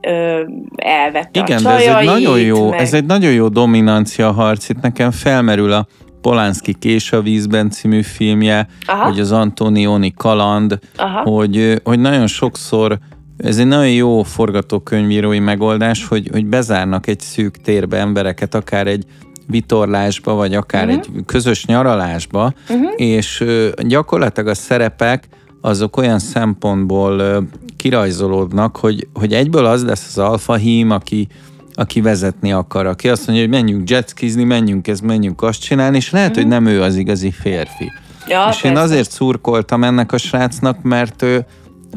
ö, 0.00 0.42
elvette 0.76 1.40
Igen, 1.40 1.58
a 1.58 1.62
de 1.62 1.70
ez 1.70 1.96
egy 1.96 2.06
nagyon 2.06 2.40
jó, 2.40 2.68
meg... 2.68 2.80
ez 2.80 2.94
egy 2.94 3.06
nagyon 3.06 3.32
jó 3.32 3.48
dominancia 3.48 4.32
harc. 4.32 4.68
Itt 4.68 4.80
nekem 4.80 5.10
felmerül 5.10 5.72
a 5.72 5.86
Polánszki 6.20 6.74
Kés 6.78 7.12
a 7.12 7.22
vízben 7.22 7.70
című 7.70 8.02
filmje, 8.02 8.66
Aha, 8.86 9.04
hogy 9.04 9.20
az 9.20 9.32
Antonioni 9.32 10.12
kaland, 10.16 10.78
aha. 10.96 11.20
hogy, 11.30 11.80
hogy 11.84 11.98
nagyon 11.98 12.26
sokszor 12.26 12.98
ez 13.36 13.58
egy 13.58 13.66
nagyon 13.66 13.90
jó 13.90 14.22
forgatókönyvírói 14.22 15.38
megoldás, 15.38 16.06
hogy, 16.06 16.28
hogy 16.32 16.46
bezárnak 16.46 17.06
egy 17.06 17.20
szűk 17.20 17.56
térbe 17.56 17.96
embereket, 17.96 18.54
akár 18.54 18.86
egy 18.86 19.04
vitorlásba, 19.46 20.34
vagy 20.34 20.54
akár 20.54 20.86
uh-huh. 20.88 21.02
egy 21.16 21.24
közös 21.26 21.64
nyaralásba, 21.66 22.52
uh-huh. 22.68 22.90
és 22.96 23.44
gyakorlatilag 23.78 24.48
a 24.48 24.54
szerepek 24.54 25.28
azok 25.60 25.96
olyan 25.96 26.18
szempontból 26.18 27.44
kirajzolódnak, 27.76 28.76
hogy, 28.76 29.08
hogy 29.14 29.32
egyből 29.32 29.64
az 29.64 29.84
lesz 29.84 30.06
az 30.08 30.18
alfa 30.18 30.54
hím, 30.54 30.90
aki, 30.90 31.26
aki 31.74 32.00
vezetni 32.00 32.52
akar, 32.52 32.86
aki 32.86 33.08
azt 33.08 33.26
mondja, 33.26 33.44
hogy 33.44 33.54
menjünk 33.54 33.90
jetskizni, 33.90 34.44
menjünk 34.44 34.88
ezt, 34.88 35.02
menjünk 35.02 35.42
azt 35.42 35.60
csinálni, 35.60 35.96
és 35.96 36.10
lehet, 36.10 36.28
uh-huh. 36.28 36.44
hogy 36.44 36.52
nem 36.52 36.66
ő 36.66 36.82
az 36.82 36.96
igazi 36.96 37.30
férfi. 37.30 37.92
Ja, 38.28 38.38
és 38.38 38.44
persze. 38.44 38.68
én 38.68 38.76
azért 38.76 39.10
szurkoltam 39.10 39.84
ennek 39.84 40.12
a 40.12 40.18
srácnak, 40.18 40.82
mert 40.82 41.22
ő, 41.22 41.46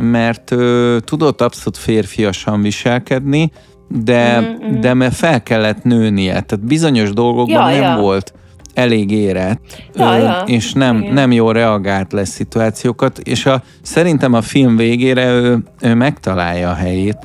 mert 0.02 0.52
ő 0.52 1.00
tudott 1.00 1.42
abszolút 1.42 1.78
férfiasan 1.78 2.62
viselkedni, 2.62 3.52
de, 3.88 4.40
Mhm, 4.40 4.66
mhm. 4.72 4.80
de 4.80 4.94
mert 4.94 5.16
fel 5.16 5.44
kellett 5.44 5.84
nőnie. 5.84 6.32
Tehát 6.32 6.66
bizonyos 6.66 7.10
dolgokban 7.14 7.72
Ja, 7.72 7.80
nem 7.82 7.96
ja. 7.96 8.02
volt 8.02 8.34
elég 8.74 9.12
érett, 9.12 9.84
Ja, 9.96 10.18
ö, 10.18 10.24
ja. 10.24 10.44
és 10.46 10.74
nem, 10.74 10.98
Igen. 11.02 11.14
nem 11.14 11.32
jól 11.32 11.54
reagált 11.54 12.12
le 12.14 12.26
szituációkat, 12.26 13.18
és 13.20 13.46
a, 13.46 13.64
szerintem 13.82 14.34
a 14.34 14.42
film 14.42 14.76
végére 14.76 15.32
ő, 15.32 15.58
ő 15.82 15.94
megtalálja 15.94 16.70
a 16.70 16.74
helyét. 16.74 17.18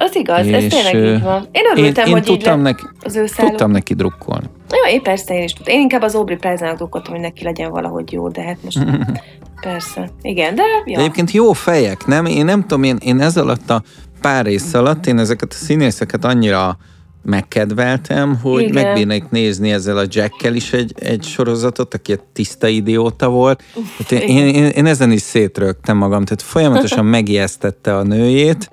Az 0.00 0.16
igaz, 0.16 0.46
ez 0.46 0.62
És, 0.62 0.72
tényleg 0.72 0.94
ö, 0.94 1.14
így 1.14 1.22
van. 1.22 1.48
Én 1.52 1.62
Én, 1.62 1.78
örültem, 1.78 2.06
én 2.06 2.12
hogy 2.12 2.20
így 2.28 2.36
tudtam, 2.36 2.62
lett 2.62 2.76
neki, 2.76 2.82
az 3.00 3.16
ő 3.16 3.26
szálló. 3.26 3.48
tudtam 3.48 3.70
neki 3.70 3.94
drukkolni. 3.94 4.46
Jó, 4.70 4.92
én 4.92 5.02
persze, 5.02 5.34
én 5.34 5.42
is 5.42 5.52
tudtam. 5.52 5.74
Én 5.74 5.80
inkább 5.80 6.02
az 6.02 6.14
Aubrey 6.14 6.36
Plaza-nak 6.36 6.76
drukkoltam, 6.76 7.12
hogy 7.12 7.22
neki 7.22 7.44
legyen 7.44 7.70
valahogy 7.70 8.12
jó, 8.12 8.28
de 8.28 8.42
hát 8.42 8.56
most 8.64 8.78
persze. 9.66 10.10
Igen, 10.22 10.54
de 10.54 10.62
ja. 10.86 10.96
De 10.96 11.02
egyébként 11.02 11.30
jó 11.30 11.52
fejek, 11.52 12.06
nem? 12.06 12.26
Én 12.26 12.44
nem 12.44 12.60
tudom, 12.60 12.82
én, 12.82 12.96
én 13.00 13.20
ez 13.20 13.36
alatt 13.36 13.70
a 13.70 13.82
pár 14.20 14.44
rész 14.44 14.74
alatt 14.74 15.06
én 15.06 15.18
ezeket 15.18 15.52
a 15.52 15.54
színészeket 15.54 16.24
annyira 16.24 16.78
megkedveltem, 17.22 18.38
hogy 18.42 18.62
Igen. 18.62 18.84
megbírnék 18.84 19.30
nézni 19.30 19.72
ezzel 19.72 19.96
a 19.96 20.04
Jackkel 20.08 20.54
is 20.54 20.72
egy, 20.72 20.92
egy 20.98 21.22
sorozatot, 21.24 21.94
aki 21.94 22.12
egy 22.12 22.22
tiszta 22.32 22.68
idióta 22.68 23.28
volt. 23.28 23.62
Hát 23.98 24.12
én, 24.12 24.20
én, 24.20 24.54
én, 24.54 24.64
én 24.64 24.86
ezen 24.86 25.10
is 25.10 25.20
szétrögtem 25.20 25.96
magam, 25.96 26.24
tehát 26.24 26.42
folyamatosan 26.42 27.04
megijesztette 27.16 27.96
a 27.96 28.02
nőjét, 28.02 28.70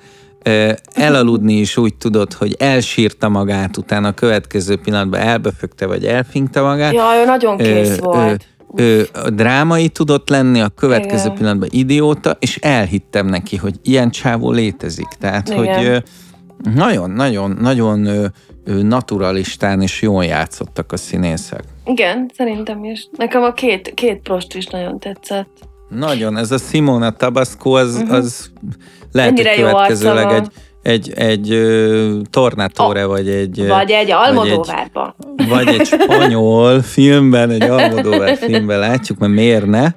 elaludni 0.94 1.54
is 1.54 1.78
úgy 1.78 1.96
tudott, 1.96 2.34
hogy 2.34 2.56
elsírta 2.60 3.30
magát, 3.30 3.78
utána 3.78 4.08
a 4.08 4.12
következő 4.12 4.76
pillanatban 4.76 5.20
elbefögte, 5.20 5.86
vagy 5.86 6.06
elfinkta 6.06 6.64
magát. 6.64 6.94
Ja, 6.94 7.06
ő 7.22 7.26
nagyon 7.26 7.58
kész 7.58 7.98
Ö, 7.98 8.02
volt. 8.02 8.46
Ő 8.76 9.08
a 9.14 9.30
drámai 9.30 9.90
tudott 9.90 10.30
lenni, 10.30 10.62
a 10.62 10.70
következő 10.70 11.24
Igen. 11.24 11.36
pillanatban 11.36 11.70
idióta, 11.72 12.38
és 12.40 12.58
elhittem 12.58 13.26
neki, 13.26 13.56
hogy 13.56 13.76
ilyen 13.84 14.10
csávó 14.10 14.52
létezik. 14.52 15.08
Tehát, 15.20 15.50
Igen. 15.50 15.58
hogy 15.58 15.86
ö, 15.86 15.98
nagyon, 16.74 17.10
nagyon, 17.10 17.58
nagyon 17.62 18.06
ö, 18.06 18.26
ö, 18.64 18.82
naturalistán 18.82 19.82
és 19.82 20.02
jól 20.02 20.26
játszottak 20.26 20.92
a 20.92 20.98
színészek. 20.98 21.64
Igen, 21.86 22.32
szerintem 22.36 22.84
is. 22.84 23.08
Nekem 23.18 23.44
a 23.44 23.54
két, 23.54 23.94
két 23.94 24.20
prost 24.20 24.56
is 24.56 24.66
nagyon 24.66 25.00
tetszett. 25.00 25.68
Nagyon, 25.90 26.38
ez 26.38 26.52
a 26.52 26.58
Simona 26.58 27.12
Tabasco, 27.12 27.72
az, 27.72 27.96
uh-huh. 27.96 28.14
az 28.14 28.52
lehet. 29.12 29.32
Mennyire 29.32 29.50
hogy 29.50 29.60
következőleg 29.60 30.32
egy, 30.32 30.48
egy, 30.82 31.12
egy 31.16 31.52
ö, 31.52 32.20
tornátore, 32.30 33.06
vagy 33.06 33.30
egy... 33.30 33.68
Vagy 33.68 33.92
egy 33.92 34.12
Almodóvárba. 34.12 35.16
vagy 35.50 35.68
egy 35.68 35.86
spanyol 36.02 36.82
filmben, 36.82 37.50
egy 37.50 37.70
Almodóvar 37.80 38.36
filmben 38.36 38.80
látjuk, 38.80 39.18
mert 39.18 39.34
miért 39.34 39.66
ne? 39.66 39.92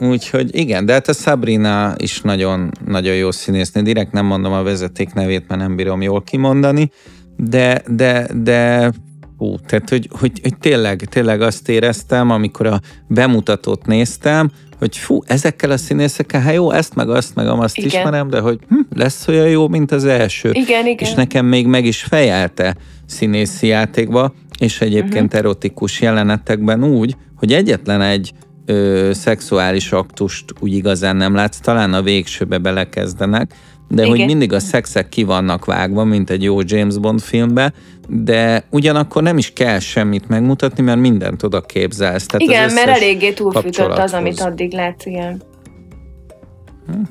Úgyhogy 0.00 0.56
igen, 0.56 0.86
de 0.86 0.92
hát 0.92 1.08
a 1.08 1.12
Sabrina 1.12 1.94
is 1.96 2.20
nagyon, 2.20 2.70
nagyon 2.86 3.14
jó 3.14 3.30
színésznő. 3.30 3.82
Direkt 3.82 4.12
nem 4.12 4.26
mondom 4.26 4.52
a 4.52 4.62
vezeték 4.62 5.12
nevét, 5.12 5.48
mert 5.48 5.60
nem 5.60 5.76
bírom 5.76 6.02
jól 6.02 6.22
kimondani, 6.22 6.90
de, 7.36 7.82
de, 7.88 8.26
de 8.42 8.90
hú, 9.38 9.56
tehát, 9.66 9.88
hogy, 9.88 10.08
hogy, 10.18 10.40
hogy 10.42 10.58
tényleg, 10.58 11.04
tényleg 11.04 11.40
azt 11.40 11.68
éreztem, 11.68 12.30
amikor 12.30 12.66
a 12.66 12.80
bemutatót 13.08 13.86
néztem, 13.86 14.50
hogy 14.84 14.96
fú, 14.96 15.22
ezekkel 15.26 15.70
a 15.70 15.76
színészekkel, 15.76 16.40
hát 16.40 16.54
jó, 16.54 16.70
ezt 16.70 16.94
meg 16.94 17.08
azt 17.08 17.34
meg 17.34 17.46
azt 17.46 17.76
Igen. 17.76 17.88
ismerem, 17.88 18.30
de 18.30 18.40
hogy 18.40 18.58
hm, 18.68 18.98
lesz 18.98 19.28
olyan 19.28 19.48
jó, 19.48 19.68
mint 19.68 19.92
az 19.92 20.04
első. 20.04 20.50
Igen, 20.52 20.86
igen. 20.86 21.08
És 21.08 21.14
nekem 21.14 21.46
még 21.46 21.66
meg 21.66 21.84
is 21.84 22.02
fejelte 22.02 22.76
színészi 23.06 23.66
játékba, 23.66 24.32
és 24.58 24.80
egyébként 24.80 25.24
uh-huh. 25.24 25.38
erotikus 25.38 26.00
jelenetekben 26.00 26.84
úgy, 26.84 27.16
hogy 27.36 27.52
egyetlen 27.52 28.00
egy 28.00 28.32
ö, 28.66 29.10
szexuális 29.12 29.92
aktust 29.92 30.44
úgy 30.60 30.72
igazán 30.72 31.16
nem 31.16 31.34
látsz, 31.34 31.58
talán 31.58 31.94
a 31.94 32.02
végsőbe 32.02 32.58
belekezdenek, 32.58 33.54
de 33.88 34.02
Igen. 34.02 34.16
hogy 34.16 34.26
mindig 34.26 34.52
a 34.52 34.58
szexek 34.58 35.08
ki 35.08 35.22
vannak 35.22 35.64
vágva, 35.64 36.04
mint 36.04 36.30
egy 36.30 36.42
jó 36.42 36.58
James 36.62 36.98
Bond 36.98 37.20
filmbe, 37.20 37.72
de 38.08 38.64
ugyanakkor 38.70 39.22
nem 39.22 39.38
is 39.38 39.52
kell 39.52 39.78
semmit 39.78 40.28
megmutatni, 40.28 40.82
mert 40.82 41.00
mindent 41.00 41.42
oda 41.42 41.60
képzelsz. 41.60 42.26
Tehát 42.26 42.42
Igen, 42.42 42.72
mert 42.72 42.88
eléggé 42.88 43.32
túlfűtött 43.32 43.98
az, 43.98 44.12
amit 44.12 44.40
addig 44.40 44.72
látsz, 44.72 45.06
igen. 45.06 45.42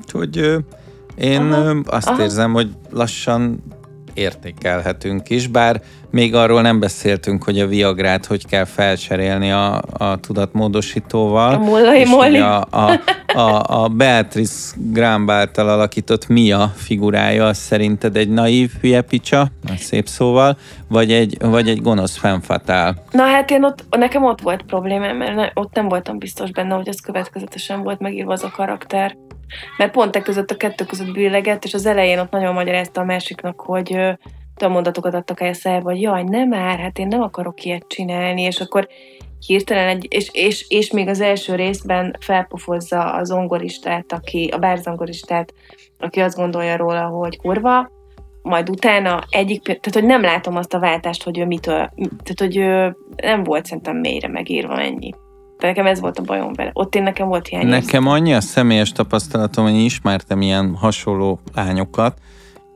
Úgyhogy 0.00 0.38
ö, 0.38 0.58
én 1.16 1.40
Aha, 1.40 1.80
azt 1.84 2.08
aha. 2.08 2.22
érzem, 2.22 2.52
hogy 2.52 2.68
lassan 2.90 3.62
értékelhetünk 4.14 5.30
is, 5.30 5.46
bár 5.46 5.82
még 6.10 6.34
arról 6.34 6.62
nem 6.62 6.80
beszéltünk, 6.80 7.44
hogy 7.44 7.60
a 7.60 7.66
Viagrát 7.66 8.26
hogy 8.26 8.46
kell 8.46 8.64
felcserélni 8.64 9.50
a, 9.50 9.82
a 9.92 10.16
tudatmódosítóval. 10.20 11.54
A 11.54 11.58
mullai 11.58 12.04
molli. 12.04 12.38
A, 12.38 12.66
a, 12.70 13.00
a, 13.34 13.82
a 13.82 13.88
Beatrice 13.88 14.74
Graham 14.76 15.30
által 15.30 15.68
alakított 15.68 16.28
Mia 16.28 16.72
figurája, 16.76 17.46
az 17.46 17.58
szerinted 17.58 18.16
egy 18.16 18.28
naív 18.28 18.70
hülye 18.80 19.00
picsa, 19.00 19.46
szép 19.76 20.06
szóval, 20.06 20.56
vagy 20.88 21.12
egy, 21.12 21.36
vagy 21.40 21.68
egy 21.68 21.82
gonosz 21.82 22.16
fennfatál? 22.16 22.94
Na 23.10 23.22
hát 23.22 23.50
én 23.50 23.64
ott, 23.64 23.84
nekem 23.96 24.24
ott 24.24 24.40
volt 24.40 24.62
problémám, 24.62 25.16
mert 25.16 25.34
ne, 25.34 25.50
ott 25.54 25.74
nem 25.74 25.88
voltam 25.88 26.18
biztos 26.18 26.50
benne, 26.50 26.74
hogy 26.74 26.88
az 26.88 27.00
következetesen 27.00 27.82
volt 27.82 28.00
megírva 28.00 28.32
az 28.32 28.42
a 28.42 28.50
karakter. 28.50 29.16
Mert 29.76 29.92
pont 29.92 30.16
e 30.16 30.22
között 30.22 30.50
a 30.50 30.56
kettő 30.56 30.84
között 30.84 31.12
bűlegett, 31.12 31.64
és 31.64 31.74
az 31.74 31.86
elején 31.86 32.18
ott 32.18 32.30
nagyon 32.30 32.54
magyarázta 32.54 33.00
a 33.00 33.04
másiknak, 33.04 33.60
hogy 33.60 33.92
olyan 33.94 34.72
mondatokat 34.72 35.14
adtak 35.14 35.40
el 35.40 35.48
a 35.48 35.54
szájába, 35.54 35.90
hogy 35.90 36.00
jaj, 36.00 36.22
nem 36.22 36.48
már, 36.48 36.78
hát 36.78 36.98
én 36.98 37.06
nem 37.06 37.22
akarok 37.22 37.64
ilyet 37.64 37.84
csinálni, 37.88 38.42
és 38.42 38.60
akkor 38.60 38.88
hirtelen 39.46 39.88
egy, 39.88 40.06
és, 40.10 40.28
és, 40.32 40.64
és 40.68 40.90
még 40.90 41.08
az 41.08 41.20
első 41.20 41.54
részben 41.54 42.16
felpofozza 42.20 43.12
a 43.12 43.24
zongoristát, 43.24 44.12
aki, 44.12 44.48
a 44.52 44.58
bárzongoristát, 44.58 45.54
aki 45.98 46.20
azt 46.20 46.36
gondolja 46.36 46.76
róla, 46.76 47.06
hogy 47.06 47.36
kurva, 47.36 47.90
majd 48.42 48.70
utána 48.70 49.24
egyik, 49.30 49.62
tehát 49.62 49.92
hogy 49.92 50.04
nem 50.04 50.20
látom 50.20 50.56
azt 50.56 50.74
a 50.74 50.78
váltást, 50.78 51.22
hogy 51.22 51.38
ő 51.38 51.46
mitől, 51.46 51.90
tehát 51.96 52.38
hogy 52.38 52.56
ő 52.56 52.96
nem 53.16 53.42
volt 53.42 53.66
szerintem 53.66 53.96
mélyre 53.96 54.28
megírva 54.28 54.80
ennyi. 54.80 55.14
De 55.64 55.70
nekem 55.70 55.86
ez 55.86 56.00
volt 56.00 56.18
a 56.18 56.22
bajom 56.22 56.52
vele. 56.52 56.70
Ott 56.72 56.94
én 56.94 57.02
nekem 57.02 57.28
volt 57.28 57.46
hiány. 57.46 57.66
Nekem 57.66 58.06
annyi 58.06 58.34
a 58.34 58.40
személyes 58.40 58.92
tapasztalatom, 58.92 59.64
hogy 59.64 59.74
ismertem 59.74 60.42
ilyen 60.42 60.74
hasonló 60.74 61.40
lányokat, 61.54 62.18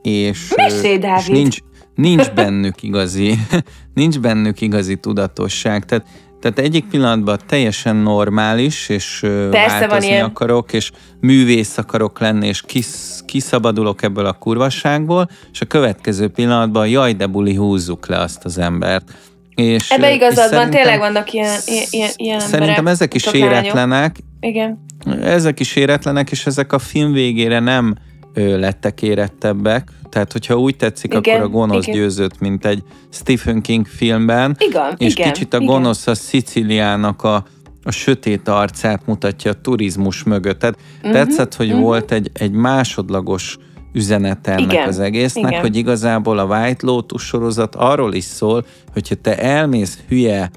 és, 0.01 0.53
Mesélj, 0.55 0.93
ö, 0.93 0.95
és 0.95 0.99
Dávid! 0.99 1.31
nincs, 1.31 1.57
nincs 1.95 2.31
bennük 2.31 2.83
igazi, 2.83 3.35
nincs 3.93 4.19
bennük 4.19 4.61
igazi 4.61 4.95
tudatosság. 4.95 5.85
Tehát, 5.85 6.05
tehát 6.39 6.59
egyik 6.59 6.85
pillanatban 6.85 7.39
teljesen 7.47 7.95
normális, 7.95 8.89
és 8.89 9.19
Persze 9.21 9.79
van 9.79 9.79
változni 9.79 10.07
ilyen. 10.07 10.25
akarok, 10.25 10.73
és 10.73 10.91
művész 11.19 11.77
akarok 11.77 12.19
lenni, 12.19 12.47
és 12.47 12.61
kisz, 12.61 13.23
kiszabadulok 13.25 14.01
ebből 14.01 14.25
a 14.25 14.33
kurvasságból, 14.33 15.29
és 15.51 15.61
a 15.61 15.65
következő 15.65 16.27
pillanatban 16.27 16.87
jaj, 16.87 17.13
de 17.13 17.27
buli, 17.27 17.55
húzzuk 17.55 18.07
le 18.07 18.17
azt 18.17 18.45
az 18.45 18.57
embert. 18.57 19.11
És, 19.59 19.89
Ebbe 19.89 20.13
igazad 20.13 20.53
van, 20.53 20.69
tényleg 20.69 20.99
vannak 20.99 21.33
ilyen, 21.33 21.59
ilyen, 21.89 22.09
ilyen, 22.15 22.39
Szerintem 22.39 22.61
emberek, 22.61 22.87
ezek 22.87 23.13
is 23.13 23.25
éretlenek, 23.25 24.15
Igen. 24.39 24.85
ezek 25.21 25.59
is 25.59 25.75
éretlenek, 25.75 26.31
és 26.31 26.45
ezek 26.45 26.73
a 26.73 26.79
film 26.79 27.11
végére 27.11 27.59
nem 27.59 27.95
ö, 28.33 28.59
lettek 28.59 29.01
érettebbek. 29.01 29.89
Tehát, 30.09 30.31
hogyha 30.31 30.55
úgy 30.55 30.75
tetszik, 30.75 31.13
Igen, 31.13 31.35
akkor 31.35 31.45
a 31.45 31.49
gonosz 31.49 31.87
igen. 31.87 31.99
győzött, 31.99 32.39
mint 32.39 32.65
egy 32.65 32.83
Stephen 33.11 33.61
King 33.61 33.87
filmben, 33.87 34.55
Igen, 34.59 34.95
és 34.97 35.11
igen, 35.11 35.31
kicsit 35.31 35.53
a 35.53 35.57
igen. 35.57 35.73
gonosz 35.73 36.07
a 36.07 36.15
Sziciliának 36.15 37.23
a, 37.23 37.45
a 37.83 37.91
sötét 37.91 38.47
arcát 38.47 39.01
mutatja 39.05 39.51
a 39.51 39.61
turizmus 39.61 40.23
mögött. 40.23 40.59
Tehát 40.59 40.77
Mhm, 41.03 41.11
tetszett, 41.11 41.55
hogy 41.55 41.69
mhm. 41.69 41.79
volt 41.79 42.11
egy, 42.11 42.31
egy 42.33 42.51
másodlagos 42.51 43.57
üzenete 43.93 44.51
ennek 44.51 44.71
Igen, 44.71 44.87
az 44.87 44.99
egésznek, 44.99 45.49
igen. 45.51 45.61
hogy 45.61 45.75
igazából 45.75 46.37
a 46.39 46.45
White 46.45 46.85
Lotus 46.85 47.23
sorozat 47.23 47.75
arról 47.75 48.13
is 48.13 48.23
szól, 48.23 48.65
hogyha 48.93 49.15
te 49.15 49.37
elmész 49.37 49.99
hülye, 50.07 50.49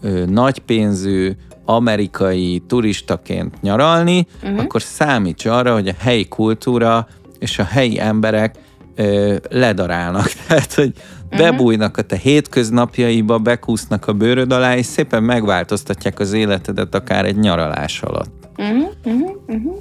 ö, 0.00 0.24
nagypénzű, 0.24 1.32
amerikai 1.64 2.62
turistaként 2.66 3.62
nyaralni, 3.62 4.26
Mhm. 4.42 4.58
akkor 4.58 4.82
számíts 4.82 5.44
arra, 5.46 5.72
hogy 5.72 5.88
a 5.88 5.94
helyi 5.98 6.28
kultúra 6.28 7.06
és 7.38 7.58
a 7.58 7.64
helyi 7.64 8.00
emberek 8.00 8.54
ö, 8.94 9.36
ledarálnak. 9.50 10.26
Tehát, 10.48 10.74
hogy 10.74 10.92
Mhm. 11.30 11.38
bebújnak 11.38 11.96
a 11.96 12.02
te 12.02 12.16
hétköznapjaiba, 12.16 13.38
bekúsznak 13.38 14.06
a 14.06 14.12
bőröd 14.12 14.52
alá, 14.52 14.76
és 14.76 14.86
szépen 14.86 15.22
megváltoztatják 15.22 16.20
az 16.20 16.32
életedet 16.32 16.94
akár 16.94 17.24
egy 17.24 17.36
nyaralás 17.36 18.02
alatt. 18.02 18.48
Uh-huh, 18.56 18.88
uh-huh, 19.04 19.30
uh-huh. 19.46 19.76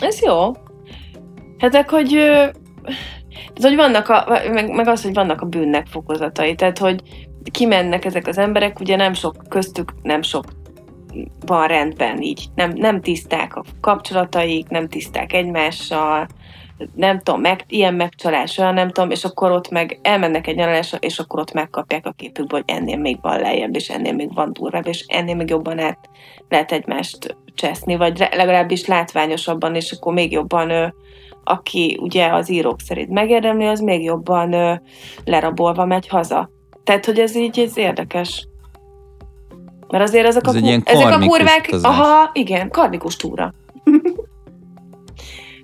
Ez 0.00 0.20
jó. 0.20 0.52
Hát 1.64 1.72
meg, 1.72 1.88
hogy, 1.88 2.10
tehát, 2.10 3.60
hogy 3.60 3.76
vannak 3.76 4.08
a, 4.08 4.40
meg, 4.52 4.70
meg 4.74 4.88
az, 4.88 5.02
hogy 5.02 5.14
vannak 5.14 5.40
a 5.40 5.46
bűnnek 5.46 5.86
fokozatai. 5.86 6.54
Tehát, 6.54 6.78
hogy 6.78 7.02
kimennek 7.50 8.04
ezek 8.04 8.26
az 8.26 8.38
emberek, 8.38 8.80
ugye 8.80 8.96
nem 8.96 9.12
sok 9.12 9.36
köztük, 9.48 9.92
nem 10.02 10.22
sok 10.22 10.44
van 11.46 11.66
rendben 11.66 12.22
így. 12.22 12.44
Nem, 12.54 12.72
nem 12.74 13.00
tiszták 13.00 13.56
a 13.56 13.64
kapcsolataik, 13.80 14.68
nem 14.68 14.88
tiszták 14.88 15.32
egymással, 15.32 16.26
nem 16.94 17.20
tudom, 17.20 17.40
meg, 17.40 17.64
ilyen 17.68 17.94
megcsalás, 17.94 18.58
olyan 18.58 18.74
nem 18.74 18.90
tudom, 18.90 19.10
és 19.10 19.24
akkor 19.24 19.50
ott 19.50 19.70
meg 19.70 19.98
elmennek 20.02 20.46
egy 20.46 20.56
nyaralásra, 20.56 20.98
és 20.98 21.18
akkor 21.18 21.40
ott 21.40 21.52
megkapják 21.52 22.06
a 22.06 22.14
képükből, 22.16 22.62
hogy 22.66 22.76
ennél 22.76 22.98
még 22.98 23.18
van 23.20 23.40
lejjebb, 23.40 23.74
és 23.74 23.88
ennél 23.88 24.12
még 24.12 24.34
van 24.34 24.52
durvább, 24.52 24.86
és 24.86 25.04
ennél 25.08 25.34
még 25.34 25.48
jobban 25.48 25.78
át 25.78 26.08
lehet 26.48 26.72
egymást 26.72 27.36
cseszni, 27.54 27.96
vagy 27.96 28.18
legalábbis 28.18 28.86
látványosabban, 28.86 29.74
és 29.74 29.92
akkor 29.92 30.12
még 30.12 30.32
jobban 30.32 30.70
ő, 30.70 30.94
aki 31.44 31.98
ugye 32.00 32.26
az 32.26 32.50
írók 32.50 32.80
szerint 32.80 33.10
megérdemli, 33.10 33.66
az 33.66 33.80
még 33.80 34.02
jobban 34.02 34.52
ő, 34.52 34.82
lerabolva 35.24 35.84
megy 35.84 36.08
haza. 36.08 36.50
Tehát, 36.84 37.04
hogy 37.04 37.18
ez 37.18 37.36
így 37.36 37.58
ez 37.58 37.76
érdekes. 37.76 38.48
Mert 39.88 40.04
azért 40.04 40.26
ezek, 40.26 40.46
Ez 40.46 40.54
a, 40.54 40.56
egy 40.56 40.80
ezek 40.84 41.12
a 41.12 41.18
kurvák, 41.18 41.64
utazás. 41.68 41.98
aha, 41.98 42.30
igen, 42.32 42.70
karmikus 42.70 43.16
túra. 43.16 43.54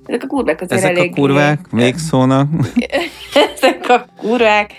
ezek 0.07 0.23
a 0.23 0.27
kurvák 0.27 0.61
azért 0.61 0.83
Ezek 0.83 0.97
elég... 0.97 1.11
a 1.13 1.15
kurvák 1.15 1.61
végszónak. 1.71 2.49
ezek 3.55 3.89
a 3.89 4.05
kurvák 4.17 4.73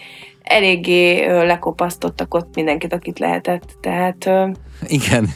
eléggé 0.44 1.28
ö, 1.28 1.46
lekopasztottak 1.46 2.34
ott 2.34 2.56
mindenkit, 2.56 2.94
akit 2.94 3.20
lehetett. 3.20 3.78
Tehát 3.82 4.26
ö, 4.26 4.48
Igen. 4.88 5.30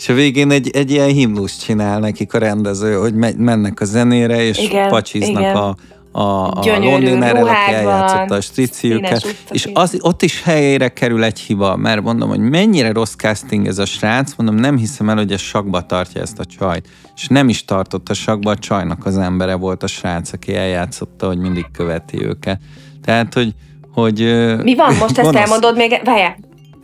És 0.00 0.08
a 0.08 0.14
végén 0.14 0.50
egy, 0.50 0.70
egy 0.70 0.90
ilyen 0.90 1.08
himnusz 1.08 1.56
csinál 1.56 1.98
nekik 1.98 2.34
a 2.34 2.38
rendező, 2.38 2.94
hogy 2.94 3.14
megy, 3.14 3.36
mennek 3.36 3.80
a 3.80 3.84
zenére, 3.84 4.42
és 4.42 4.58
Igen, 4.58 4.88
pacsiznak 4.88 5.40
igen. 5.40 5.56
a, 5.56 5.74
a, 6.12 6.48
a 6.48 6.62
ruhákban, 6.64 7.54
eljátszotta 7.74 8.34
a 8.34 8.40
striciüket, 8.40 9.36
és 9.50 9.68
az, 9.74 9.96
ott 10.00 10.22
is 10.22 10.42
helyére 10.42 10.88
kerül 10.88 11.24
egy 11.24 11.40
hiba, 11.40 11.76
mert 11.76 12.02
mondom, 12.02 12.28
hogy 12.28 12.38
mennyire 12.38 12.92
rossz 12.92 13.14
casting 13.14 13.66
ez 13.66 13.78
a 13.78 13.84
srác, 13.84 14.34
mondom, 14.36 14.54
nem 14.54 14.76
hiszem 14.76 15.08
el, 15.08 15.16
hogy 15.16 15.32
ez 15.32 15.40
sakba 15.40 15.86
tartja 15.86 16.20
ezt 16.20 16.38
a 16.38 16.44
csajt. 16.44 16.88
És 17.16 17.26
nem 17.28 17.48
is 17.48 17.64
tartott 17.64 18.08
a 18.08 18.14
sakba, 18.14 18.50
a 18.50 18.56
csajnak 18.56 19.06
az 19.06 19.18
embere 19.18 19.54
volt 19.54 19.82
a 19.82 19.86
srác, 19.86 20.32
aki 20.32 20.54
eljátszotta, 20.54 21.26
hogy 21.26 21.38
mindig 21.38 21.66
követi 21.72 22.24
őket. 22.24 22.60
Tehát, 23.04 23.34
hogy, 23.34 23.54
hogy 23.94 24.18
mi 24.62 24.74
van 24.74 24.94
most, 24.94 25.18
ezt 25.18 25.22
gonosz. 25.22 25.40
elmondod 25.40 25.76
még? 25.76 26.00
Várjál, 26.04 26.36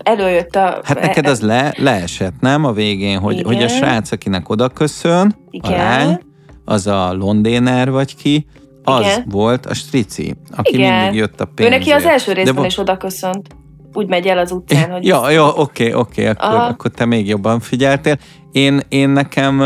előjött 0.06 0.56
a... 0.56 0.80
Hát 0.84 1.00
neked 1.00 1.26
az 1.26 1.40
le, 1.40 1.74
leesett, 1.76 2.40
nem? 2.40 2.64
A 2.64 2.72
végén, 2.72 3.18
hogy, 3.18 3.38
Igen. 3.38 3.46
hogy 3.46 3.62
a 3.62 3.68
srác, 3.68 4.12
akinek 4.12 4.48
oda 4.48 4.68
köszön, 4.68 5.34
a 5.36 5.48
Igen. 5.50 5.70
lány, 5.70 6.18
az 6.64 6.86
a 6.86 7.12
Londéner 7.12 7.90
vagy 7.90 8.16
ki, 8.16 8.46
az 8.84 9.00
Igen. 9.00 9.24
volt 9.28 9.66
a 9.66 9.74
strici, 9.74 10.34
aki 10.56 10.74
Igen. 10.74 11.00
mindig 11.00 11.18
jött 11.18 11.40
a 11.40 11.44
Ő 11.44 11.52
pénzért. 11.54 11.78
neki 11.78 11.90
az 11.90 12.04
első 12.04 12.32
De 12.32 12.36
részben 12.36 12.54
vo- 12.54 12.66
is 12.66 12.78
oda 12.78 12.96
köszönt. 12.96 13.46
Úgy 13.92 14.06
megy 14.08 14.26
el 14.26 14.38
az 14.38 14.52
utcán, 14.52 14.90
hogy... 14.92 15.06
Ja, 15.06 15.30
jó, 15.30 15.46
oké, 15.56 15.92
oké, 15.92 16.26
akkor, 16.26 16.48
Aha. 16.54 16.66
akkor 16.66 16.90
te 16.90 17.04
még 17.04 17.28
jobban 17.28 17.60
figyeltél. 17.60 18.16
Én, 18.56 18.80
én, 18.88 19.08
nekem, 19.08 19.60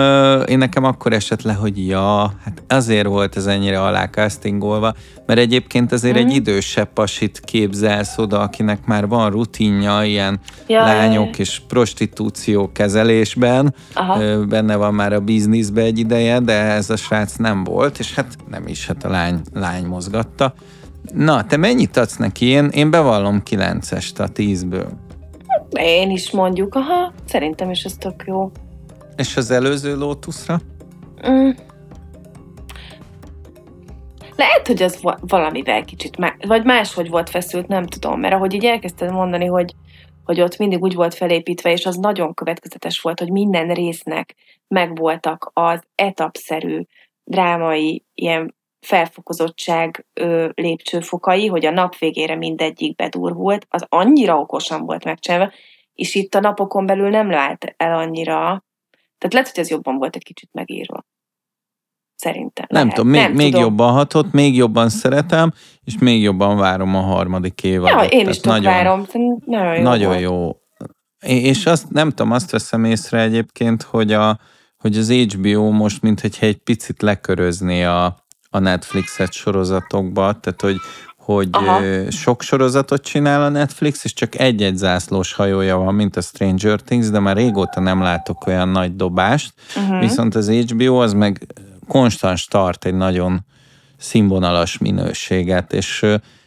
én 0.47 0.59
nekem 0.59 0.85
akkor 0.85 1.13
esett 1.13 1.43
le, 1.43 1.53
hogy 1.53 1.87
ja, 1.87 2.33
hát 2.45 2.63
azért 2.69 3.07
volt 3.07 3.37
ez 3.37 3.47
ennyire 3.47 3.83
alákasztingolva, 3.83 4.95
mert 5.27 5.39
egyébként 5.41 5.93
azért 5.93 6.15
Mhm. 6.19 6.27
egy 6.27 6.35
idősebb 6.35 6.89
pasit 6.93 7.41
képzelsz 7.41 8.19
oda, 8.19 8.41
akinek 8.41 8.87
már 8.87 9.07
van 9.09 9.31
rutinja 9.31 10.03
ilyen 10.05 10.41
Ja, 10.67 10.85
lányok 10.85 11.39
és 11.39 11.61
prostitúció 11.69 12.71
kezelésben, 12.73 13.75
Aha. 13.95 14.45
Benne 14.47 14.77
van 14.77 14.95
már 14.95 15.13
a 15.13 15.21
bizniszbe 15.21 15.83
egy 15.83 15.99
ideje, 15.99 16.41
de 16.41 16.53
ez 16.53 16.91
a 16.91 16.97
srác 16.97 17.37
nem 17.37 17.65
volt, 17.65 17.99
és 17.99 18.15
hát 18.15 18.37
nem 18.51 18.67
is, 18.67 18.87
hát 18.87 19.05
a 19.05 19.09
lány, 19.09 19.41
lány 19.55 19.85
mozgatta. 19.85 20.55
Na, 21.15 21.45
te 21.47 21.57
mennyit 21.57 21.97
adsz 21.97 22.17
neki? 22.17 22.47
Én, 22.47 22.69
én 22.69 22.91
bevallom 22.91 23.43
9-est 23.51 24.19
a 24.21 24.29
10-ből. 24.33 24.89
Én 25.71 26.11
is 26.11 26.31
mondjuk, 26.31 26.75
aha, 26.75 27.13
szerintem 27.29 27.71
is 27.71 27.83
ez 27.85 27.93
tök 27.99 28.23
jó. 28.27 28.51
És 29.21 29.37
az 29.37 29.51
előző 29.51 29.97
Lotusra? 29.97 30.61
Mm. 31.29 31.51
Lehet, 34.37 34.67
hogy 34.67 34.83
az 34.83 35.01
va- 35.03 35.21
valamivel 35.21 35.85
kicsit, 35.85 36.17
má- 36.17 36.47
vagy 36.47 36.65
máshogy 36.65 37.09
volt 37.09 37.31
feszült, 37.31 37.67
nem 37.67 37.87
tudom, 37.87 38.21
mert 38.21 38.35
ahogy 38.35 38.55
így 38.55 38.65
elkezdted 38.65 39.13
mondani, 39.13 39.47
hogy, 39.47 39.75
hogy 40.25 40.41
ott 40.41 40.57
mindig 40.57 40.83
úgy 40.83 40.95
volt 40.95 41.15
felépítve, 41.15 41.73
és 41.73 41.87
az 41.87 41.97
nagyon 41.97 42.35
következetes 42.35 43.01
volt, 43.01 43.19
hogy 43.19 43.31
minden 43.31 43.75
résznek 43.75 44.35
megvoltak 44.69 45.51
az 45.55 45.83
etapszerű 45.95 46.83
drámai 47.25 48.05
ilyen 48.15 48.55
felfokozottság 48.81 50.07
ö, 50.13 50.49
lépcsőfokai, 50.55 51.47
hogy 51.47 51.67
a 51.67 51.71
nap 51.71 51.99
végére 51.99 52.37
mindegyik 52.37 52.95
bedurvult, 52.95 53.67
az 53.69 53.87
annyira 53.89 54.39
okosan 54.39 54.85
volt 54.85 55.05
megcsinálva, 55.05 55.53
és 55.95 56.15
itt 56.15 56.35
a 56.35 56.41
napokon 56.41 56.87
belül 56.87 57.09
nem 57.09 57.29
vált 57.29 57.75
el 57.77 57.99
annyira. 57.99 58.65
Tehát 59.21 59.33
lehet, 59.33 59.49
hogy 59.49 59.59
ez 59.59 59.71
jobban 59.71 59.97
volt 59.97 60.17
egy 60.17 60.25
kicsit 60.25 60.49
megírva. 60.53 61.05
Szerintem. 62.15 62.67
Nem 62.69 62.83
Lehet. 62.83 62.95
tudom, 62.95 63.11
még, 63.11 63.21
nem 63.21 63.33
még 63.33 63.53
tudom. 63.53 63.61
jobban 63.69 63.93
hatott, 63.93 64.33
még 64.33 64.57
jobban 64.57 64.89
szeretem, 64.89 65.53
és 65.85 65.99
még 65.99 66.23
jobban 66.23 66.57
várom 66.57 66.95
a 66.95 67.01
harmadik 67.01 67.63
évadot. 67.63 68.03
Ja, 68.03 68.19
én 68.19 68.29
is 68.29 68.41
tök 68.41 68.63
várom. 68.63 69.07
Nagyon 69.45 69.77
jó. 69.77 69.83
Nagyon 69.83 70.09
volt. 70.09 70.21
jó. 70.21 70.57
És 71.27 71.67
azt 71.67 71.91
nem 71.91 72.09
tudom, 72.09 72.33
azt 72.33 72.51
veszem 72.51 72.85
észre 72.85 73.21
egyébként, 73.21 73.83
hogy, 73.83 74.13
a, 74.13 74.39
hogy 74.77 74.97
az 74.97 75.13
HBO 75.13 75.71
most 75.71 76.03
mintha 76.03 76.47
egy 76.47 76.57
picit 76.57 77.03
lekörözné 77.03 77.85
a, 77.85 78.25
a 78.51 78.59
Netflixet 78.59 79.33
sorozatokba, 79.33 80.41
tehát 80.41 80.61
hogy, 80.61 80.77
hogy 81.35 81.49
Aha. 81.53 81.81
sok 82.11 82.43
sorozatot 82.43 83.05
csinál 83.05 83.43
a 83.43 83.49
Netflix, 83.49 84.05
és 84.05 84.13
csak 84.13 84.39
egy-egy 84.39 84.77
zászlós 84.77 85.33
hajója 85.33 85.77
van, 85.77 85.95
mint 85.95 86.17
a 86.17 86.21
Stranger 86.21 86.81
Things, 86.81 87.11
de 87.11 87.19
már 87.19 87.37
régóta 87.37 87.81
nem 87.81 88.01
látok 88.03 88.47
olyan 88.47 88.69
nagy 88.69 88.97
dobást, 88.97 89.53
Mhm. 89.77 89.99
viszont 89.99 90.35
az 90.35 90.51
HBO 90.51 90.95
az 90.95 91.13
meg 91.13 91.47
konstans 91.89 92.45
tart 92.45 92.85
egy 92.85 92.95
nagyon 92.95 93.45
színvonalas 93.97 94.79
minőséget, 94.79 95.73
és, 95.73 96.07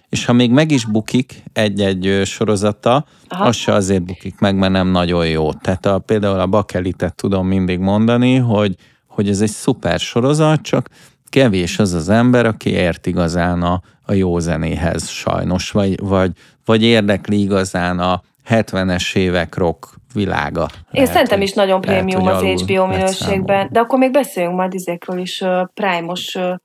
és 0.09 0.25
ha 0.25 0.33
még 0.33 0.51
meg 0.51 0.71
is 0.71 0.85
bukik 0.85 1.43
egy-egy 1.53 2.21
sorozata, 2.25 3.05
Aha. 3.27 3.43
az 3.45 3.55
se 3.55 3.73
azért 3.73 4.03
bukik 4.03 4.39
meg, 4.39 4.55
mert 4.55 4.71
nem 4.71 4.87
nagyon 4.87 5.27
jó. 5.27 5.53
Tehát 5.53 5.85
a, 5.85 5.99
például 5.99 6.39
a 6.39 6.47
Bakelitet 6.47 7.15
tudom 7.15 7.47
mindig 7.47 7.79
mondani, 7.79 8.35
hogy, 8.35 8.75
hogy 9.07 9.29
ez 9.29 9.41
egy 9.41 9.49
szuper 9.49 9.99
sorozat, 9.99 10.61
csak 10.61 10.89
kevés 11.33 11.79
az 11.79 11.93
az 11.93 12.09
ember, 12.09 12.45
aki 12.45 12.69
ért 12.69 13.05
igazán 13.05 13.61
a, 13.61 13.81
a 14.05 14.13
jó 14.13 14.39
zenéhez 14.39 15.09
sajnos, 15.09 15.71
vagy, 15.71 15.99
vagy, 15.99 16.31
vagy 16.65 16.83
érdekli 16.83 17.41
igazán 17.41 17.99
a 17.99 18.21
70-es 18.49 19.15
évek 19.15 19.55
rock 19.55 19.87
világa. 20.13 20.61
Én 20.71 20.77
Lehet, 20.91 21.11
szerintem 21.11 21.41
is 21.41 21.53
nagyon 21.53 21.81
prémium 21.81 22.27
az 22.27 22.41
HBO 22.41 22.85
minőségben, 22.85 23.69
de 23.71 23.79
akkor 23.79 23.99
még 23.99 24.11
beszéljünk 24.11 24.55
majd 24.55 24.73
izékről 24.73 25.17
is, 25.19 25.41
uh, 25.41 25.67
Prime-os 25.73 26.35
uh, 26.35 26.55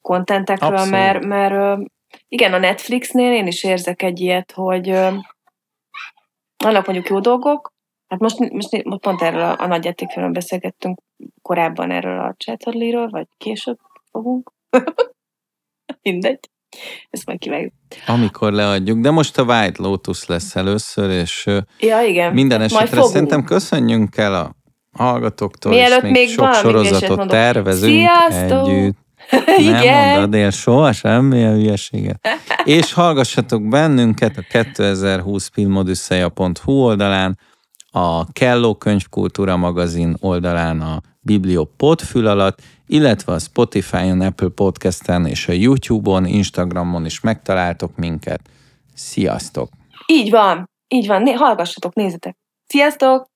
kontentekről, 0.00 0.70
Abszolút. 0.70 0.92
mert, 0.92 1.24
mert 1.24 1.78
uh, 1.78 1.84
igen, 2.28 2.52
a 2.52 2.58
Netflixnél 2.58 3.32
én 3.32 3.46
is 3.46 3.64
érzek 3.64 4.02
egy 4.02 4.20
ilyet, 4.20 4.52
hogy 4.52 4.90
uh, 4.90 5.14
vannak 6.64 6.86
mondjuk 6.86 7.08
jó 7.08 7.20
dolgok, 7.20 7.72
hát 8.08 8.20
most, 8.20 8.38
most, 8.38 8.84
most 8.84 9.00
pont 9.00 9.22
erről 9.22 9.40
a, 9.40 9.56
a 9.58 9.66
nagy 9.66 9.84
játékfilmről 9.84 10.32
beszélgettünk 10.32 10.98
korábban 11.42 11.90
erről 11.90 12.18
a 12.20 12.34
Chatterley-ről, 12.36 13.08
vagy 13.08 13.26
később 13.38 13.78
fogunk. 14.22 14.52
Mindegy. 16.02 16.50
Ezt 17.10 17.26
majd 17.26 17.38
kivágjuk. 17.38 17.72
Amikor 18.06 18.52
leadjuk, 18.52 18.98
de 18.98 19.10
most 19.10 19.38
a 19.38 19.42
White 19.42 19.82
Lotus 19.82 20.26
lesz 20.26 20.56
először, 20.56 21.10
és 21.10 21.46
Ja, 21.78 22.00
igen. 22.00 22.32
minden 22.32 22.58
Majd 22.58 22.72
esetre 22.72 23.02
szerintem 23.02 23.44
köszönjünk 23.44 24.16
el 24.16 24.34
a 24.34 24.54
hallgatóktól, 24.92 25.72
Mielőtt 25.72 25.96
és 25.96 26.02
még, 26.02 26.12
még 26.12 26.28
sok 26.28 26.54
sorozatot 26.54 27.28
tervezünk 27.28 27.92
Sziasztok! 27.92 28.68
együtt. 28.68 28.96
Nem 29.30 29.82
igen. 29.82 30.08
mondod 30.08 30.34
él 30.34 30.50
soha 30.50 30.92
semmilyen 30.92 31.54
hülyeséget. 31.54 32.28
És 32.64 32.92
hallgassatok 32.92 33.68
bennünket 33.68 34.36
a 34.36 34.42
2020 34.64 35.50
filmodüsszeja.hu 35.52 36.72
oldalán, 36.72 37.38
a 37.90 38.32
Kelló 38.32 38.74
Könyvkultúra 38.74 39.56
magazin 39.56 40.16
oldalán 40.20 40.80
a 40.80 41.00
Biblio 41.20 41.64
podfül 41.64 42.26
alatt, 42.26 42.58
illetve 42.86 43.32
a 43.32 43.38
Spotify-on, 43.38 44.20
Apple 44.20 44.48
Podcast-en 44.48 45.26
és 45.26 45.48
a 45.48 45.52
YouTube-on, 45.52 46.26
Instagramon 46.26 47.04
is 47.04 47.20
megtaláltok 47.20 47.96
minket. 47.96 48.40
Sziasztok! 48.94 49.68
Így 50.06 50.30
van. 50.30 50.70
Így 50.88 51.06
van. 51.06 51.36
Hallgassatok, 51.36 51.94
nézzetek. 51.94 52.36
Sziasztok! 52.66 53.35